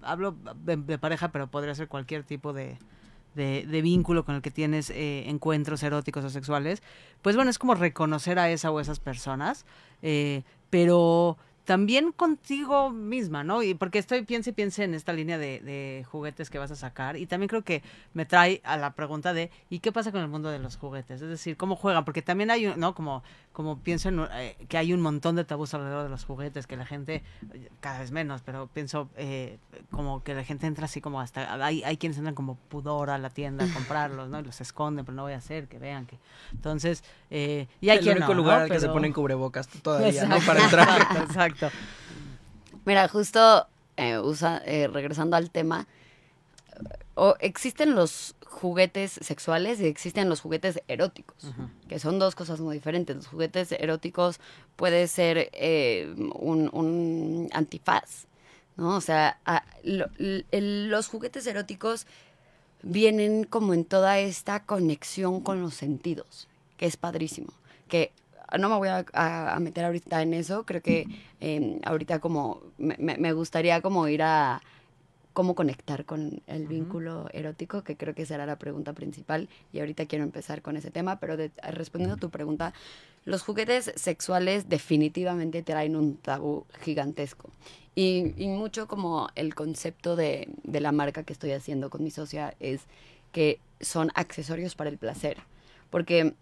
hablo 0.00 0.36
de 0.62 0.98
pareja, 0.98 1.32
pero 1.32 1.48
podría 1.48 1.74
ser 1.74 1.88
cualquier 1.88 2.22
tipo 2.22 2.52
de, 2.52 2.78
de, 3.34 3.80
vínculo 3.82 4.24
con 4.24 4.34
el 4.34 4.42
que 4.42 4.50
tienes 4.50 4.90
eh, 4.90 5.28
encuentros 5.28 5.82
eróticos 5.82 6.24
o 6.24 6.30
sexuales, 6.30 6.82
pues 7.22 7.36
bueno, 7.36 7.50
es 7.50 7.58
como 7.58 7.74
reconocer 7.74 8.38
a 8.38 8.50
esa 8.50 8.70
o 8.70 8.80
esas 8.80 9.00
personas, 9.00 9.64
eh, 10.02 10.42
pero 10.70 11.36
también 11.64 12.12
contigo 12.12 12.90
misma, 12.90 13.42
¿no? 13.42 13.62
Y 13.62 13.74
porque 13.74 13.98
estoy, 13.98 14.22
piense 14.22 14.50
y 14.50 14.52
piense 14.52 14.84
en 14.84 14.94
esta 14.94 15.12
línea 15.12 15.38
de, 15.38 16.04
juguetes 16.10 16.50
que 16.50 16.58
vas 16.58 16.70
a 16.70 16.76
sacar. 16.76 17.16
Y 17.16 17.26
también 17.26 17.48
creo 17.48 17.62
que 17.62 17.82
me 18.12 18.26
trae 18.26 18.60
a 18.64 18.76
la 18.76 18.94
pregunta 18.94 19.32
de, 19.32 19.50
¿y 19.70 19.78
qué 19.78 19.90
pasa 19.90 20.12
con 20.12 20.20
el 20.20 20.28
mundo 20.28 20.50
de 20.50 20.58
los 20.58 20.76
juguetes? 20.76 21.22
Es 21.22 21.28
decir, 21.28 21.56
¿cómo 21.56 21.76
juegan? 21.76 22.04
Porque 22.04 22.22
también 22.22 22.50
hay, 22.50 22.74
¿no? 22.76 22.94
Como, 22.94 23.22
como 23.52 23.78
pienso 23.78 24.10
en, 24.10 24.26
eh, 24.32 24.56
que 24.68 24.76
hay 24.76 24.92
un 24.92 25.00
montón 25.00 25.36
de 25.36 25.44
tabús 25.44 25.72
alrededor 25.74 26.04
de 26.04 26.10
los 26.10 26.24
juguetes, 26.24 26.66
que 26.66 26.76
la 26.76 26.84
gente, 26.86 27.22
cada 27.80 28.00
vez 28.00 28.12
menos, 28.12 28.42
pero 28.42 28.66
pienso 28.66 29.08
eh, 29.16 29.58
como 29.90 30.22
que 30.22 30.34
la 30.34 30.44
gente 30.44 30.66
entra 30.66 30.84
así 30.84 31.00
como 31.00 31.20
hasta, 31.20 31.54
hay, 31.64 31.82
hay 31.82 31.96
quienes 31.96 32.18
entran 32.18 32.34
como 32.34 32.56
pudor 32.56 33.10
a 33.10 33.18
la 33.18 33.30
tienda 33.30 33.64
a 33.64 33.72
comprarlos, 33.72 34.28
¿no? 34.28 34.40
Y 34.40 34.42
los 34.42 34.60
esconden, 34.60 35.04
pero 35.04 35.16
no 35.16 35.22
voy 35.22 35.32
a 35.32 35.38
hacer, 35.38 35.66
que 35.68 35.78
vean 35.78 36.06
que... 36.06 36.18
Entonces, 36.52 37.04
eh, 37.36 37.66
y 37.80 37.90
hay 37.90 37.98
el 37.98 38.04
quien 38.04 38.16
único 38.18 38.32
no, 38.32 38.40
lugar 38.40 38.58
¿no? 38.58 38.62
al 38.64 38.70
que 38.70 38.78
se 38.80 38.88
ponen 38.88 39.12
cubrebocas 39.12 39.66
todavía, 39.68 40.08
Exacto, 40.08 40.38
¿no? 40.38 40.46
Para 40.46 40.64
entrar. 40.64 40.88
Exacto, 41.02 41.18
exacto. 41.24 41.70
Mira, 42.84 43.08
justo 43.08 43.66
eh, 43.96 44.18
usa, 44.18 44.62
eh, 44.64 44.88
regresando 44.88 45.36
al 45.36 45.50
tema, 45.50 45.86
o 47.14 47.34
existen 47.40 47.94
los 47.94 48.34
juguetes 48.46 49.12
sexuales 49.22 49.80
y 49.80 49.86
existen 49.86 50.28
los 50.28 50.40
juguetes 50.40 50.80
eróticos, 50.88 51.36
que 51.88 51.98
son 51.98 52.18
dos 52.18 52.34
cosas 52.34 52.60
muy 52.60 52.76
diferentes. 52.76 53.16
Los 53.16 53.26
juguetes 53.26 53.72
eróticos 53.72 54.38
puede 54.76 55.06
ser 55.08 55.50
eh, 55.52 56.12
un, 56.34 56.70
un 56.72 57.48
antifaz, 57.52 58.26
¿no? 58.76 58.96
O 58.96 59.00
sea, 59.00 59.38
a- 59.44 59.64
lo- 59.82 60.08
l- 60.18 60.44
el- 60.50 60.88
los 60.88 61.08
juguetes 61.08 61.46
eróticos 61.46 62.06
vienen 62.82 63.44
como 63.44 63.74
en 63.74 63.84
toda 63.84 64.18
esta 64.18 64.64
conexión 64.64 65.40
con 65.40 65.62
los 65.62 65.74
sentidos, 65.74 66.48
es 66.84 66.96
padrísimo. 66.96 67.52
Que 67.88 68.12
no 68.58 68.68
me 68.68 68.76
voy 68.76 68.88
a, 68.88 69.58
meter 69.60 69.84
ahorita 69.84 70.22
en 70.22 70.34
eso, 70.34 70.64
creo 70.64 70.82
que 70.82 71.06
eh, 71.40 71.80
ahorita 71.84 72.20
como 72.20 72.62
me, 72.78 73.32
gustaría 73.32 73.80
como 73.80 74.06
ir 74.08 74.22
a 74.22 74.62
cómo 75.32 75.54
conectar 75.56 76.04
con 76.04 76.42
el 76.46 76.68
vínculo 76.68 77.28
erótico, 77.32 77.82
que 77.82 77.96
creo 77.96 78.14
que 78.14 78.26
será 78.26 78.46
la 78.46 78.56
pregunta 78.56 78.92
principal 78.92 79.48
y 79.72 79.80
ahorita 79.80 80.06
quiero 80.06 80.24
empezar 80.24 80.62
con 80.62 80.76
ese 80.76 80.92
tema, 80.92 81.18
pero 81.18 81.36
de- 81.36 81.50
respondiendo 81.72 82.14
a 82.14 82.20
tu 82.20 82.30
pregunta, 82.30 82.72
los 83.24 83.42
juguetes 83.42 83.92
sexuales 83.96 84.68
definitivamente 84.68 85.62
traen 85.62 85.96
un 85.96 86.16
tabú 86.18 86.66
gigantesco. 86.82 87.50
Y, 87.96 88.34
y 88.36 88.48
mucho 88.48 88.86
como 88.86 89.28
el 89.34 89.54
concepto 89.54 90.14
de, 90.14 90.48
de 90.62 90.80
la 90.80 90.92
marca 90.92 91.24
que 91.24 91.32
estoy 91.32 91.52
haciendo 91.52 91.90
con 91.90 92.04
mi 92.04 92.10
socia 92.10 92.54
es 92.60 92.82
que 93.32 93.58
son 93.80 94.10
accesorios 94.14 94.76
para 94.76 94.90
el 94.90 94.98
placer. 94.98 95.38
Porque 95.90 96.34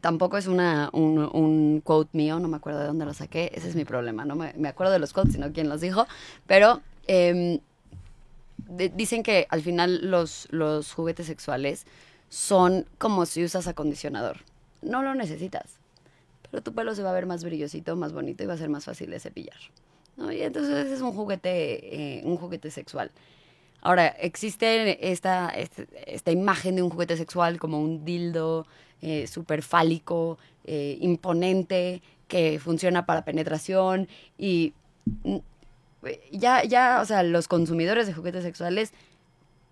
tampoco 0.00 0.36
es 0.36 0.46
una, 0.46 0.90
un, 0.92 1.18
un 1.18 1.80
quote 1.80 2.10
mío, 2.12 2.38
no 2.38 2.48
me 2.48 2.56
acuerdo 2.56 2.80
de 2.80 2.86
dónde 2.86 3.04
lo 3.04 3.14
saqué, 3.14 3.50
ese 3.54 3.68
es 3.68 3.76
mi 3.76 3.84
problema, 3.84 4.24
no 4.24 4.34
me, 4.34 4.52
me 4.56 4.68
acuerdo 4.68 4.92
de 4.92 4.98
los 4.98 5.12
quotes, 5.12 5.32
sino 5.32 5.52
quién 5.52 5.68
los 5.68 5.80
dijo, 5.80 6.06
pero 6.46 6.80
em, 7.06 7.60
dicen 8.94 9.22
que 9.22 9.46
al 9.50 9.62
final 9.62 10.10
los, 10.10 10.48
los 10.50 10.92
juguetes 10.92 11.26
sexuales 11.26 11.86
son 12.28 12.86
como 12.98 13.26
si 13.26 13.44
usas 13.44 13.66
acondicionador. 13.68 14.38
No 14.82 15.02
lo 15.02 15.14
necesitas, 15.14 15.76
pero 16.50 16.62
tu 16.62 16.74
pelo 16.74 16.94
se 16.94 17.02
va 17.02 17.10
a 17.10 17.14
ver 17.14 17.26
más 17.26 17.44
brillosito, 17.44 17.96
más 17.96 18.12
bonito 18.12 18.42
y 18.42 18.46
va 18.46 18.54
a 18.54 18.58
ser 18.58 18.68
más 18.68 18.84
fácil 18.84 19.10
de 19.10 19.20
cepillar. 19.20 19.58
¿no? 20.16 20.32
Y 20.32 20.42
entonces 20.42 20.90
es 20.90 21.00
un 21.00 21.12
juguete, 21.12 22.18
eh, 22.18 22.22
un 22.24 22.36
juguete 22.36 22.70
sexual. 22.70 23.10
Ahora, 23.86 24.08
existe 24.08 25.12
esta, 25.12 25.48
este- 25.50 25.86
esta 26.12 26.32
imagen 26.32 26.74
de 26.74 26.82
un 26.82 26.90
juguete 26.90 27.16
sexual 27.16 27.60
como 27.60 27.80
un 27.80 28.04
dildo 28.04 28.66
eh, 29.00 29.28
súper 29.28 29.62
fálico, 29.62 30.38
eh, 30.64 30.98
imponente, 31.00 32.02
que 32.26 32.58
funciona 32.58 33.06
para 33.06 33.24
penetración 33.24 34.08
y 34.38 34.72
mm, 35.22 35.36
ya, 36.32 36.64
ya, 36.64 36.98
o 37.00 37.04
sea, 37.04 37.22
los 37.22 37.46
consumidores 37.46 38.08
de 38.08 38.12
juguetes 38.12 38.42
sexuales, 38.42 38.92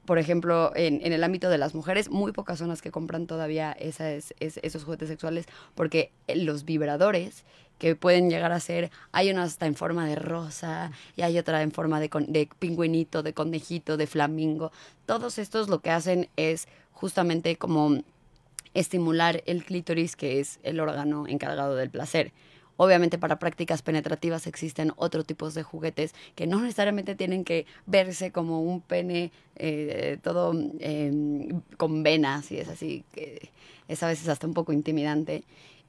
por 0.05 0.21
ejemplo, 0.21 0.71
en, 0.77 1.01
el 1.13 1.25
ámbito 1.25 1.51
de 1.51 1.59
las 1.59 1.75
mujeres, 1.75 2.09
muy 2.09 2.31
pocas 2.31 2.59
son 2.61 2.69
las 2.69 2.83
que 2.83 2.93
compran 2.93 3.27
todavía 3.27 3.73
es- 3.73 3.99
esos 4.39 4.85
juguetes 4.85 5.09
sexuales 5.09 5.47
porque 5.75 6.13
los 6.33 6.65
vibradores 6.65 7.43
que 7.79 7.97
pueden 7.97 8.31
llegar 8.31 8.53
a 8.53 8.61
ser, 8.61 8.91
hay 9.13 9.31
uno 9.31 9.43
hasta 9.43 9.67
en 9.67 9.75
forma 9.75 10.07
de 10.07 10.17
rosa 10.17 10.93
y 11.17 11.23
hay 11.23 11.39
otra 11.39 11.63
en 11.63 11.73
forma 11.73 12.01
de, 12.01 12.09
con- 12.09 12.33
de 12.33 12.49
pingüinito, 12.59 13.23
de 13.23 13.35
conejito, 13.35 13.97
de 13.97 14.07
flamingo. 14.07 14.73
Todos 15.07 15.39
estos 15.39 15.69
lo 15.69 15.81
que 15.81 15.91
hacen 15.91 16.29
es 16.37 16.69
justamente 16.93 17.57
como 17.57 18.03
estimular 18.75 19.43
el 19.47 19.65
clítoris, 19.65 20.17
que 20.17 20.41
es 20.41 20.59
el 20.63 20.81
órgano 20.81 21.27
encargado 21.29 21.77
del 21.77 21.91
placer. 21.91 22.33
Obviamente 22.77 23.19
para 23.19 23.39
prácticas 23.39 23.83
penetrativas 23.83 24.49
existen 24.49 24.93
otros 24.97 25.25
tipos 25.27 25.55
de 25.55 25.63
juguetes 25.63 26.13
que 26.35 26.49
no 26.49 26.61
necesariamente 26.61 27.15
tienen 27.15 27.45
que 27.45 27.67
verse 27.87 28.33
como 28.33 28.63
un 28.63 28.81
pene 28.81 29.31
eh, 29.55 30.19
todo 30.23 30.53
eh, 30.81 31.53
con 31.77 32.03
venas 32.03 32.51
y 32.51 32.59
es 32.59 32.69
así, 32.69 33.05
que 33.13 33.51
es 33.87 34.03
a 34.03 34.09
veces 34.09 34.29
hasta 34.29 34.49
un 34.49 34.55
poco 34.55 34.73
intimidante. 34.73 35.45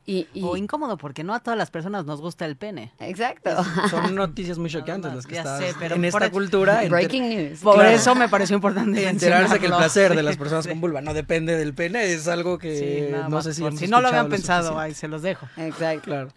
Y, 0.08 0.28
y- 0.36 0.44
O 0.44 0.56
incómodo, 0.56 0.98
porque 0.98 1.24
no 1.24 1.34
a 1.34 1.40
todas 1.40 1.58
las 1.58 1.72
personas 1.72 2.06
nos 2.06 2.22
gusta 2.22 2.46
el 2.46 2.56
pene. 2.56 2.92
exacto. 3.00 3.50
Son 3.90 4.14
noticias 4.16 4.60
muy 4.60 4.70
choqueantes 4.70 5.12
más, 5.12 5.26
las 5.32 5.60
que 5.60 5.74
pero 5.80 5.96
en 5.96 6.06
esta 6.06 6.30
cultura. 6.30 6.84
enter- 6.84 6.90
Breaking 6.92 7.30
news. 7.30 7.60
Por 7.62 7.76
Claro. 7.76 7.90
eso 7.90 8.14
me 8.14 8.30
pareció 8.30 8.56
importante 8.56 9.04
enterarse 9.10 9.60
que 9.60 9.66
el 9.66 9.74
placer 9.74 10.16
de 10.16 10.22
las 10.22 10.38
personas 10.38 10.66
sí. 10.66 10.70
con 10.70 10.80
vulva 10.82 11.02
no 11.02 11.14
depende 11.16 11.58
del 11.58 11.74
pene 11.74 12.14
es 12.14 12.28
algo 12.28 12.60
que 12.60 12.78
Sí, 13.08 13.12
nada 13.12 13.30
no 13.30 13.42
sé 13.42 13.54
si 13.56 13.64
si 13.78 13.88
no 13.88 14.00
lo 14.00 14.10
habían 14.10 14.30
pensado, 14.30 14.78
ahí 14.80 14.94
se 14.94 15.08
los 15.08 15.24
dejo. 15.24 15.48
Exacto. 15.58 16.04
Claro. 16.04 16.30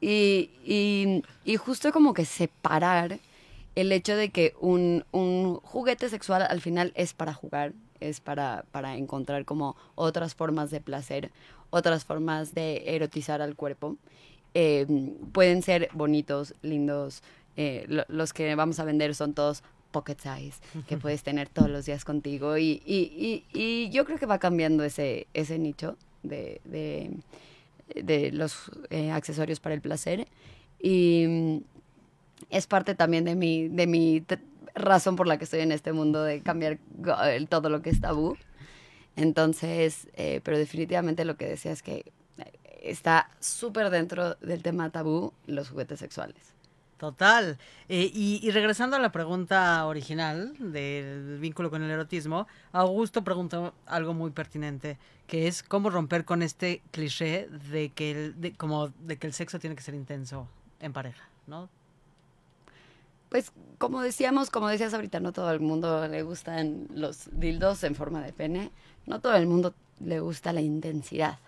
Y, 0.00 0.50
y, 0.64 1.22
y 1.44 1.56
justo 1.58 1.92
como 1.92 2.14
que 2.14 2.24
separar 2.24 3.20
el 3.76 3.92
hecho 3.92 4.16
de 4.16 4.30
que 4.30 4.54
un, 4.60 5.04
un 5.12 5.60
juguete 5.62 6.08
sexual 6.08 6.42
al 6.42 6.60
final 6.60 6.92
es 6.96 7.14
para 7.14 7.32
jugar, 7.34 7.72
es 8.00 8.20
para, 8.20 8.64
para 8.72 8.96
encontrar 8.96 9.44
como 9.44 9.76
otras 9.94 10.34
formas 10.34 10.72
de 10.72 10.80
placer, 10.80 11.30
otras 11.72 12.04
formas 12.04 12.54
de 12.54 12.82
erotizar 12.94 13.42
al 13.42 13.56
cuerpo. 13.56 13.96
Eh, 14.54 14.86
pueden 15.32 15.62
ser 15.62 15.88
bonitos, 15.94 16.54
lindos. 16.62 17.22
eh, 17.56 17.84
lo- 17.88 18.04
los 18.08 18.32
que 18.32 18.54
vamos 18.54 18.78
a 18.78 18.84
vender 18.84 19.14
son 19.14 19.34
todos 19.34 19.62
pocket 19.90 20.16
size, 20.18 20.58
que 20.86 20.96
puedes 20.98 21.22
tener 21.22 21.48
todos 21.48 21.68
los 21.68 21.84
días 21.84 22.04
contigo. 22.04 22.56
Y, 22.56 22.82
y, 22.86 23.44
y, 23.52 23.58
y 23.58 23.90
yo 23.90 24.04
creo 24.04 24.18
que 24.18 24.26
va 24.26 24.38
cambiando 24.38 24.84
ese, 24.84 25.26
ese 25.34 25.58
nicho 25.58 25.96
de, 26.22 26.60
de, 26.64 27.10
de 27.94 28.32
los 28.32 28.70
eh, 28.90 29.10
accesorios 29.10 29.60
para 29.60 29.74
el 29.74 29.80
placer. 29.82 30.26
Y 30.80 31.24
mm, 31.28 31.56
es 32.50 32.66
parte 32.66 32.94
también 32.94 33.24
de 33.24 33.34
mi, 33.36 33.68
de 33.68 33.86
mi 33.86 34.22
razón 34.74 35.16
por 35.16 35.26
la 35.26 35.36
que 35.38 35.44
estoy 35.44 35.60
en 35.60 35.72
este 35.72 35.92
mundo 35.92 36.22
de 36.22 36.40
cambiar 36.40 36.78
todo 37.48 37.68
lo 37.68 37.82
que 37.82 37.90
es 37.90 38.00
tabú. 38.00 38.36
Entonces, 39.16 40.08
eh, 40.14 40.40
pero 40.42 40.58
definitivamente 40.58 41.24
lo 41.24 41.36
que 41.36 41.46
decía 41.46 41.72
es 41.72 41.82
que 41.82 42.12
eh, 42.38 42.52
está 42.82 43.30
súper 43.40 43.90
dentro 43.90 44.34
del 44.36 44.62
tema 44.62 44.90
tabú 44.90 45.32
los 45.46 45.68
juguetes 45.68 45.98
sexuales. 45.98 46.52
Total. 47.02 47.58
Eh, 47.88 48.12
y, 48.14 48.38
y 48.44 48.52
regresando 48.52 48.94
a 48.94 49.00
la 49.00 49.10
pregunta 49.10 49.84
original 49.86 50.54
del 50.60 51.38
vínculo 51.40 51.68
con 51.68 51.82
el 51.82 51.90
erotismo, 51.90 52.46
Augusto 52.70 53.24
preguntó 53.24 53.74
algo 53.86 54.14
muy 54.14 54.30
pertinente, 54.30 54.98
que 55.26 55.48
es 55.48 55.64
cómo 55.64 55.90
romper 55.90 56.24
con 56.24 56.42
este 56.42 56.80
cliché 56.92 57.48
de 57.72 57.88
que 57.88 58.12
el, 58.12 58.40
de, 58.40 58.52
como 58.52 58.90
de 59.00 59.16
que 59.16 59.26
el 59.26 59.32
sexo 59.32 59.58
tiene 59.58 59.74
que 59.74 59.82
ser 59.82 59.94
intenso 59.94 60.46
en 60.78 60.92
pareja, 60.92 61.28
¿no? 61.48 61.68
Pues 63.30 63.50
como 63.78 64.00
decíamos, 64.02 64.50
como 64.50 64.68
decías 64.68 64.94
ahorita, 64.94 65.18
no 65.18 65.32
todo 65.32 65.50
el 65.50 65.58
mundo 65.58 66.06
le 66.06 66.22
gustan 66.22 66.86
los 66.94 67.30
dildos 67.32 67.82
en 67.82 67.96
forma 67.96 68.20
de 68.20 68.32
pene, 68.32 68.70
no 69.06 69.20
todo 69.20 69.34
el 69.36 69.46
mundo 69.46 69.74
le 70.00 70.20
gusta 70.20 70.52
la 70.52 70.60
intensidad. 70.60 71.38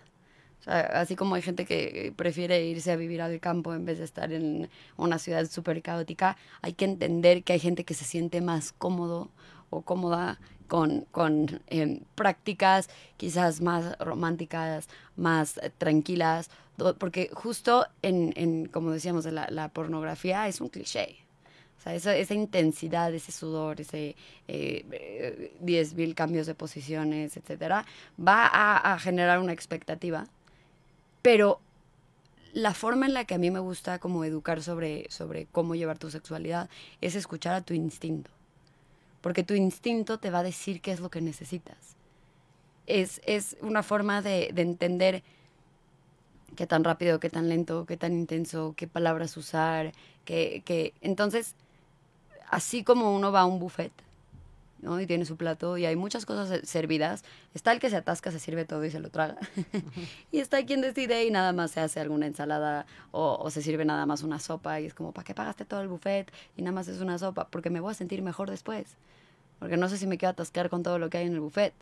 Así 0.67 1.15
como 1.15 1.35
hay 1.35 1.43
gente 1.43 1.67
que 1.67 2.13
prefiere 2.17 2.65
irse 2.65 2.91
a 2.91 2.97
vivir 2.97 3.21
al 3.21 3.39
campo 3.39 3.75
en 3.75 3.85
vez 3.85 3.99
de 3.99 4.05
estar 4.05 4.33
en 4.33 4.71
una 4.97 5.19
ciudad 5.19 5.45
súper 5.47 5.83
caótica, 5.83 6.39
hay 6.63 6.73
que 6.73 6.87
entender 6.87 7.43
que 7.43 7.53
hay 7.53 7.59
gente 7.59 7.85
que 7.85 7.93
se 7.93 8.05
siente 8.05 8.41
más 8.41 8.73
cómodo 8.73 9.29
o 9.69 9.83
cómoda 9.83 10.39
con, 10.67 11.03
con 11.11 11.61
em, 11.67 12.01
prácticas 12.15 12.89
quizás 13.19 13.61
más 13.61 13.99
románticas, 13.99 14.89
más 15.17 15.61
tranquilas, 15.77 16.49
porque 16.99 17.31
justo 17.33 17.87
en, 18.01 18.33
en 18.37 18.67
como 18.67 18.91
decíamos, 18.91 19.25
de 19.25 19.33
la, 19.33 19.47
la 19.51 19.69
pornografía 19.69 20.49
es 20.49 20.61
un 20.61 20.69
cliché. 20.69 21.24
O 21.79 21.83
sea, 21.83 21.95
esa, 22.17 22.35
intensidad, 22.35 23.13
ese 23.13 23.31
sudor, 23.31 23.81
ese 23.81 24.17
eh, 24.49 25.53
10.000 25.63 26.15
cambios 26.15 26.47
de 26.47 26.55
posiciones, 26.55 27.37
etcétera, 27.37 27.85
va 28.19 28.47
a, 28.47 28.95
a 28.95 28.99
generar 28.99 29.39
una 29.39 29.53
expectativa. 29.53 30.27
Pero 31.21 31.61
la 32.55 32.73
forma 32.73 33.07
en 33.07 33.15
la 33.15 33.25
que 33.25 33.35
a 33.35 33.39
mí 33.39 33.51
me 33.51 33.59
gusta 33.59 33.99
como 33.99 34.25
educar 34.25 34.63
sobre, 34.63 35.11
sobre 35.11 35.47
cómo 35.47 35.75
llevar 35.75 35.99
tu 35.99 36.11
sexualidad 36.11 36.71
es 37.01 37.17
escuchar 37.17 37.55
a 37.55 37.61
tu 37.61 37.75
instinto. 37.75 38.31
Porque 39.21 39.43
tu 39.43 39.55
instinto 39.55 40.19
te 40.19 40.31
va 40.31 40.39
a 40.39 40.43
decir 40.45 40.81
qué 40.81 40.93
es 40.93 41.01
lo 41.01 41.11
que 41.11 41.21
necesitas. 41.21 41.97
Es, 42.87 43.21
es 43.27 43.57
una 43.61 43.83
forma 43.83 44.23
de, 44.23 44.51
de 44.55 44.63
entender 44.63 45.23
qué 46.55 46.67
tan 46.67 46.85
rápido, 46.85 47.19
qué 47.19 47.31
tan 47.31 47.49
lento, 47.49 47.87
qué 47.87 47.97
tan 47.97 48.13
intenso, 48.13 48.75
qué 48.77 48.87
palabras 48.87 49.37
usar, 49.37 49.93
que, 50.25 50.63
que... 50.65 50.95
Entonces, 51.01 51.57
así 52.55 52.85
como 52.85 53.13
uno 53.15 53.33
va 53.33 53.41
a 53.41 53.47
un 53.47 53.59
buffet, 53.59 53.91
¿no? 54.81 55.01
Y 55.01 55.07
tiene 55.07 55.25
su 55.25 55.37
plato 55.37 55.77
y 55.77 55.87
hay 55.87 55.97
muchas 55.97 56.25
cosas 56.25 56.49
se- 56.49 56.65
servidas, 56.67 57.25
está 57.53 57.73
el 57.73 57.81
que 57.81 57.91
se 57.91 57.97
atasca, 57.97 58.31
se 58.31 58.39
sirve 58.39 58.65
todo 58.65 58.85
y 58.85 58.91
se 58.93 59.01
lo 59.01 59.11
traga. 59.11 59.37
y 60.33 60.39
está 60.39 60.65
quien 60.65 60.81
decide 60.81 61.25
y 61.25 61.33
nada 61.33 61.53
más 61.53 61.73
se 61.73 61.81
hace 61.81 61.99
alguna 61.99 62.27
ensalada 62.29 62.87
o, 63.11 63.51
se 63.51 63.61
sirve 63.61 63.85
nada 63.85 64.07
más 64.07 64.23
una 64.23 64.39
sopa 64.39 64.81
y 64.81 64.87
es 64.87 64.95
como, 64.95 65.11
¿para 65.11 65.25
qué 65.25 65.35
pagaste 65.35 65.65
todo 65.65 65.81
el 65.81 65.89
buffet? 65.89 66.31
Y 66.57 66.63
nada 66.63 66.73
más 66.73 66.87
es 66.87 67.01
una 67.01 67.19
sopa, 67.19 67.49
porque 67.49 67.71
me 67.71 67.81
voy 67.81 67.91
a 67.91 67.95
sentir 67.95 68.23
mejor 68.23 68.51
después. 68.51 68.87
Porque 69.59 69.77
no 69.77 69.89
sé 69.89 69.99
si 69.99 70.07
me 70.07 70.17
quiero 70.17 70.31
atascar 70.31 70.71
con 70.71 70.85
todo 70.85 70.99
lo 71.01 71.11
que 71.11 71.19
hay 71.19 71.27
en 71.27 71.35
el 71.35 71.41
buffet. 71.41 71.75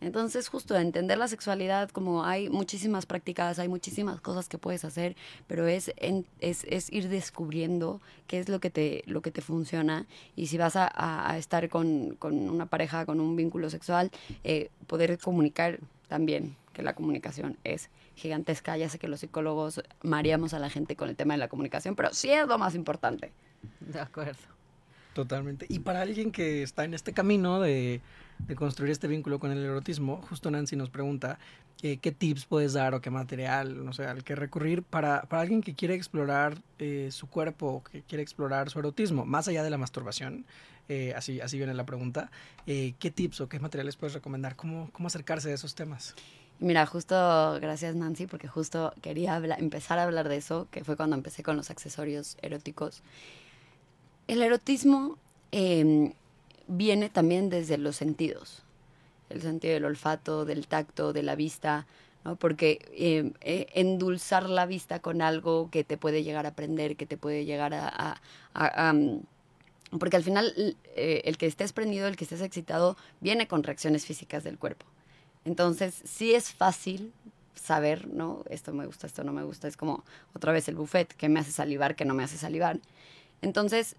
Entonces, 0.00 0.48
justo 0.48 0.76
entender 0.76 1.16
la 1.16 1.26
sexualidad, 1.26 1.88
como 1.90 2.24
hay 2.24 2.50
muchísimas 2.50 3.06
prácticas, 3.06 3.58
hay 3.58 3.68
muchísimas 3.68 4.20
cosas 4.20 4.48
que 4.48 4.58
puedes 4.58 4.84
hacer, 4.84 5.16
pero 5.46 5.66
es, 5.66 5.90
en- 5.96 6.26
es, 6.40 6.64
es 6.64 6.92
ir 6.92 7.08
descubriendo 7.08 8.00
qué 8.26 8.38
es 8.38 8.48
lo 8.50 8.60
que 8.60 8.68
te, 8.70 9.02
lo 9.06 9.22
que 9.22 9.30
te 9.30 9.40
funciona. 9.40 10.06
Y 10.36 10.48
si 10.48 10.58
vas 10.58 10.76
a, 10.76 10.86
a- 10.86 11.30
a 11.32 11.38
estar 11.38 11.68
con, 11.70 12.14
con 12.16 12.50
una 12.50 12.66
pareja, 12.66 13.06
con 13.06 13.20
un 13.20 13.36
vínculo 13.36 13.70
sexual, 13.70 14.10
eh, 14.44 14.70
poder 14.86 15.18
comunicar 15.18 15.80
también, 16.08 16.56
que 16.74 16.82
la 16.82 16.94
comunicación 16.94 17.56
es 17.64 17.88
gigantesca. 18.16 18.76
Ya 18.76 18.90
sé 18.90 18.98
que 18.98 19.08
los 19.08 19.20
psicólogos 19.20 19.82
mareamos 20.02 20.52
a 20.52 20.58
la 20.58 20.68
gente 20.68 20.94
con 20.94 21.08
el 21.08 21.16
tema 21.16 21.34
de 21.34 21.38
la 21.38 21.48
comunicación, 21.48 21.96
pero 21.96 22.12
sí 22.12 22.30
es 22.30 22.46
lo 22.46 22.58
más 22.58 22.74
importante. 22.74 23.32
De 23.80 23.98
acuerdo. 23.98 24.36
Totalmente. 25.14 25.64
Y 25.70 25.78
para 25.78 26.02
alguien 26.02 26.30
que 26.30 26.62
está 26.62 26.84
en 26.84 26.92
este 26.92 27.14
camino 27.14 27.60
de, 27.60 28.02
de 28.38 28.54
construir 28.54 28.92
este 28.92 29.08
vínculo 29.08 29.38
con 29.38 29.50
el 29.50 29.64
erotismo, 29.64 30.22
justo 30.28 30.50
Nancy 30.50 30.76
nos 30.76 30.90
pregunta 30.90 31.38
eh, 31.82 31.98
qué 31.98 32.12
tips 32.12 32.46
puedes 32.46 32.72
dar 32.72 32.94
o 32.94 33.00
qué 33.00 33.10
material, 33.10 33.84
no 33.84 33.92
sé, 33.92 34.06
al 34.06 34.24
que 34.24 34.34
recurrir 34.34 34.82
para, 34.82 35.22
para 35.22 35.42
alguien 35.42 35.62
que 35.62 35.74
quiere 35.74 35.94
explorar 35.94 36.58
eh, 36.78 37.08
su 37.10 37.28
cuerpo, 37.28 37.82
que 37.90 38.02
quiere 38.02 38.22
explorar 38.22 38.70
su 38.70 38.78
erotismo, 38.78 39.26
más 39.26 39.48
allá 39.48 39.62
de 39.62 39.70
la 39.70 39.78
masturbación. 39.78 40.46
eh, 40.88 41.12
así, 41.16 41.40
así 41.40 41.56
viene 41.56 41.74
la 41.74 41.84
pregunta. 41.84 42.30
¿Qué 42.64 43.12
tips 43.14 43.40
o 43.40 43.48
qué 43.48 43.58
materiales 43.58 43.96
puedes 43.96 44.14
recomendar? 44.14 44.54
¿Cómo, 44.54 44.88
cómo 44.92 45.08
acercarse 45.08 45.50
a 45.50 45.54
esos 45.54 45.74
temas? 45.74 46.14
Mira, 46.58 46.86
justo 46.86 47.58
gracias 47.60 47.94
Nancy, 47.96 48.26
porque 48.26 48.48
justo 48.48 48.94
quería 49.02 49.36
empezar 49.58 49.98
a 49.98 50.04
hablar 50.04 50.28
de 50.28 50.36
eso, 50.36 50.68
que 50.70 50.84
fue 50.84 50.96
cuando 50.96 51.16
empecé 51.16 51.42
con 51.42 51.56
los 51.56 51.70
accesorios 51.70 52.38
eróticos. 52.40 53.02
El 54.26 54.42
erotismo 54.42 55.18
em, 55.52 56.12
viene 56.66 57.08
también 57.08 57.50
desde 57.50 57.78
los 57.78 57.96
sentidos, 57.96 58.62
el 59.30 59.42
sentido 59.42 59.74
del 59.74 59.84
olfato, 59.84 60.44
del 60.44 60.66
tacto, 60.66 61.12
de 61.12 61.22
la 61.22 61.34
vista, 61.34 61.86
¿no? 62.24 62.36
porque 62.36 62.88
em, 62.94 63.32
e, 63.40 63.68
endulzar 63.74 64.48
la 64.48 64.66
vista 64.66 65.00
con 65.00 65.22
algo 65.22 65.70
que 65.70 65.84
te 65.84 65.96
puede 65.96 66.22
llegar 66.22 66.46
a 66.46 66.50
aprender, 66.50 66.96
que 66.96 67.06
te 67.06 67.16
puede 67.16 67.44
llegar 67.44 67.74
a... 67.74 68.20
porque 69.98 70.16
al 70.16 70.24
final 70.24 70.76
eh, 70.96 71.22
el 71.24 71.38
que 71.38 71.46
estés 71.46 71.72
prendido, 71.72 72.08
el 72.08 72.16
que 72.16 72.24
estés 72.24 72.40
excitado, 72.40 72.96
viene 73.20 73.46
con 73.48 73.62
reacciones 73.62 74.04
físicas 74.06 74.44
del 74.44 74.58
cuerpo. 74.58 74.86
Entonces, 75.44 75.94
sí 76.04 76.34
es 76.34 76.52
fácil 76.52 77.12
saber, 77.54 78.08
¿no? 78.08 78.42
Esto 78.50 78.72
me 78.72 78.86
gusta, 78.86 79.06
esto 79.06 79.24
no 79.24 79.32
me 79.32 79.44
gusta. 79.44 79.68
Es 79.68 79.76
como 79.76 80.04
otra 80.34 80.52
vez 80.52 80.68
el 80.68 80.74
buffet, 80.74 81.14
que 81.14 81.28
me 81.28 81.40
hace 81.40 81.52
salivar, 81.52 81.96
que 81.96 82.04
no 82.04 82.14
me 82.14 82.24
hace 82.24 82.36
salivar. 82.36 82.80
Entonces, 83.42 83.96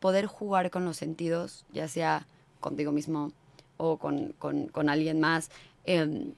poder 0.00 0.26
jugar 0.26 0.70
con 0.70 0.84
los 0.84 0.96
sentidos, 0.96 1.64
ya 1.72 1.88
sea 1.88 2.26
contigo 2.60 2.92
mismo 2.92 3.32
o 3.76 3.98
con, 3.98 4.88
alguien 4.88 5.20
más, 5.20 5.50
em, 5.84 6.32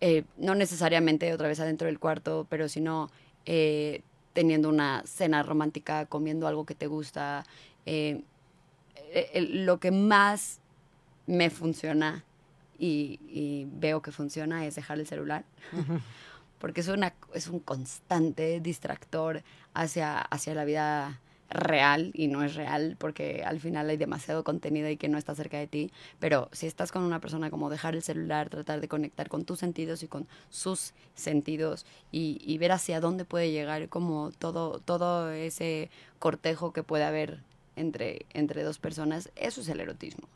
eh, 0.00 0.24
no 0.36 0.54
necesariamente 0.54 1.32
otra 1.32 1.48
vez 1.48 1.60
adentro 1.60 1.86
del 1.86 1.98
cuarto, 1.98 2.46
pero 2.48 2.68
sino 2.68 3.10
eh, 3.46 4.02
teniendo 4.32 4.68
una 4.68 5.02
cena 5.04 5.42
romántica, 5.42 6.06
comiendo 6.06 6.46
algo 6.46 6.64
que 6.64 6.74
te 6.74 6.86
gusta. 6.86 7.44
Eh, 7.86 8.22
lo 9.34 9.80
que 9.80 9.90
más 9.90 10.60
me 11.26 11.50
funciona 11.50 12.24
y, 12.78 13.66
veo 13.72 14.02
que 14.02 14.12
funciona 14.12 14.66
es 14.66 14.76
dejar 14.76 14.98
el 14.98 15.06
celular. 15.06 15.44
Porque 16.60 16.80
es, 16.80 16.88
una, 16.88 17.14
es 17.34 17.48
un 17.48 17.60
constante 17.60 18.60
distractor 18.60 19.42
hacia, 19.74 20.20
hacia 20.20 20.54
la 20.54 20.64
vida 20.64 21.20
real 21.50 22.10
y 22.14 22.28
no 22.28 22.42
es 22.42 22.54
real 22.54 22.96
porque 22.98 23.42
al 23.44 23.60
final 23.60 23.88
hay 23.88 23.96
demasiado 23.96 24.44
contenido 24.44 24.88
y 24.88 24.96
que 24.96 25.08
no 25.08 25.18
está 25.18 25.34
cerca 25.34 25.58
de 25.58 25.66
ti. 25.66 25.90
Pero 26.18 26.48
si 26.52 26.66
estás 26.66 26.92
con 26.92 27.02
una 27.02 27.20
persona 27.20 27.50
como 27.50 27.70
dejar 27.70 27.94
el 27.94 28.02
celular, 28.02 28.50
tratar 28.50 28.80
de 28.80 28.88
conectar 28.88 29.28
con 29.28 29.44
tus 29.44 29.58
sentidos 29.58 30.02
y 30.02 30.08
con 30.08 30.26
sus 30.50 30.92
sentidos 31.14 31.86
y, 32.12 32.58
ver 32.58 32.72
hacia 32.72 33.00
dónde 33.00 33.24
puede 33.24 33.52
llegar 33.52 33.88
como 33.88 34.32
todo, 34.32 34.80
todo 34.80 35.30
ese 35.30 35.90
cortejo 36.18 36.72
que 36.72 36.82
puede 36.82 37.04
haber 37.04 37.40
entre, 37.76 38.26
entre 38.34 38.64
dos 38.64 38.78
personas, 38.78 39.30
eso 39.36 39.60
es 39.60 39.68
el 39.68 39.80
erotismo. 39.80 40.28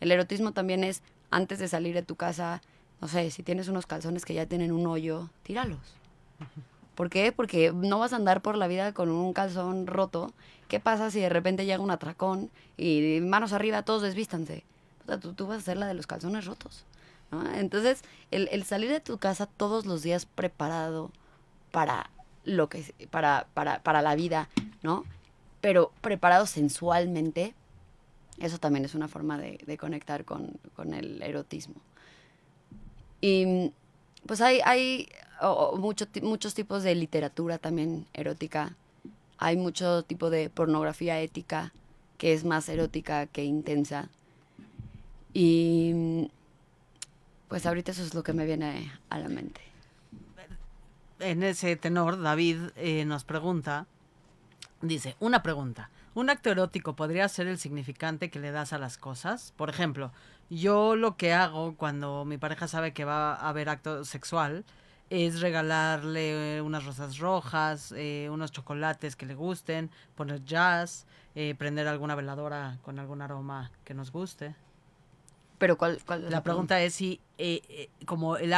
El 0.00 0.12
erotismo 0.12 0.52
también 0.52 0.84
es 0.84 1.02
antes 1.30 1.58
de 1.58 1.66
salir 1.66 1.94
de 1.94 2.02
tu 2.02 2.14
casa, 2.14 2.62
no 3.00 3.08
sé, 3.08 3.30
si 3.32 3.42
tienes 3.42 3.66
unos 3.66 3.86
calzones 3.86 4.24
que 4.24 4.34
ya 4.34 4.46
tienen 4.46 4.70
un 4.70 4.86
hoyo, 4.86 5.30
tíralos. 5.42 5.96
¿Por 6.94 7.10
qué? 7.10 7.32
Porque 7.32 7.72
no 7.72 7.98
vas 7.98 8.12
a 8.12 8.16
andar 8.16 8.40
por 8.40 8.56
la 8.56 8.66
vida 8.66 8.92
con 8.92 9.10
un 9.10 9.32
calzón 9.32 9.86
roto. 9.86 10.32
¿Qué 10.68 10.80
pasa 10.80 11.10
si 11.10 11.20
de 11.20 11.28
repente 11.28 11.66
llega 11.66 11.82
un 11.82 11.90
atracón 11.90 12.50
y 12.76 13.20
manos 13.20 13.52
arriba 13.52 13.82
todos 13.82 14.02
desvístanse? 14.02 14.64
O 15.04 15.06
sea, 15.06 15.18
tú, 15.18 15.46
vas 15.46 15.58
a 15.58 15.62
ser 15.62 15.76
la 15.76 15.86
de 15.86 15.94
los 15.94 16.06
calzones 16.06 16.46
rotos. 16.46 16.84
Entonces, 17.56 18.02
el, 18.30 18.64
salir 18.64 18.90
de 18.90 19.00
tu 19.00 19.18
casa 19.18 19.46
todos 19.46 19.86
los 19.86 20.02
días 20.02 20.24
preparado 20.24 21.10
para 21.72 22.10
lo 22.44 22.68
que 22.68 22.94
para, 23.10 23.46
para, 23.54 23.82
para 23.82 24.02
la 24.02 24.14
vida, 24.14 24.48
¿no? 24.82 25.04
Pero 25.60 25.90
preparado 26.00 26.46
sensualmente, 26.46 27.54
eso 28.38 28.58
también 28.58 28.84
es 28.84 28.94
una 28.94 29.08
forma 29.08 29.38
de, 29.38 29.78
conectar 29.78 30.24
con, 30.24 30.58
el 30.92 31.22
erotismo. 31.22 31.76
Y 33.20 33.72
pues 34.26 34.40
hay, 34.40 34.60
hay 34.64 35.08
muchos 35.76 36.54
tipos 36.54 36.82
de 36.82 36.94
literatura 36.94 37.58
también 37.58 38.06
erótica. 38.12 38.76
Hay 39.38 39.56
mucho 39.56 40.02
tipo 40.02 40.30
de 40.30 40.50
pornografía 40.50 41.20
ética 41.20 41.72
que 42.18 42.32
es 42.32 42.44
más 42.44 42.68
erótica 42.68 43.26
que 43.26 43.44
intensa. 43.44 44.08
Y 45.32 46.30
pues 47.48 47.66
ahorita 47.66 47.92
eso 47.92 48.02
es 48.02 48.14
lo 48.14 48.22
que 48.22 48.32
me 48.32 48.46
viene 48.46 48.92
a 49.10 49.18
la 49.18 49.28
mente. 49.28 49.60
En 51.20 51.42
ese 51.42 51.76
tenor, 51.76 52.20
David 52.20 52.58
eh, 52.76 53.04
nos 53.04 53.24
pregunta, 53.24 53.86
dice, 54.82 55.16
una 55.20 55.42
pregunta. 55.42 55.90
¿Un 56.14 56.30
acto 56.30 56.50
erótico 56.50 56.94
podría 56.94 57.28
ser 57.28 57.48
el 57.48 57.58
significante 57.58 58.30
que 58.30 58.38
le 58.38 58.52
das 58.52 58.72
a 58.72 58.78
las 58.78 58.98
cosas? 58.98 59.52
Por 59.56 59.68
ejemplo, 59.68 60.12
yo 60.48 60.94
lo 60.94 61.16
que 61.16 61.32
hago 61.32 61.74
cuando 61.74 62.24
mi 62.24 62.38
pareja 62.38 62.68
sabe 62.68 62.92
que 62.92 63.04
va 63.04 63.34
a 63.34 63.48
haber 63.48 63.68
acto 63.68 64.04
sexual 64.04 64.64
es 65.10 65.40
regalarle 65.40 66.60
unas 66.62 66.84
rosas 66.84 67.18
rojas, 67.18 67.92
eh, 67.96 68.28
unos 68.30 68.52
chocolates 68.52 69.16
que 69.16 69.26
le 69.26 69.34
gusten, 69.34 69.90
poner 70.14 70.44
jazz, 70.44 71.06
eh, 71.34 71.54
prender 71.56 71.88
alguna 71.88 72.14
veladora 72.14 72.78
con 72.82 72.98
algún 72.98 73.22
aroma 73.22 73.70
que 73.84 73.94
nos 73.94 74.10
guste. 74.10 74.54
Pero 75.58 75.78
¿cuál, 75.78 75.98
la, 76.28 76.42
pregunta 76.42 76.82
es 76.82 76.94
si, 76.94 77.20
eh, 77.38 77.88
como 78.06 78.36
el, 78.36 78.52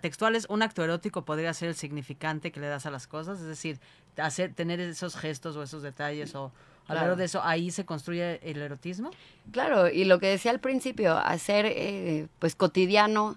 textual 0.00 0.34
es 0.34 0.46
un 0.48 0.62
acto 0.62 0.82
erótico 0.82 1.24
podría 1.24 1.54
ser 1.54 1.68
el 1.68 1.74
significante 1.74 2.50
que 2.50 2.60
le 2.60 2.66
das 2.66 2.86
a 2.86 2.90
las 2.90 3.06
cosas, 3.06 3.40
es 3.40 3.46
decir, 3.46 3.78
hacer, 4.16 4.52
tener 4.52 4.80
esos 4.80 5.16
gestos 5.16 5.56
o 5.56 5.62
esos 5.62 5.82
detalles 5.82 6.34
o 6.34 6.52
hablar 6.88 7.16
de 7.16 7.24
eso, 7.24 7.42
ahí 7.42 7.70
se 7.70 7.84
construye 7.84 8.40
el 8.42 8.60
erotismo. 8.60 9.10
Claro, 9.52 9.88
y 9.88 10.04
lo 10.04 10.18
que 10.18 10.26
decía 10.26 10.50
al 10.50 10.60
principio, 10.60 11.16
hacer 11.16 11.66
eh, 11.66 12.28
pues 12.38 12.56
cotidiano 12.56 13.36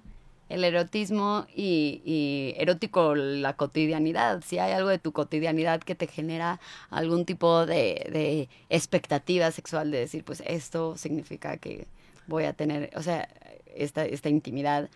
el 0.49 0.63
erotismo 0.63 1.47
y, 1.53 2.53
erótico 2.57 3.15
la 3.15 3.53
cotidianidad. 3.55 4.43
Si 4.45 4.59
hay 4.59 4.73
algo 4.73 4.89
de 4.89 4.99
tu 4.99 5.11
cotidianidad 5.11 5.81
que 5.81 5.95
te 5.95 6.07
genera 6.07 6.59
algún 6.89 7.25
tipo 7.25 7.65
de, 7.65 8.07
de 8.11 8.49
expectativa 8.69 9.51
sexual 9.51 9.91
de 9.91 9.99
decir, 9.99 10.23
pues 10.23 10.43
esto 10.45 10.97
significa 10.97 11.57
que 11.57 11.87
voy 12.27 12.45
a 12.45 12.53
tener, 12.53 12.91
o 12.95 13.01
sea, 13.01 13.27
esta, 13.75 14.05
esta 14.05 14.29
intimidad. 14.29 14.89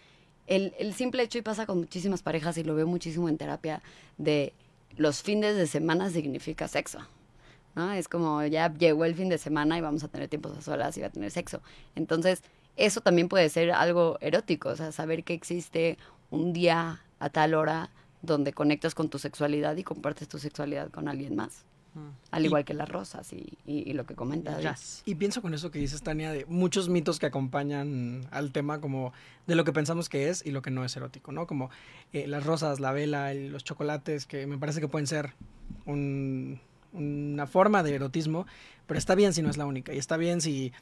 El, 0.47 0.73
el 0.79 0.93
simple 0.93 1.23
hecho, 1.23 1.37
y 1.37 1.41
pasa 1.41 1.65
con 1.65 1.79
muchísimas 1.79 2.21
parejas 2.21 2.57
y 2.57 2.63
lo 2.63 2.75
veo 2.75 2.87
muchísimo 2.87 3.27
en 3.27 3.37
terapia, 3.37 3.81
de 4.17 4.53
los 4.95 5.21
fines 5.21 5.55
de 5.55 5.67
semana 5.67 6.09
significa 6.09 6.67
sexo. 6.67 6.99
¿no? 7.75 7.91
Es 7.91 8.07
como 8.07 8.43
ya 8.45 8.73
llegó 8.73 9.05
el 9.05 9.13
fin 9.15 9.29
de 9.29 9.37
semana 9.37 9.77
y 9.77 9.81
vamos 9.81 10.03
a 10.03 10.07
tener 10.07 10.27
tiempos 10.27 10.57
a 10.57 10.61
solas 10.61 10.97
y 10.97 11.01
va 11.01 11.07
a 11.07 11.11
tener 11.11 11.29
sexo. 11.29 11.61
Entonces, 11.95 12.41
eso 12.77 13.01
también 13.01 13.27
puede 13.27 13.49
ser 13.49 13.71
algo 13.71 14.17
erótico, 14.21 14.69
o 14.69 14.75
sea, 14.75 14.91
saber 14.91 15.23
que 15.23 15.33
existe 15.33 15.97
un 16.29 16.53
día 16.53 17.01
a 17.19 17.29
tal 17.29 17.53
hora 17.53 17.91
donde 18.21 18.53
conectas 18.53 18.95
con 18.95 19.09
tu 19.09 19.19
sexualidad 19.19 19.75
y 19.77 19.83
compartes 19.83 20.27
tu 20.27 20.39
sexualidad 20.39 20.89
con 20.91 21.07
alguien 21.07 21.35
más. 21.35 21.65
Al 22.29 22.45
igual 22.45 22.63
que 22.63 22.75
las 22.75 22.87
rosas 22.87 23.33
y, 23.33 23.93
lo 23.93 24.05
que 24.05 24.13
comentas. 24.13 25.01
Y 25.05 25.15
pienso 25.15 25.41
con 25.41 25.55
eso 25.55 25.71
que 25.71 25.79
dices, 25.79 26.03
Tania, 26.03 26.31
de 26.31 26.45
muchos 26.45 26.89
mitos 26.89 27.17
que 27.17 27.25
acompañan 27.25 28.27
al 28.29 28.51
tema, 28.51 28.79
como 28.79 29.13
de 29.47 29.55
lo 29.55 29.63
que 29.63 29.73
pensamos 29.73 30.07
que 30.07 30.29
es 30.29 30.45
y 30.45 30.51
lo 30.51 30.61
que 30.61 30.69
no 30.69 30.85
es 30.85 30.95
erótico, 30.95 31.31
¿no? 31.31 31.47
Como 31.47 31.71
eh, 32.13 32.27
las 32.27 32.45
rosas, 32.45 32.79
la 32.79 32.91
vela, 32.91 33.33
y 33.33 33.49
los 33.49 33.63
chocolates, 33.63 34.27
que 34.27 34.45
me 34.45 34.59
parece 34.59 34.79
que 34.79 34.87
pueden 34.87 35.07
ser 35.07 35.33
una 35.85 37.47
forma 37.47 37.81
de 37.81 37.95
erotismo, 37.95 38.45
pero 38.85 38.97
está 38.99 39.15
bien 39.15 39.33
si 39.33 39.41
no 39.41 39.49
es 39.49 39.57
la 39.57 39.65
única. 39.65 39.93
Y 39.93 39.97
está 39.97 40.17
bien 40.17 40.39
si, 40.39 40.73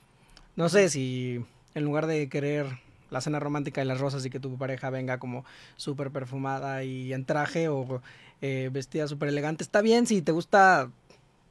no 0.57 0.67
sé, 0.67 0.89
si 0.89 1.45
en 1.75 1.83
lugar 1.83 2.07
de 2.07 2.27
querer 2.29 2.79
la 3.11 3.21
cena 3.21 3.39
romántica 3.39 3.81
de 3.81 3.85
las 3.85 3.99
rosas 3.99 4.25
y 4.25 4.29
que 4.29 4.39
tu 4.39 4.57
pareja 4.57 4.89
venga 4.89 5.19
como 5.19 5.45
súper 5.77 6.09
perfumada 6.11 6.83
y 6.83 7.13
en 7.13 7.25
traje 7.25 7.69
o 7.69 8.01
eh, 8.41 8.69
vestida 8.73 9.07
súper 9.07 9.29
elegante. 9.29 9.63
Está 9.63 9.81
bien 9.81 10.07
si 10.07 10.21
te 10.21 10.31
gusta 10.31 10.89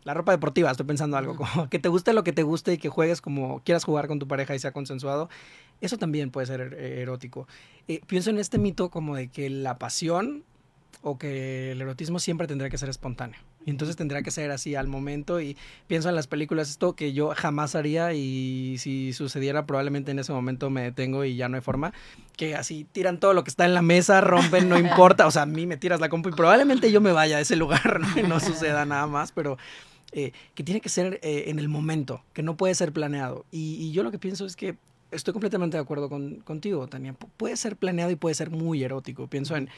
la 0.03 0.15
ropa 0.15 0.33
deportiva, 0.33 0.71
estoy 0.71 0.87
pensando 0.87 1.17
algo, 1.17 1.37
como 1.37 1.69
que 1.71 1.79
te 1.79 1.89
guste 1.89 2.13
lo 2.13 2.25
que 2.25 2.33
te 2.33 2.43
guste 2.43 2.75
y 2.75 2.79
que 2.79 2.89
juegues 2.89 3.21
como 3.21 3.61
quieras 3.61 3.85
jugar 3.85 4.09
con 4.09 4.19
tu 4.19 4.29
pareja 4.29 4.55
y 4.55 4.59
sea 4.59 4.73
consensuado, 4.73 5.31
eso 5.81 5.97
también 5.97 6.31
puede 6.31 6.47
ser 6.47 6.61
er, 6.61 6.75
erótico. 6.75 7.49
Eh, 7.89 8.01
pienso 8.07 8.31
en 8.31 8.39
este 8.39 8.59
mito 8.59 8.91
como 8.91 9.17
de 9.17 9.29
que 9.29 9.49
la 9.49 9.79
pasión 9.79 10.45
o 11.03 11.19
que 11.19 11.73
el 11.73 11.81
erotismo 11.81 12.19
siempre 12.19 12.47
tendría 12.47 12.71
que 12.71 12.79
ser 12.79 12.89
espontáneo. 12.89 13.41
Y 13.67 13.71
entonces 13.71 13.97
tendría 13.97 14.23
que 14.23 14.31
ser 14.31 14.51
así 14.51 14.75
al 14.75 14.89
momento 14.89 15.41
y 15.41 15.57
pienso 15.87 16.09
en 16.09 16.15
las 16.15 16.27
películas 16.27 16.69
esto 16.69 16.95
que 16.95 17.13
yo 17.13 17.33
jamás 17.35 17.75
haría 17.75 18.13
y 18.13 18.77
si 18.79 19.13
sucediera 19.13 19.67
probablemente 19.67 20.11
en 20.11 20.19
ese 20.19 20.33
momento 20.33 20.69
me 20.71 20.83
detengo 20.83 21.25
y 21.25 21.37
ya 21.37 21.49
no 21.49 21.57
hay 21.57 21.63
forma, 21.63 21.93
que 22.37 22.55
así 22.55 22.87
tiran 22.93 23.19
todo 23.19 23.33
lo 23.33 23.43
que 23.43 23.51
está 23.51 23.65
en 23.65 23.75
la 23.75 23.83
mesa, 23.83 24.21
rompen, 24.21 24.69
no 24.69 24.79
importa, 24.79 25.27
o 25.27 25.31
sea, 25.31 25.43
a 25.43 25.47
mí 25.47 25.67
me 25.67 25.77
tiras 25.77 26.01
la 26.01 26.09
compu 26.09 26.29
y 26.29 26.33
probablemente 26.33 26.93
yo 26.93 27.01
me 27.01 27.13
vaya 27.13 27.39
a 27.39 27.41
ese 27.41 27.57
lugar, 27.57 28.01
¿no? 28.17 28.29
no 28.29 28.41
suceda 28.41 28.85
nada 28.85 29.07
más, 29.07 29.33
pero 29.33 29.57
eh, 30.17 30.31
que 30.55 30.63
tiene 30.63 30.81
que 30.81 30.89
ser 30.89 31.19
eh, 31.23 31.45
en 31.49 31.59
el 31.59 31.69
momento, 31.69 32.23
que 32.33 32.45
no 32.45 32.57
puede 32.57 32.77
ser 32.77 32.93
planeado. 32.93 33.47
Y, 33.51 33.91
yo 33.91 34.05
lo 34.05 34.13
que 34.13 34.19
pienso 34.21 34.47
es 34.47 34.55
que 34.55 34.77
estoy 35.11 35.33
completamente 35.33 35.77
de 35.77 35.83
acuerdo 35.83 36.09
con, 36.09 36.37
contigo, 36.41 36.87
Tania. 36.87 37.15
puede 37.37 37.57
ser 37.57 37.77
planeado 37.77 38.13
y 38.13 38.17
puede 38.17 38.37
ser 38.37 38.51
muy 38.51 38.85
erótico. 38.85 39.27
Pienso 39.27 39.57
en, 39.57 39.69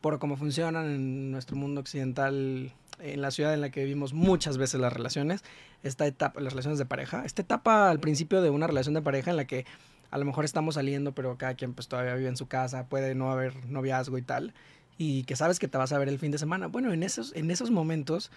por 0.00 0.20
cómo 0.20 0.36
funcionan 0.36 0.86
en 0.86 1.32
nuestro 1.32 1.56
mundo 1.56 1.80
occidental, 1.80 2.72
en 3.02 3.20
la 3.22 3.30
ciudad 3.30 3.54
en 3.54 3.60
la 3.60 3.70
que 3.70 3.84
vivimos 3.84 4.12
muchas 4.12 4.58
veces 4.58 4.80
las 4.80 4.92
relaciones, 4.92 5.42
esta 5.82 6.06
etapa, 6.06 6.40
las 6.40 6.52
relaciones 6.52 6.78
de 6.78 6.86
pareja, 6.86 7.24
esta 7.24 7.42
etapa 7.42 7.90
al 7.90 8.00
principio 8.00 8.42
de 8.42 8.50
una 8.50 8.66
relación 8.66 8.94
de 8.94 9.02
pareja 9.02 9.30
en 9.30 9.36
la 9.36 9.46
que 9.46 9.66
a 10.10 10.18
lo 10.18 10.24
mejor 10.24 10.44
estamos 10.44 10.74
saliendo, 10.74 11.12
pero 11.12 11.36
cada 11.38 11.54
quien 11.54 11.72
pues 11.74 11.88
todavía 11.88 12.14
vive 12.14 12.28
en 12.28 12.36
su 12.36 12.48
casa, 12.48 12.86
puede 12.86 13.14
no 13.14 13.30
haber 13.30 13.54
noviazgo 13.66 14.18
y 14.18 14.22
tal, 14.22 14.54
y 14.98 15.24
que 15.24 15.36
sabes 15.36 15.58
que 15.58 15.68
te 15.68 15.78
vas 15.78 15.92
a 15.92 15.98
ver 15.98 16.08
el 16.08 16.18
fin 16.18 16.30
de 16.30 16.38
semana. 16.38 16.66
Bueno, 16.66 16.92
en 16.92 17.02
esos, 17.02 17.34
en 17.34 17.50
esos 17.50 17.70
momentos 17.70 18.30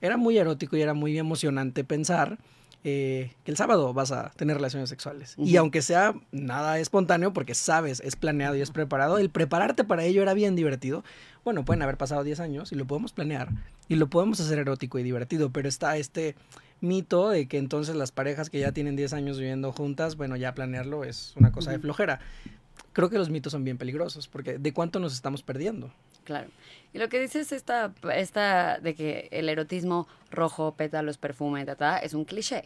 era 0.00 0.16
muy 0.16 0.38
erótico 0.38 0.76
y 0.76 0.82
era 0.82 0.94
muy 0.94 1.18
emocionante 1.18 1.84
pensar 1.84 2.38
eh, 2.84 3.32
que 3.44 3.50
el 3.50 3.56
sábado 3.56 3.92
vas 3.92 4.12
a 4.12 4.30
tener 4.36 4.56
relaciones 4.56 4.88
sexuales. 4.88 5.34
Y 5.38 5.56
aunque 5.56 5.82
sea 5.82 6.14
nada 6.30 6.78
espontáneo, 6.78 7.32
porque 7.32 7.54
sabes, 7.54 8.00
es 8.00 8.14
planeado 8.14 8.54
y 8.54 8.60
es 8.60 8.70
preparado, 8.70 9.18
el 9.18 9.28
prepararte 9.28 9.82
para 9.82 10.04
ello 10.04 10.22
era 10.22 10.34
bien 10.34 10.54
divertido. 10.54 11.02
Bueno, 11.44 11.64
pueden 11.64 11.82
haber 11.82 11.96
pasado 11.96 12.22
10 12.22 12.38
años 12.38 12.70
y 12.70 12.76
lo 12.76 12.86
podemos 12.86 13.12
planear 13.12 13.48
y 13.88 13.96
lo 13.96 14.08
podemos 14.08 14.40
hacer 14.40 14.58
erótico 14.58 14.98
y 14.98 15.02
divertido, 15.02 15.50
pero 15.50 15.68
está 15.68 15.96
este 15.96 16.34
mito 16.80 17.30
de 17.30 17.48
que 17.48 17.58
entonces 17.58 17.96
las 17.96 18.12
parejas 18.12 18.50
que 18.50 18.58
ya 18.58 18.72
tienen 18.72 18.96
10 18.96 19.12
años 19.14 19.38
viviendo 19.38 19.72
juntas, 19.72 20.16
bueno, 20.16 20.36
ya 20.36 20.54
planearlo 20.54 21.04
es 21.04 21.34
una 21.36 21.52
cosa 21.52 21.70
de 21.70 21.78
flojera. 21.78 22.20
Creo 22.92 23.10
que 23.10 23.18
los 23.18 23.30
mitos 23.30 23.52
son 23.52 23.64
bien 23.64 23.78
peligrosos, 23.78 24.28
porque 24.28 24.58
¿de 24.58 24.72
cuánto 24.72 25.00
nos 25.00 25.14
estamos 25.14 25.42
perdiendo? 25.42 25.92
Claro. 26.24 26.48
Y 26.92 26.98
lo 26.98 27.08
que 27.08 27.20
dices 27.20 27.52
esta, 27.52 27.92
esta 28.14 28.78
de 28.80 28.94
que 28.94 29.28
el 29.30 29.48
erotismo 29.48 30.08
rojo, 30.30 30.74
pétalos, 30.74 31.18
perfume, 31.18 31.64
ta, 31.64 31.98
es 31.98 32.14
un 32.14 32.24
cliché. 32.24 32.64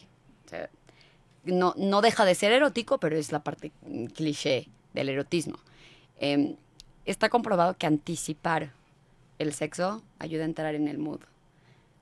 no, 1.45 1.75
no 1.77 2.01
deja 2.01 2.25
de 2.25 2.35
ser 2.35 2.53
erótico, 2.53 2.99
pero 2.99 3.17
es 3.17 3.33
la 3.33 3.43
parte 3.43 3.73
cliché 4.15 4.69
del 4.95 5.09
erotismo. 5.09 5.59
Em, 6.19 6.57
está 7.05 7.29
comprobado 7.29 7.77
que 7.77 7.87
anticipar 7.87 8.73
el 9.41 9.53
sexo 9.53 10.03
ayuda 10.19 10.43
a 10.43 10.47
entrar 10.47 10.75
en 10.75 10.87
el 10.87 10.99
mood. 10.99 11.21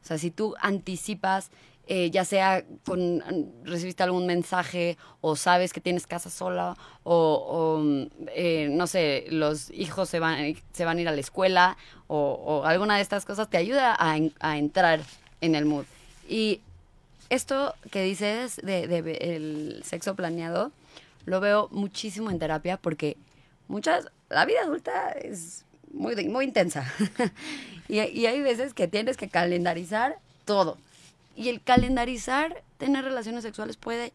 O 0.03 0.07
sea, 0.07 0.18
si 0.18 0.30
tú 0.30 0.55
anticipas 0.61 1.51
eh, 1.91 2.11
ya 2.11 2.26
sea 2.26 2.66
con 2.84 3.22
recibiste 3.64 4.03
algún 4.03 4.26
mensaje 4.26 4.99
o 5.22 5.36
sabes 5.36 5.72
que 5.72 5.80
tienes 5.80 6.07
casa 6.07 6.28
sola 6.28 6.76
o, 7.03 7.82
eh, 8.34 8.68
no 8.70 8.86
sé, 8.86 9.24
los 9.30 9.70
hijos 9.70 10.11
se 10.11 10.18
van, 10.18 10.55
se 10.72 10.84
van 10.84 10.99
a 10.99 11.01
ir 11.01 11.09
a 11.09 11.12
la 11.12 11.20
escuela 11.20 11.78
o, 12.07 12.62
alguna 12.66 12.97
de 12.97 13.01
estas 13.01 13.24
cosas 13.24 13.49
te 13.49 13.57
ayuda 13.57 13.97
a, 13.99 14.59
entrar 14.59 15.01
en 15.41 15.55
el 15.55 15.64
mood. 15.64 15.86
Y 16.28 16.61
esto 17.30 17.74
que 17.91 18.03
dices 18.03 18.57
de, 18.57 18.86
de, 18.86 19.12
el 19.22 19.82
sexo 19.82 20.14
planeado 20.14 20.72
lo 21.24 21.41
veo 21.41 21.68
muchísimo 21.70 22.30
en 22.30 22.39
terapia 22.39 22.76
porque 22.76 23.16
muchas, 23.66 24.09
la 24.28 24.45
vida 24.45 24.61
adulta 24.61 25.12
es 25.12 25.64
muy, 25.93 26.14
muy 26.28 26.45
intensa 26.45 26.93
y, 27.89 28.01
y 28.01 28.26
hay 28.26 28.41
veces 28.41 28.74
que 28.74 28.89
tienes 28.89 29.16
que 29.16 29.28
calendarizar 29.28 30.18
todo 30.45 30.78
y 31.39 31.49
el 31.49 31.62
calendarizar 31.62 32.64
tener 32.78 33.05
relaciones 33.05 33.45
sexuales 33.45 33.76
puede 33.76 34.12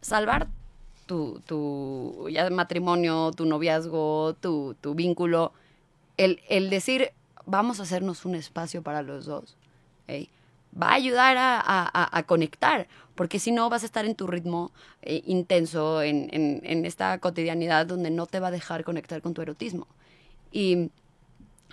salvar 0.00 0.48
tu, 1.06 1.40
tu 1.46 2.28
ya 2.30 2.50
matrimonio, 2.50 3.30
tu 3.30 3.46
noviazgo, 3.46 4.34
tu, 4.40 4.74
tu 4.80 4.94
vínculo. 4.94 5.52
El, 6.16 6.40
el, 6.48 6.68
decir, 6.68 7.12
vamos 7.46 7.78
a 7.78 7.84
hacernos 7.84 8.24
un 8.24 8.34
espacio 8.34 8.82
para 8.82 9.02
los 9.02 9.24
dos, 9.24 9.56
va 10.10 10.88
a 10.88 10.94
ayudar 10.94 11.36
a, 11.38 12.18
a, 12.18 12.22
conectar, 12.24 12.88
porque 13.14 13.38
si 13.38 13.52
no 13.52 13.70
vas 13.70 13.84
a 13.84 13.86
estar 13.86 14.04
en 14.04 14.16
tu 14.16 14.26
ritmo 14.26 14.72
eh, 15.02 15.22
intenso, 15.26 16.02
en, 16.02 16.28
en, 16.32 16.60
en 16.64 16.84
esta 16.84 17.18
cotidianidad 17.18 17.86
donde 17.86 18.10
no 18.10 18.26
te 18.26 18.40
va 18.40 18.48
a 18.48 18.50
dejar 18.50 18.82
conectar 18.84 19.22
con 19.22 19.32
tu 19.32 19.42
erotismo. 19.42 19.86
Y 20.52 20.90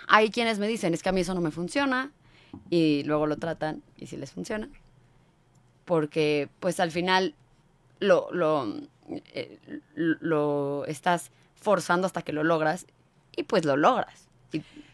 hay 0.08 0.30
quienes 0.30 0.58
me 0.58 0.68
dicen, 0.68 0.94
es 0.94 1.02
que 1.02 1.08
a 1.08 1.12
mí 1.12 1.20
eso 1.20 1.34
no 1.34 1.40
me 1.40 1.50
funciona, 1.50 2.12
y 2.70 3.02
luego 3.04 3.26
lo 3.26 3.36
tratan 3.36 3.82
y 3.96 4.06
si 4.06 4.16
les 4.16 4.32
funciona. 4.32 4.68
Porque 5.84 6.48
pues 6.60 6.80
al 6.80 6.90
final 6.90 7.34
lo, 8.00 8.28
lo, 8.32 8.66
eh, 9.08 9.58
lo 9.94 10.84
estás 10.86 11.30
forzando 11.54 12.06
hasta 12.06 12.22
que 12.22 12.32
lo 12.32 12.44
logras 12.44 12.86
y 13.36 13.44
pues 13.44 13.64
lo 13.64 13.76
logras. 13.76 14.28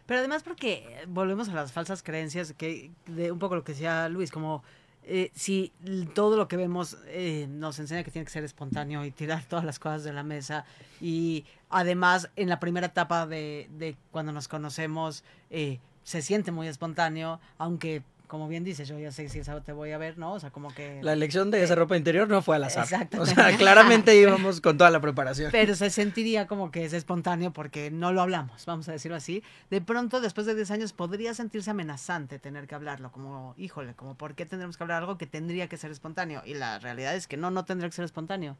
Pero 0.06 0.18
además 0.18 0.42
porque 0.42 1.04
volvemos 1.08 1.48
a 1.48 1.54
las 1.54 1.72
falsas 1.72 2.02
creencias, 2.02 2.52
que 2.52 2.90
de 3.06 3.32
un 3.32 3.38
poco 3.38 3.54
lo 3.54 3.64
que 3.64 3.72
decía 3.72 4.08
Luis, 4.08 4.30
como 4.30 4.62
eh, 5.04 5.30
si 5.34 5.72
todo 6.14 6.36
lo 6.36 6.46
que 6.46 6.56
vemos 6.56 6.96
eh, 7.06 7.46
nos 7.48 7.78
enseña 7.80 8.04
que 8.04 8.10
tiene 8.10 8.24
que 8.24 8.30
ser 8.30 8.44
espontáneo 8.44 9.04
y 9.04 9.10
tirar 9.10 9.44
todas 9.44 9.64
las 9.64 9.78
cosas 9.78 10.04
de 10.04 10.12
la 10.12 10.22
mesa 10.22 10.64
y 11.00 11.44
además 11.70 12.30
en 12.36 12.48
la 12.48 12.60
primera 12.60 12.86
etapa 12.86 13.26
de, 13.26 13.68
de 13.78 13.96
cuando 14.12 14.32
nos 14.32 14.46
conocemos 14.46 15.24
eh, 15.50 15.80
se 16.04 16.22
siente 16.22 16.52
muy 16.52 16.68
espontáneo, 16.68 17.40
aunque 17.58 18.02
como 18.32 18.48
bien 18.48 18.64
dices, 18.64 18.88
yo 18.88 18.98
ya 18.98 19.12
sé 19.12 19.28
si 19.28 19.40
esa 19.40 19.60
te 19.60 19.74
voy 19.74 19.92
a 19.92 19.98
ver, 19.98 20.16
¿no? 20.16 20.32
O 20.32 20.40
sea, 20.40 20.48
como 20.48 20.72
que... 20.72 21.00
La 21.02 21.12
elección 21.12 21.50
de 21.50 21.62
esa 21.62 21.74
ropa 21.74 21.98
interior 21.98 22.30
no 22.30 22.40
fue 22.40 22.56
al 22.56 22.64
azar. 22.64 22.84
Exacto. 22.84 23.20
O 23.20 23.26
sea, 23.26 23.54
claramente 23.58 24.16
íbamos 24.16 24.62
con 24.62 24.78
toda 24.78 24.88
la 24.88 25.02
preparación. 25.02 25.52
Pero 25.52 25.74
se 25.74 25.90
sentiría 25.90 26.46
como 26.46 26.70
que 26.70 26.86
es 26.86 26.94
espontáneo 26.94 27.52
porque 27.52 27.90
no 27.90 28.10
lo 28.10 28.22
hablamos, 28.22 28.64
vamos 28.64 28.88
a 28.88 28.92
decirlo 28.92 29.18
así. 29.18 29.42
De 29.68 29.82
pronto, 29.82 30.22
después 30.22 30.46
de 30.46 30.54
10 30.54 30.70
años, 30.70 30.92
podría 30.94 31.34
sentirse 31.34 31.68
amenazante 31.68 32.38
tener 32.38 32.66
que 32.66 32.74
hablarlo, 32.74 33.12
como, 33.12 33.54
híjole, 33.58 33.92
como, 33.92 34.14
¿por 34.14 34.34
qué 34.34 34.46
tendremos 34.46 34.78
que 34.78 34.84
hablar 34.84 35.02
algo 35.02 35.18
que 35.18 35.26
tendría 35.26 35.68
que 35.68 35.76
ser 35.76 35.90
espontáneo? 35.90 36.40
Y 36.46 36.54
la 36.54 36.78
realidad 36.78 37.14
es 37.14 37.26
que 37.26 37.36
no, 37.36 37.50
no 37.50 37.66
tendría 37.66 37.90
que 37.90 37.96
ser 37.96 38.06
espontáneo. 38.06 38.56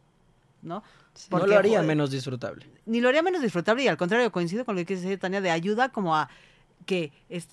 ¿no? 0.60 0.84
no 1.30 1.46
lo 1.46 1.58
haría 1.58 1.80
menos 1.80 2.10
disfrutable. 2.10 2.66
Ni 2.84 3.00
lo 3.00 3.08
haría 3.08 3.22
menos 3.22 3.40
disfrutable 3.40 3.84
y 3.84 3.88
al 3.88 3.96
contrario, 3.96 4.30
coincido 4.30 4.66
con 4.66 4.76
lo 4.76 4.84
que 4.84 4.96
dice 4.96 5.16
Tania, 5.16 5.40
de 5.40 5.50
ayuda 5.50 5.88
como 5.88 6.14
a 6.14 6.28
que 6.86 7.12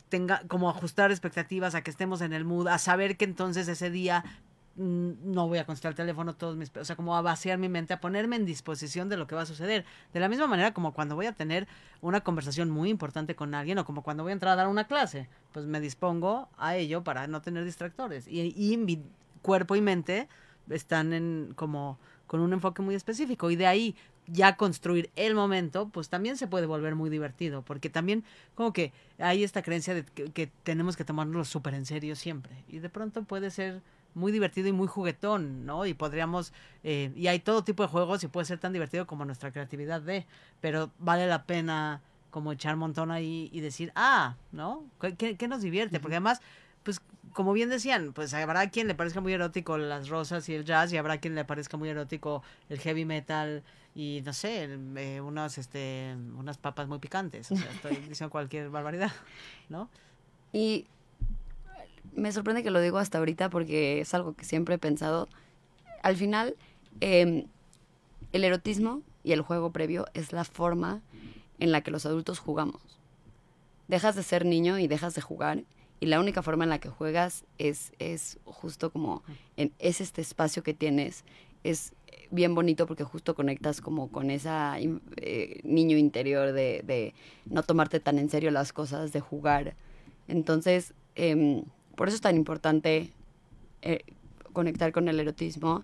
tenga 0.09 0.41
como 0.47 0.69
ajustar 0.69 1.11
expectativas 1.11 1.75
a 1.75 1.81
que 1.81 1.91
estemos 1.91 2.21
en 2.21 2.33
el 2.33 2.45
mood, 2.45 2.67
a 2.67 2.77
saber 2.77 3.17
que 3.17 3.25
entonces 3.25 3.67
ese 3.67 3.89
día 3.89 4.23
mm, 4.75 5.11
no 5.23 5.47
voy 5.47 5.59
a 5.59 5.65
contestar 5.65 5.91
el 5.91 5.95
teléfono 5.95 6.35
todos 6.35 6.55
mis, 6.55 6.71
o 6.75 6.85
sea, 6.85 6.95
como 6.95 7.15
a 7.15 7.21
vaciar 7.21 7.57
mi 7.57 7.69
mente, 7.69 7.93
a 7.93 7.99
ponerme 7.99 8.35
en 8.35 8.45
disposición 8.45 9.09
de 9.09 9.17
lo 9.17 9.27
que 9.27 9.35
va 9.35 9.41
a 9.41 9.45
suceder. 9.45 9.85
De 10.13 10.19
la 10.19 10.29
misma 10.29 10.47
manera 10.47 10.73
como 10.73 10.93
cuando 10.93 11.15
voy 11.15 11.25
a 11.25 11.33
tener 11.33 11.67
una 12.01 12.21
conversación 12.21 12.69
muy 12.69 12.89
importante 12.89 13.35
con 13.35 13.53
alguien 13.53 13.77
o 13.77 13.85
como 13.85 14.03
cuando 14.03 14.23
voy 14.23 14.31
a 14.31 14.33
entrar 14.33 14.53
a 14.53 14.55
dar 14.55 14.67
una 14.67 14.85
clase, 14.85 15.29
pues 15.53 15.65
me 15.65 15.79
dispongo 15.79 16.49
a 16.57 16.75
ello 16.75 17.03
para 17.03 17.27
no 17.27 17.41
tener 17.41 17.65
distractores. 17.65 18.27
Y, 18.27 18.53
y 18.55 18.77
mi 18.77 19.03
cuerpo 19.41 19.75
y 19.75 19.81
mente 19.81 20.27
están 20.69 21.13
en 21.13 21.53
como 21.55 21.99
con 22.27 22.41
un 22.41 22.53
enfoque 22.53 22.83
muy 22.83 22.93
específico 22.93 23.49
y 23.49 23.55
de 23.55 23.65
ahí 23.65 23.95
ya 24.31 24.55
construir 24.55 25.09
el 25.15 25.35
momento, 25.35 25.89
pues 25.89 26.09
también 26.09 26.37
se 26.37 26.47
puede 26.47 26.65
volver 26.65 26.95
muy 26.95 27.09
divertido, 27.09 27.61
porque 27.63 27.89
también 27.89 28.23
como 28.55 28.73
que 28.73 28.91
hay 29.17 29.43
esta 29.43 29.61
creencia 29.61 29.93
de 29.93 30.03
que, 30.03 30.51
tenemos 30.63 30.95
que 30.97 31.05
tomarnos 31.05 31.47
súper 31.47 31.73
en 31.73 31.85
serio 31.85 32.15
siempre, 32.15 32.63
y 32.67 32.79
de 32.79 32.89
pronto 32.89 33.23
puede 33.23 33.51
ser 33.51 33.81
muy 34.15 34.31
divertido 34.31 34.67
y 34.67 34.71
muy 34.71 34.87
juguetón, 34.87 35.65
¿no? 35.65 35.85
Y 35.85 35.93
podríamos, 35.93 36.51
eh, 36.83 37.11
y 37.15 37.27
hay 37.27 37.39
todo 37.39 37.63
tipo 37.63 37.83
de 37.83 37.89
juegos 37.89 38.23
y 38.23 38.27
puede 38.27 38.45
ser 38.45 38.59
tan 38.59 38.73
divertido 38.73 39.05
como 39.05 39.25
nuestra 39.25 39.51
creatividad 39.51 40.01
de, 40.01 40.25
pero 40.61 40.91
vale 40.99 41.27
la 41.27 41.43
pena 41.43 42.01
como 42.31 42.51
echar 42.51 42.73
un 42.73 42.81
montón 42.81 43.11
ahí 43.11 43.49
y 43.53 43.61
decir, 43.61 43.91
ah, 43.95 44.35
¿no? 44.51 44.83
¿Qué, 45.17 45.35
qué 45.35 45.47
nos 45.47 45.61
divierte? 45.61 45.99
Porque 45.99 46.15
además 46.15 46.41
pues 46.83 47.01
como 47.33 47.53
bien 47.53 47.69
decían, 47.69 48.13
pues 48.13 48.33
habrá 48.33 48.69
quien 48.69 48.87
le 48.87 48.95
parezca 48.95 49.21
muy 49.21 49.33
erótico 49.33 49.77
las 49.77 50.09
rosas 50.09 50.47
y 50.49 50.55
el 50.55 50.65
jazz 50.65 50.91
y 50.91 50.97
habrá 50.97 51.19
quien 51.19 51.35
le 51.35 51.45
parezca 51.45 51.77
muy 51.77 51.89
erótico 51.89 52.43
el 52.69 52.79
heavy 52.79 53.05
metal 53.05 53.63
y 53.99 54.21
no 54.21 54.31
sé, 54.31 54.69
eh, 54.95 55.19
unos, 55.19 55.57
este, 55.57 56.15
unas 56.37 56.57
papas 56.57 56.87
muy 56.87 56.99
picantes. 56.99 57.51
O 57.51 57.57
sea, 57.57 57.69
estoy 57.69 57.97
diciendo 57.97 58.29
cualquier 58.29 58.69
barbaridad, 58.69 59.11
¿no? 59.67 59.89
Y 60.53 60.87
me 62.13 62.31
sorprende 62.31 62.63
que 62.63 62.71
lo 62.71 62.79
digo 62.79 62.97
hasta 62.97 63.17
ahorita 63.17 63.49
porque 63.49 63.99
es 63.99 64.13
algo 64.13 64.35
que 64.35 64.45
siempre 64.45 64.75
he 64.75 64.77
pensado. 64.77 65.27
Al 66.01 66.15
final, 66.15 66.55
em, 67.01 67.47
el 68.31 68.45
erotismo 68.45 69.01
y 69.25 69.33
el 69.33 69.41
juego 69.41 69.73
previo 69.73 70.05
es 70.13 70.31
la 70.31 70.45
forma 70.45 71.01
en 71.59 71.73
la 71.73 71.81
que 71.81 71.91
los 71.91 72.05
adultos 72.05 72.39
jugamos. 72.39 72.81
Dejas 73.89 74.15
de 74.15 74.23
ser 74.23 74.45
niño 74.45 74.79
y 74.79 74.87
dejas 74.87 75.13
de 75.13 75.19
jugar 75.19 75.65
y 75.99 76.05
la 76.05 76.21
única 76.21 76.41
forma 76.41 76.63
en 76.63 76.69
la 76.69 76.79
que 76.79 76.87
juegas 76.87 77.43
es, 77.57 77.91
es 77.99 78.39
justo 78.45 78.93
como, 78.93 79.23
en, 79.57 79.73
es 79.77 79.99
este 79.99 80.21
espacio 80.21 80.63
que 80.63 80.73
tienes, 80.73 81.25
es 81.65 81.91
bien 82.31 82.55
bonito 82.55 82.85
porque 82.85 83.03
justo 83.03 83.35
conectas 83.35 83.81
como 83.81 84.09
con 84.11 84.31
esa 84.31 84.77
eh, 84.79 85.59
niño 85.63 85.97
interior 85.97 86.51
de, 86.53 86.81
de, 86.85 87.13
no 87.45 87.63
tomarte 87.63 87.99
tan 87.99 88.19
en 88.19 88.29
serio 88.29 88.51
las 88.51 88.73
cosas, 88.73 89.11
de 89.11 89.19
jugar. 89.19 89.75
Entonces, 90.27 90.93
em, 91.15 91.63
por 91.95 92.07
eso 92.07 92.15
es 92.15 92.21
tan 92.21 92.35
importante 92.35 93.11
eh, 93.81 94.03
conectar 94.53 94.91
con 94.91 95.07
el 95.07 95.19
erotismo 95.19 95.83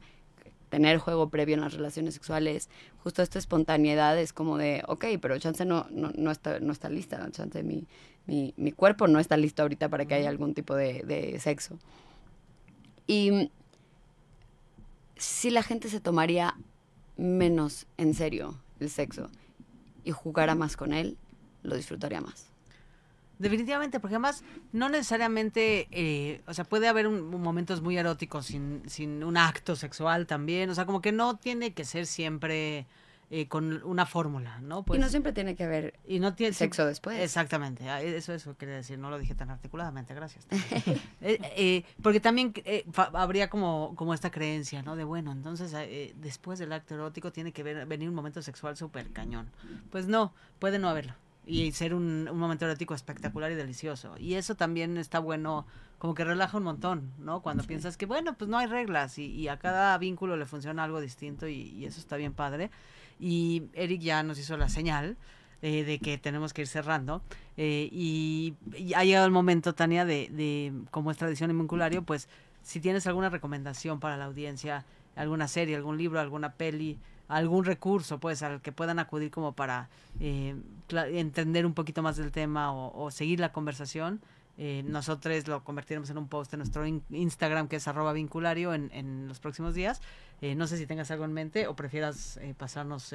tener 0.70 0.98
juego 0.98 1.30
previo 1.30 1.56
en 1.56 1.62
las 1.62 1.74
relaciones 1.74 2.16
sexuales, 2.16 2.70
justo 2.98 3.22
esta 3.22 3.40
espontaneidad 3.40 4.20
es 4.20 4.34
como 4.34 4.58
de, 4.58 4.84
ok, 4.88 5.06
pero 5.22 5.38
chance 5.38 5.64
no, 5.64 5.88
no, 5.90 6.12
no 6.16 6.32
está, 6.32 6.60
no 6.60 6.74
está 6.74 6.90
lista, 6.90 7.26
chance 7.32 7.64
mi, 7.64 7.88
mi, 8.26 8.54
mi, 8.58 8.72
cuerpo 8.72 9.08
no 9.08 9.20
está 9.20 9.38
listo 9.38 9.62
ahorita 9.62 9.88
para 9.90 10.06
que 10.06 10.16
haya 10.16 10.28
algún 10.28 10.54
tipo 10.54 10.76
de, 10.76 11.04
de 11.04 11.40
sexo. 11.40 11.78
Y 13.08 13.52
si 15.18 15.50
la 15.50 15.64
gente 15.64 15.90
se 15.90 16.00
tomaría 16.00 16.56
menos 17.18 17.88
en 17.98 18.14
serio 18.14 18.60
el 18.80 18.90
sexo 18.90 19.30
y 20.04 20.12
jugara 20.12 20.56
más 20.56 20.78
con 20.78 20.94
él, 20.94 21.18
lo 21.64 21.76
disfrutaría 21.76 22.22
más. 22.22 22.48
Definitivamente, 23.38 24.00
porque 24.00 24.16
además 24.16 24.44
no 24.72 24.88
necesariamente, 24.88 25.88
eh, 25.92 26.42
o 26.48 26.54
sea, 26.54 26.64
puede 26.64 26.88
haber 26.88 27.08
un, 27.08 27.30
momentos 27.42 27.82
muy 27.82 27.98
eróticos 27.98 28.46
sin, 28.46 28.82
sin 28.88 29.24
un 29.24 29.36
acto 29.36 29.76
sexual 29.76 30.26
también, 30.26 30.70
o 30.70 30.76
sea, 30.76 30.86
como 30.86 31.02
que 31.02 31.12
no 31.12 31.36
tiene 31.36 31.74
que 31.74 31.84
ser 31.84 32.06
siempre 32.06 32.86
eh, 33.38 33.48
con 33.48 33.84
una 33.84 34.06
fórmula, 34.06 34.60
¿no? 34.62 34.80
y 34.80 34.84
Pues, 34.84 35.00
no 35.02 35.10
siempre 35.10 35.34
tiene 35.34 35.56
que 35.56 35.64
haber 35.66 36.00
y 36.08 36.20
no 36.20 36.34
tiene 36.36 36.54
sexo 36.54 36.86
después. 36.86 37.20
Exactamente, 37.20 37.90
ah, 37.90 38.02
eso 38.02 38.34
eso 38.34 38.56
quería 38.56 38.76
decir, 38.76 38.98
no 38.98 39.10
lo 39.10 39.20
dije 39.20 39.36
tan 39.36 39.50
articuladamente, 39.50 40.14
gracias. 40.14 40.48
Eh, 41.22 41.40
eh, 41.58 41.84
porque 42.04 42.20
también 42.20 42.54
eh, 42.66 42.86
habría 43.14 43.50
como, 43.50 43.94
como 43.96 44.14
esta 44.14 44.30
creencia, 44.30 44.84
¿no? 44.84 44.96
De 44.96 45.04
bueno, 45.04 45.32
entonces 45.32 45.74
eh, 45.76 46.14
después 46.18 46.60
del 46.60 46.72
acto 46.72 46.94
erótico 46.94 47.32
tiene 47.32 47.52
que 47.52 47.64
ver- 47.64 47.86
venir 47.88 48.08
un 48.10 48.16
momento 48.16 48.42
sexual 48.42 48.78
súper 48.78 49.12
cañón. 49.12 49.50
Pues 49.92 50.08
no, 50.08 50.34
puede 50.60 50.78
no 50.80 50.88
haberlo. 50.88 51.14
Y 51.48 51.72
ser 51.74 51.94
un, 51.94 52.28
un 52.32 52.40
momento 52.40 52.66
erótico 52.66 52.96
espectacular 52.96 53.52
y 53.52 53.56
delicioso. 53.56 54.16
Y 54.18 54.34
eso 54.34 54.56
también 54.56 54.98
está 54.98 55.20
bueno, 55.20 55.68
como 56.00 56.16
que 56.16 56.24
relaja 56.24 56.58
un 56.58 56.64
montón, 56.64 57.12
¿no? 57.20 57.42
Cuando 57.42 57.64
piensas 57.64 57.98
que, 57.98 58.08
bueno, 58.08 58.36
pues 58.36 58.50
no 58.50 58.58
hay 58.58 58.66
reglas 58.68 59.20
y, 59.20 59.26
y 59.28 59.48
a 59.48 59.58
cada 59.60 59.96
vínculo 60.00 60.38
le 60.38 60.46
funciona 60.48 60.84
algo 60.84 61.00
distinto 61.02 61.48
y, 61.48 61.70
y 61.70 61.86
eso 61.86 62.00
está 62.00 62.18
bien 62.18 62.34
padre. 62.34 62.72
Y 63.20 63.64
Eric 63.74 64.02
ya 64.02 64.24
nos 64.24 64.40
hizo 64.40 64.58
la 64.58 64.70
señal 64.70 65.18
eh, 65.62 65.84
de 65.84 66.00
que 66.00 66.18
tenemos 66.18 66.52
que 66.54 66.62
ir 66.64 66.68
cerrando. 66.68 67.22
eh, 67.58 67.90
y, 67.92 68.56
y 68.76 68.94
ha 68.94 69.04
llegado 69.04 69.26
el 69.26 69.32
momento, 69.32 69.74
Tania, 69.76 70.04
de, 70.04 70.30
de, 70.32 70.74
como 70.92 71.12
es 71.12 71.18
tradición 71.18 71.52
en 71.52 71.60
Vinculario, 71.60 72.04
pues 72.04 72.28
si 72.64 72.80
tienes 72.80 73.06
alguna 73.06 73.30
recomendación 73.30 74.00
para 74.00 74.18
la 74.18 74.26
audiencia, 74.26 74.84
alguna 75.16 75.48
serie, 75.48 75.76
algún 75.76 75.98
libro, 75.98 76.20
alguna 76.20 76.54
peli, 76.54 76.98
algún 77.28 77.66
recurso, 77.66 78.20
pues, 78.20 78.44
al 78.44 78.62
que 78.62 78.72
puedan 78.72 79.00
acudir 79.00 79.32
como 79.32 79.54
para 79.54 79.90
eh, 80.20 80.56
entender 80.90 81.66
un 81.66 81.74
poquito 81.74 82.02
más 82.04 82.18
del 82.18 82.32
tema 82.32 82.74
o, 82.74 83.06
o 83.06 83.12
seguir 83.12 83.40
la 83.40 83.52
conversación. 83.52 84.22
Eh, 84.58 84.84
nosotros 84.86 85.48
lo 85.50 85.66
convertiremos 85.66 86.10
en 86.10 86.18
un 86.18 86.30
post 86.30 86.54
en 86.54 86.60
nuestro 86.60 86.86
in- 86.86 87.04
Instagram 87.10 87.68
que 87.68 87.76
es 87.76 87.88
arroba 87.90 88.14
vinculario 88.14 88.74
en, 88.74 88.90
en 88.94 89.28
los 89.28 89.40
próximos 89.40 89.74
días. 89.74 90.02
Eh, 90.42 90.56
no 90.56 90.68
sé 90.68 90.78
si 90.78 90.86
tengas 90.86 91.12
algo 91.12 91.26
en 91.26 91.34
mente 91.34 91.68
o 91.68 91.76
prefieras 91.76 92.40
pasarnos 92.58 93.14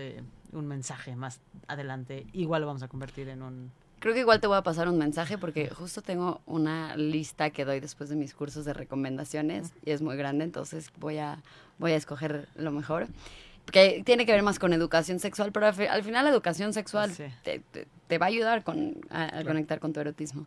un 0.53 0.67
mensaje 0.67 1.17
más 1.17 1.41
adelante. 1.67 2.27
Igual 2.33 2.61
lo 2.61 2.67
vamos 2.67 2.83
a 2.83 2.89
convertir 2.89 3.29
en 3.29 3.43
un... 3.43 3.73
Creo 4.01 4.15
que 4.15 4.21
igual 4.21 4.41
te 4.41 4.47
voy 4.47 4.57
a 4.57 4.63
pasar 4.63 4.89
un 4.89 4.97
mensaje 4.97 5.37
porque 5.37 5.69
justo 5.69 6.01
tengo 6.01 6.41
una 6.47 6.97
lista 6.97 7.51
que 7.51 7.67
doy 7.67 7.81
después 7.81 8.09
de 8.09 8.17
mis 8.17 8.35
cursos 8.35 8.65
de 8.65 8.73
recomendaciones 8.73 9.75
y 9.85 9.91
es 9.91 10.01
muy 10.01 10.17
grande, 10.17 10.45
entonces 10.45 10.91
voy 10.99 11.19
a, 11.19 11.43
voy 11.79 11.93
a 11.93 11.97
escoger 11.97 12.49
lo 12.55 12.71
mejor. 12.71 13.09
Que 13.73 14.03
tiene 14.05 14.27
que 14.27 14.33
ver 14.33 14.43
más 14.43 14.59
con 14.59 14.73
educación 14.73 15.19
sexual, 15.21 15.53
pero 15.53 15.67
al, 15.67 15.81
al 15.89 16.03
final 16.03 16.25
la 16.25 16.31
educación 16.31 16.73
sexual 16.73 17.11
Sí. 17.13 17.25
te, 17.45 17.61
te- 17.61 17.87
te 18.07 18.19
va 18.19 18.27
a 18.27 18.29
ayudar 18.29 18.65
con, 18.65 18.97
a, 19.11 19.39
a 19.39 19.45
conectar 19.45 19.79
con 19.81 19.93
tu 19.93 20.01
erotismo. 20.01 20.47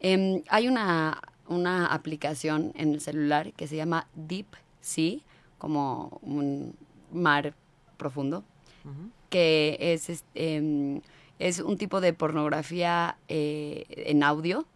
Em, 0.00 0.42
hay 0.48 0.68
una, 0.68 1.20
una 1.48 1.86
aplicación 1.86 2.72
en 2.74 2.94
el 2.94 3.00
celular 3.00 3.52
que 3.54 3.66
se 3.66 3.76
llama 3.76 4.06
Deep 4.14 4.46
Sea, 4.80 5.18
como 5.58 6.18
un 6.22 6.74
mar 7.12 7.54
profundo, 7.96 8.44
Ujú. 8.84 9.10
que 9.30 9.76
es, 9.80 10.08
es, 10.10 10.24
em, 10.34 11.00
es 11.38 11.60
un 11.60 11.76
tipo 11.78 12.00
de 12.00 12.12
pornografía 12.12 13.16
eh, 13.28 13.84
en 13.88 14.22
audio, 14.22 14.66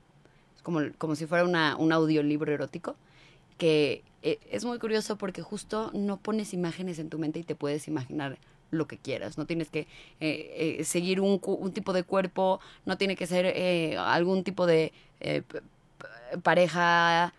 como, 0.63 0.81
como 0.99 1.15
si 1.15 1.27
fuera 1.27 1.45
una, 1.45 1.77
un 1.77 1.93
audiolibro 1.93 2.53
erótico, 2.53 2.97
que 3.59 4.03
eh, 4.23 4.39
es 4.51 4.65
muy 4.65 4.79
curioso 4.79 5.17
porque 5.17 5.43
justo 5.43 5.91
no 5.95 6.17
pones 6.19 6.55
imágenes 6.55 6.99
en 6.99 7.11
tu 7.11 7.19
mente 7.19 7.39
y 7.39 7.45
te 7.45 7.55
puedes 7.55 7.89
imaginar 7.89 8.39
lo 8.71 8.87
que 8.87 8.99
quieras. 8.99 9.39
No 9.39 9.47
tienes 9.47 9.71
que 9.71 9.87
eh, 10.21 10.77
eh, 10.81 10.85
seguir 10.85 11.21
un, 11.21 11.41
tipo 11.73 11.93
de 11.93 12.03
cuerpo, 12.03 12.61
no 12.87 12.99
tiene 12.99 13.17
que 13.17 13.27
ser 13.27 13.99
algún 13.99 14.45
tipo 14.45 14.67
de 14.67 14.93
pareja 16.43 17.33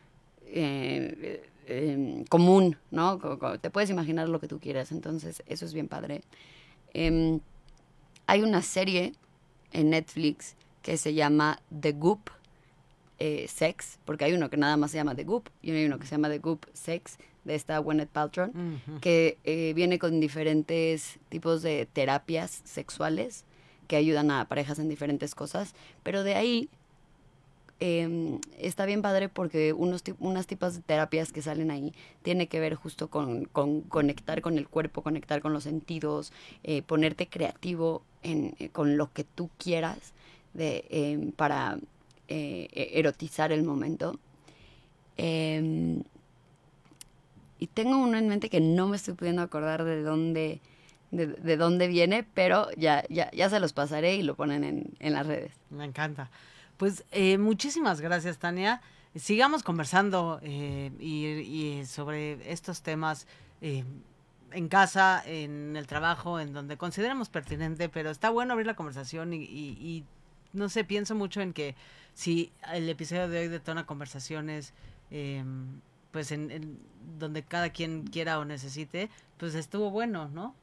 eh, 1.67 2.23
común, 2.29 2.77
¿no? 2.91 3.19
Te 3.59 3.71
puedes 3.71 3.89
imaginar 3.89 4.29
lo 4.29 4.39
que 4.39 4.47
tú 4.47 4.59
quieras, 4.59 4.91
entonces 4.91 5.41
eso 5.47 5.65
es 5.65 5.73
bien 5.73 5.87
padre. 5.87 6.21
Em, 6.93 7.39
hay 8.27 8.43
una 8.43 8.61
serie 8.61 9.13
en 9.71 9.89
Netflix 9.89 10.55
que 10.83 10.97
se 10.97 11.15
llama 11.15 11.59
The 11.79 11.93
Goop 11.93 12.29
eh, 13.19 13.47
Sex, 13.47 13.99
porque 14.05 14.25
hay 14.25 14.33
uno 14.33 14.49
que 14.49 14.57
nada 14.57 14.77
más 14.77 14.91
se 14.91 14.97
llama 14.97 15.15
The 15.15 15.23
Goop 15.23 15.49
y 15.61 15.71
hay 15.71 15.85
uno 15.85 15.99
que 15.99 16.05
se 16.05 16.11
llama 16.11 16.29
The 16.29 16.39
Goop 16.39 16.65
Sex 16.73 17.17
de 17.43 17.55
esta 17.55 17.77
Gwyneth 17.77 18.09
Paltrow 18.09 18.49
Ujú. 18.49 18.99
que 19.01 19.37
eh, 19.43 19.73
viene 19.75 19.99
con 19.99 20.19
diferentes 20.19 21.19
tipos 21.29 21.61
de 21.61 21.85
terapias 21.85 22.61
sexuales 22.65 23.45
que 23.87 23.95
ayudan 23.95 24.31
a 24.31 24.45
parejas 24.47 24.79
en 24.79 24.89
diferentes 24.89 25.35
cosas, 25.35 25.75
pero 26.03 26.23
de 26.23 26.35
ahí 26.35 26.69
eh, 27.79 28.39
está 28.57 28.85
bien 28.85 29.01
padre 29.01 29.27
porque 29.29 29.73
unos 29.73 30.01
unas 30.19 30.47
tipos 30.47 30.75
de 30.75 30.81
terapias 30.81 31.31
que 31.33 31.41
salen 31.41 31.71
ahí 31.71 31.93
tiene 32.23 32.47
que 32.47 32.59
ver 32.59 32.75
justo 32.75 33.09
con, 33.09 33.45
con 33.45 33.81
conectar 33.81 34.41
con 34.41 34.57
el 34.57 34.67
cuerpo, 34.67 35.01
conectar 35.01 35.41
con 35.41 35.51
los 35.53 35.63
sentidos, 35.65 36.31
eh, 36.63 36.81
ponerte 36.83 37.27
creativo 37.27 38.01
en, 38.23 38.55
eh, 38.59 38.69
con 38.69 38.97
lo 38.97 39.11
que 39.11 39.23
tú 39.25 39.49
quieras 39.57 40.13
de, 40.53 40.85
eh, 40.89 41.31
para 41.35 41.77
eh, 42.27 42.67
e- 42.71 42.99
erotizar 42.99 43.51
el 43.51 43.63
momento. 43.63 44.19
Em, 45.17 46.03
y 47.59 47.67
tengo 47.67 47.97
uno 47.97 48.17
en 48.17 48.27
mente 48.27 48.49
que 48.49 48.59
no 48.59 48.87
me 48.87 48.97
estoy 48.97 49.13
pudiendo 49.13 49.41
acordar 49.41 49.83
de 49.83 50.01
dónde, 50.01 50.61
de, 51.11 51.27
de 51.27 51.57
dónde 51.57 51.87
viene, 51.87 52.25
pero 52.33 52.69
ya, 52.77 53.03
ya, 53.09 53.31
ya 53.31 53.49
se 53.49 53.59
los 53.59 53.73
pasaré 53.73 54.15
y 54.15 54.23
lo 54.23 54.35
ponen 54.35 54.63
en, 54.63 54.93
en 54.99 55.13
las 55.13 55.25
redes. 55.25 55.53
Me 55.69 55.85
encanta. 55.85 56.29
Pues 56.77 57.05
eh, 57.11 57.37
muchísimas 57.37 58.01
gracias, 58.01 58.37
Tania. 58.37 58.81
Sigamos 59.15 59.63
conversando 59.63 60.39
eh, 60.43 60.91
y, 60.99 61.85
sobre 61.85 62.51
estos 62.51 62.81
temas 62.81 63.27
en 64.55 64.69
casa, 64.69 65.21
en 65.25 65.75
el 65.75 65.85
trabajo, 65.85 66.39
en 66.39 66.53
donde 66.53 66.77
consideremos 66.77 67.29
pertinente, 67.29 67.89
pero 67.89 68.09
está 68.09 68.29
bueno 68.29 68.53
abrir 68.53 68.67
la 68.67 68.75
conversación 68.75 69.33
y, 69.33 70.05
no 70.55 70.69
sé, 70.69 70.83
pienso 70.83 71.15
mucho 71.15 71.41
en 71.41 71.53
que 71.53 71.75
si 72.13 72.51
el 72.73 72.89
episodio 72.89 73.27
de 73.27 73.41
hoy 73.41 73.47
detona 73.47 73.85
conversaciones, 73.85 74.73
eh, 75.11 75.43
pues 76.11 76.31
en, 76.31 76.49
en 76.51 76.79
donde 77.19 77.43
cada 77.43 77.69
quien 77.69 78.07
quiera 78.07 78.39
o 78.39 78.45
necesite, 78.45 79.09
pues 79.37 79.53
estuvo 79.55 79.91
bueno, 79.91 80.29
¿no? 80.29 80.55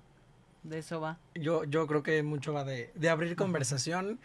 De 0.62 0.78
eso 0.78 1.01
va. 1.01 1.18
Yo, 1.34 1.64
yo 1.64 1.86
creo 1.86 2.03
que 2.03 2.22
mucho 2.22 2.53
va 2.53 2.64
de, 2.64 2.90
de 2.95 3.09
abrir 3.11 3.36
conversación. 3.36 4.18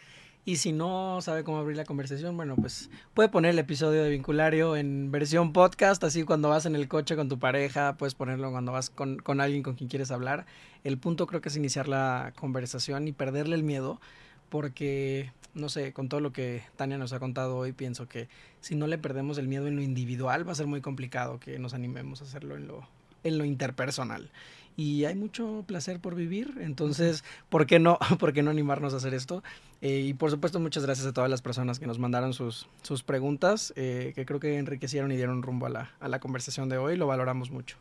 Y 0.46 0.56
si 0.56 0.72
no 0.72 1.20
sabe 1.20 1.44
cómo 1.44 1.58
abrir 1.58 1.76
la 1.76 1.84
conversación, 1.84 2.38
bueno, 2.38 2.56
pues 2.56 2.90
puede 3.14 3.28
poner 3.28 3.52
el 3.52 3.60
episodio 3.60 4.02
de 4.02 4.10
Vinculario 4.10 4.78
en 4.78 5.12
versión 5.12 5.52
podcast, 5.52 6.02
así 6.06 6.24
cuando 6.24 6.48
vas 6.48 6.66
en 6.66 6.74
el 6.74 6.88
coche 6.88 7.18
con 7.18 7.28
tu 7.28 7.38
pareja, 7.38 7.98
puedes 7.98 8.16
ponerlo 8.16 8.50
cuando 8.52 8.72
vas 8.72 8.90
con, 8.90 9.18
con 9.18 9.42
alguien 9.42 9.62
con 9.62 9.76
quien 9.76 9.90
quieres 9.90 10.10
hablar. 10.10 10.46
El 10.86 10.98
punto 10.98 11.28
creo 11.28 11.42
que 11.42 11.50
es 11.50 11.58
iniciar 11.58 11.90
la 11.90 12.32
conversación 12.40 13.10
y 13.10 13.12
perderle 13.12 13.58
el 13.58 13.64
miedo, 13.64 14.00
porque, 14.48 15.34
no 15.58 15.70
sé, 15.70 15.94
con 15.94 16.10
todo 16.10 16.22
lo 16.22 16.32
que 16.32 16.64
Tania 16.76 16.98
nos 16.98 17.14
ha 17.14 17.20
contado 17.20 17.58
hoy, 17.58 17.74
pienso 17.74 18.08
que 18.08 18.30
si 18.62 18.76
no 18.76 18.88
le 18.88 18.98
perdemos 18.98 19.38
el 19.38 19.48
miedo 19.48 19.68
en 19.68 19.76
lo 19.76 19.82
individual, 19.82 20.48
va 20.48 20.52
a 20.52 20.56
ser 20.56 20.68
muy 20.68 20.82
complicado 20.82 21.40
que 21.40 21.60
nos 21.60 21.74
animemos 21.74 22.22
a 22.22 22.26
hacerlo 22.26 22.56
en 22.56 22.68
lo, 22.68 22.88
en 23.24 23.38
lo 23.38 23.46
interpersonal. 23.46 24.30
Y 24.76 25.06
hay 25.06 25.16
mucho 25.16 25.64
placer 25.66 26.00
por 26.00 26.14
vivir, 26.14 26.54
entonces, 26.62 27.24
¿por 27.50 27.66
qué 27.66 27.80
no, 27.80 27.98
por 28.20 28.32
qué 28.32 28.44
no 28.44 28.52
animarnos 28.52 28.94
a 28.94 28.98
hacer 28.98 29.16
esto? 29.16 29.44
Eh, 29.82 30.02
y 30.02 30.14
por 30.14 30.30
supuesto, 30.30 30.60
muchas 30.60 30.86
gracias 30.86 31.08
a 31.08 31.14
todas 31.14 31.30
las 31.30 31.42
personas 31.42 31.80
que 31.80 31.88
nos 31.88 31.98
mandaron 31.98 32.34
sus, 32.34 32.68
sus 32.84 33.02
preguntas, 33.02 33.74
eh, 33.76 34.14
que 34.16 34.26
creo 34.26 34.40
que 34.40 34.58
enriquecieron 34.58 35.12
y 35.12 35.16
dieron 35.16 35.42
rumbo 35.42 35.66
a 35.66 35.70
la, 35.70 35.92
a 36.00 36.08
la 36.08 36.20
conversación 36.20 36.70
de 36.70 36.78
hoy, 36.78 36.96
lo 36.96 37.08
valoramos 37.08 37.50
mucho. 37.50 37.78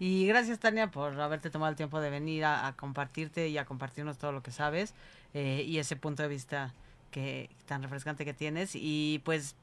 Y 0.00 0.26
gracias, 0.26 0.58
Tania, 0.58 0.90
por 0.90 1.20
haberte 1.20 1.50
tomado 1.50 1.70
el 1.70 1.76
tiempo 1.76 2.00
de 2.00 2.10
venir 2.10 2.44
a, 2.44 2.66
a 2.66 2.72
compartirte 2.74 3.48
y 3.48 3.58
a 3.58 3.64
compartirnos 3.64 4.18
todo 4.18 4.32
lo 4.32 4.42
que 4.42 4.50
sabes 4.50 4.92
eh, 5.34 5.64
y 5.66 5.78
ese 5.78 5.96
punto 5.96 6.22
de 6.22 6.28
vista 6.28 6.72
que 7.14 7.48
tan 7.66 7.80
refrescante 7.80 8.24
que 8.24 8.34
tienes. 8.34 8.72
Y 8.74 9.22
pues 9.24 9.54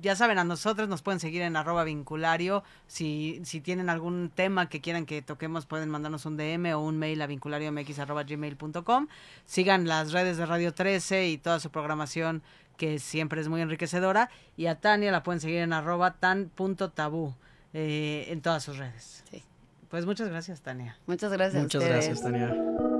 ya 0.00 0.14
saben, 0.14 0.38
a 0.38 0.44
nosotros 0.44 0.88
nos 0.88 1.02
pueden 1.02 1.18
seguir 1.18 1.42
en 1.42 1.56
arroba 1.56 1.82
vinculario. 1.82 2.62
Si, 2.86 3.40
si 3.44 3.60
tienen 3.60 3.90
algún 3.90 4.30
tema 4.32 4.68
que 4.68 4.80
quieran 4.80 5.06
que 5.06 5.20
toquemos, 5.20 5.66
pueden 5.66 5.88
mandarnos 5.90 6.24
un 6.24 6.36
DM 6.36 6.72
o 6.74 6.80
un 6.80 6.98
mail 6.98 7.20
a 7.20 7.26
vinculariomx.gmail.com. 7.26 9.08
Sigan 9.44 9.88
las 9.88 10.12
redes 10.12 10.36
de 10.36 10.46
Radio 10.46 10.72
13 10.72 11.28
y 11.28 11.38
toda 11.38 11.58
su 11.58 11.70
programación 11.70 12.42
que 12.76 13.00
siempre 13.00 13.40
es 13.40 13.48
muy 13.48 13.60
enriquecedora. 13.60 14.30
Y 14.56 14.66
a 14.66 14.76
Tania 14.76 15.10
la 15.10 15.24
pueden 15.24 15.40
seguir 15.40 15.58
en 15.58 15.72
arroba 15.72 16.12
tan.tabú 16.12 17.34
eh, 17.74 18.26
en 18.28 18.40
todas 18.40 18.62
sus 18.62 18.78
redes. 18.78 19.24
Sí. 19.28 19.42
Pues 19.88 20.06
muchas 20.06 20.28
gracias, 20.28 20.60
Tania. 20.60 20.96
Muchas 21.06 21.32
gracias. 21.32 21.60
Muchas 21.60 21.82
ustedes. 21.82 22.06
gracias, 22.06 22.22
Tania. 22.22 22.99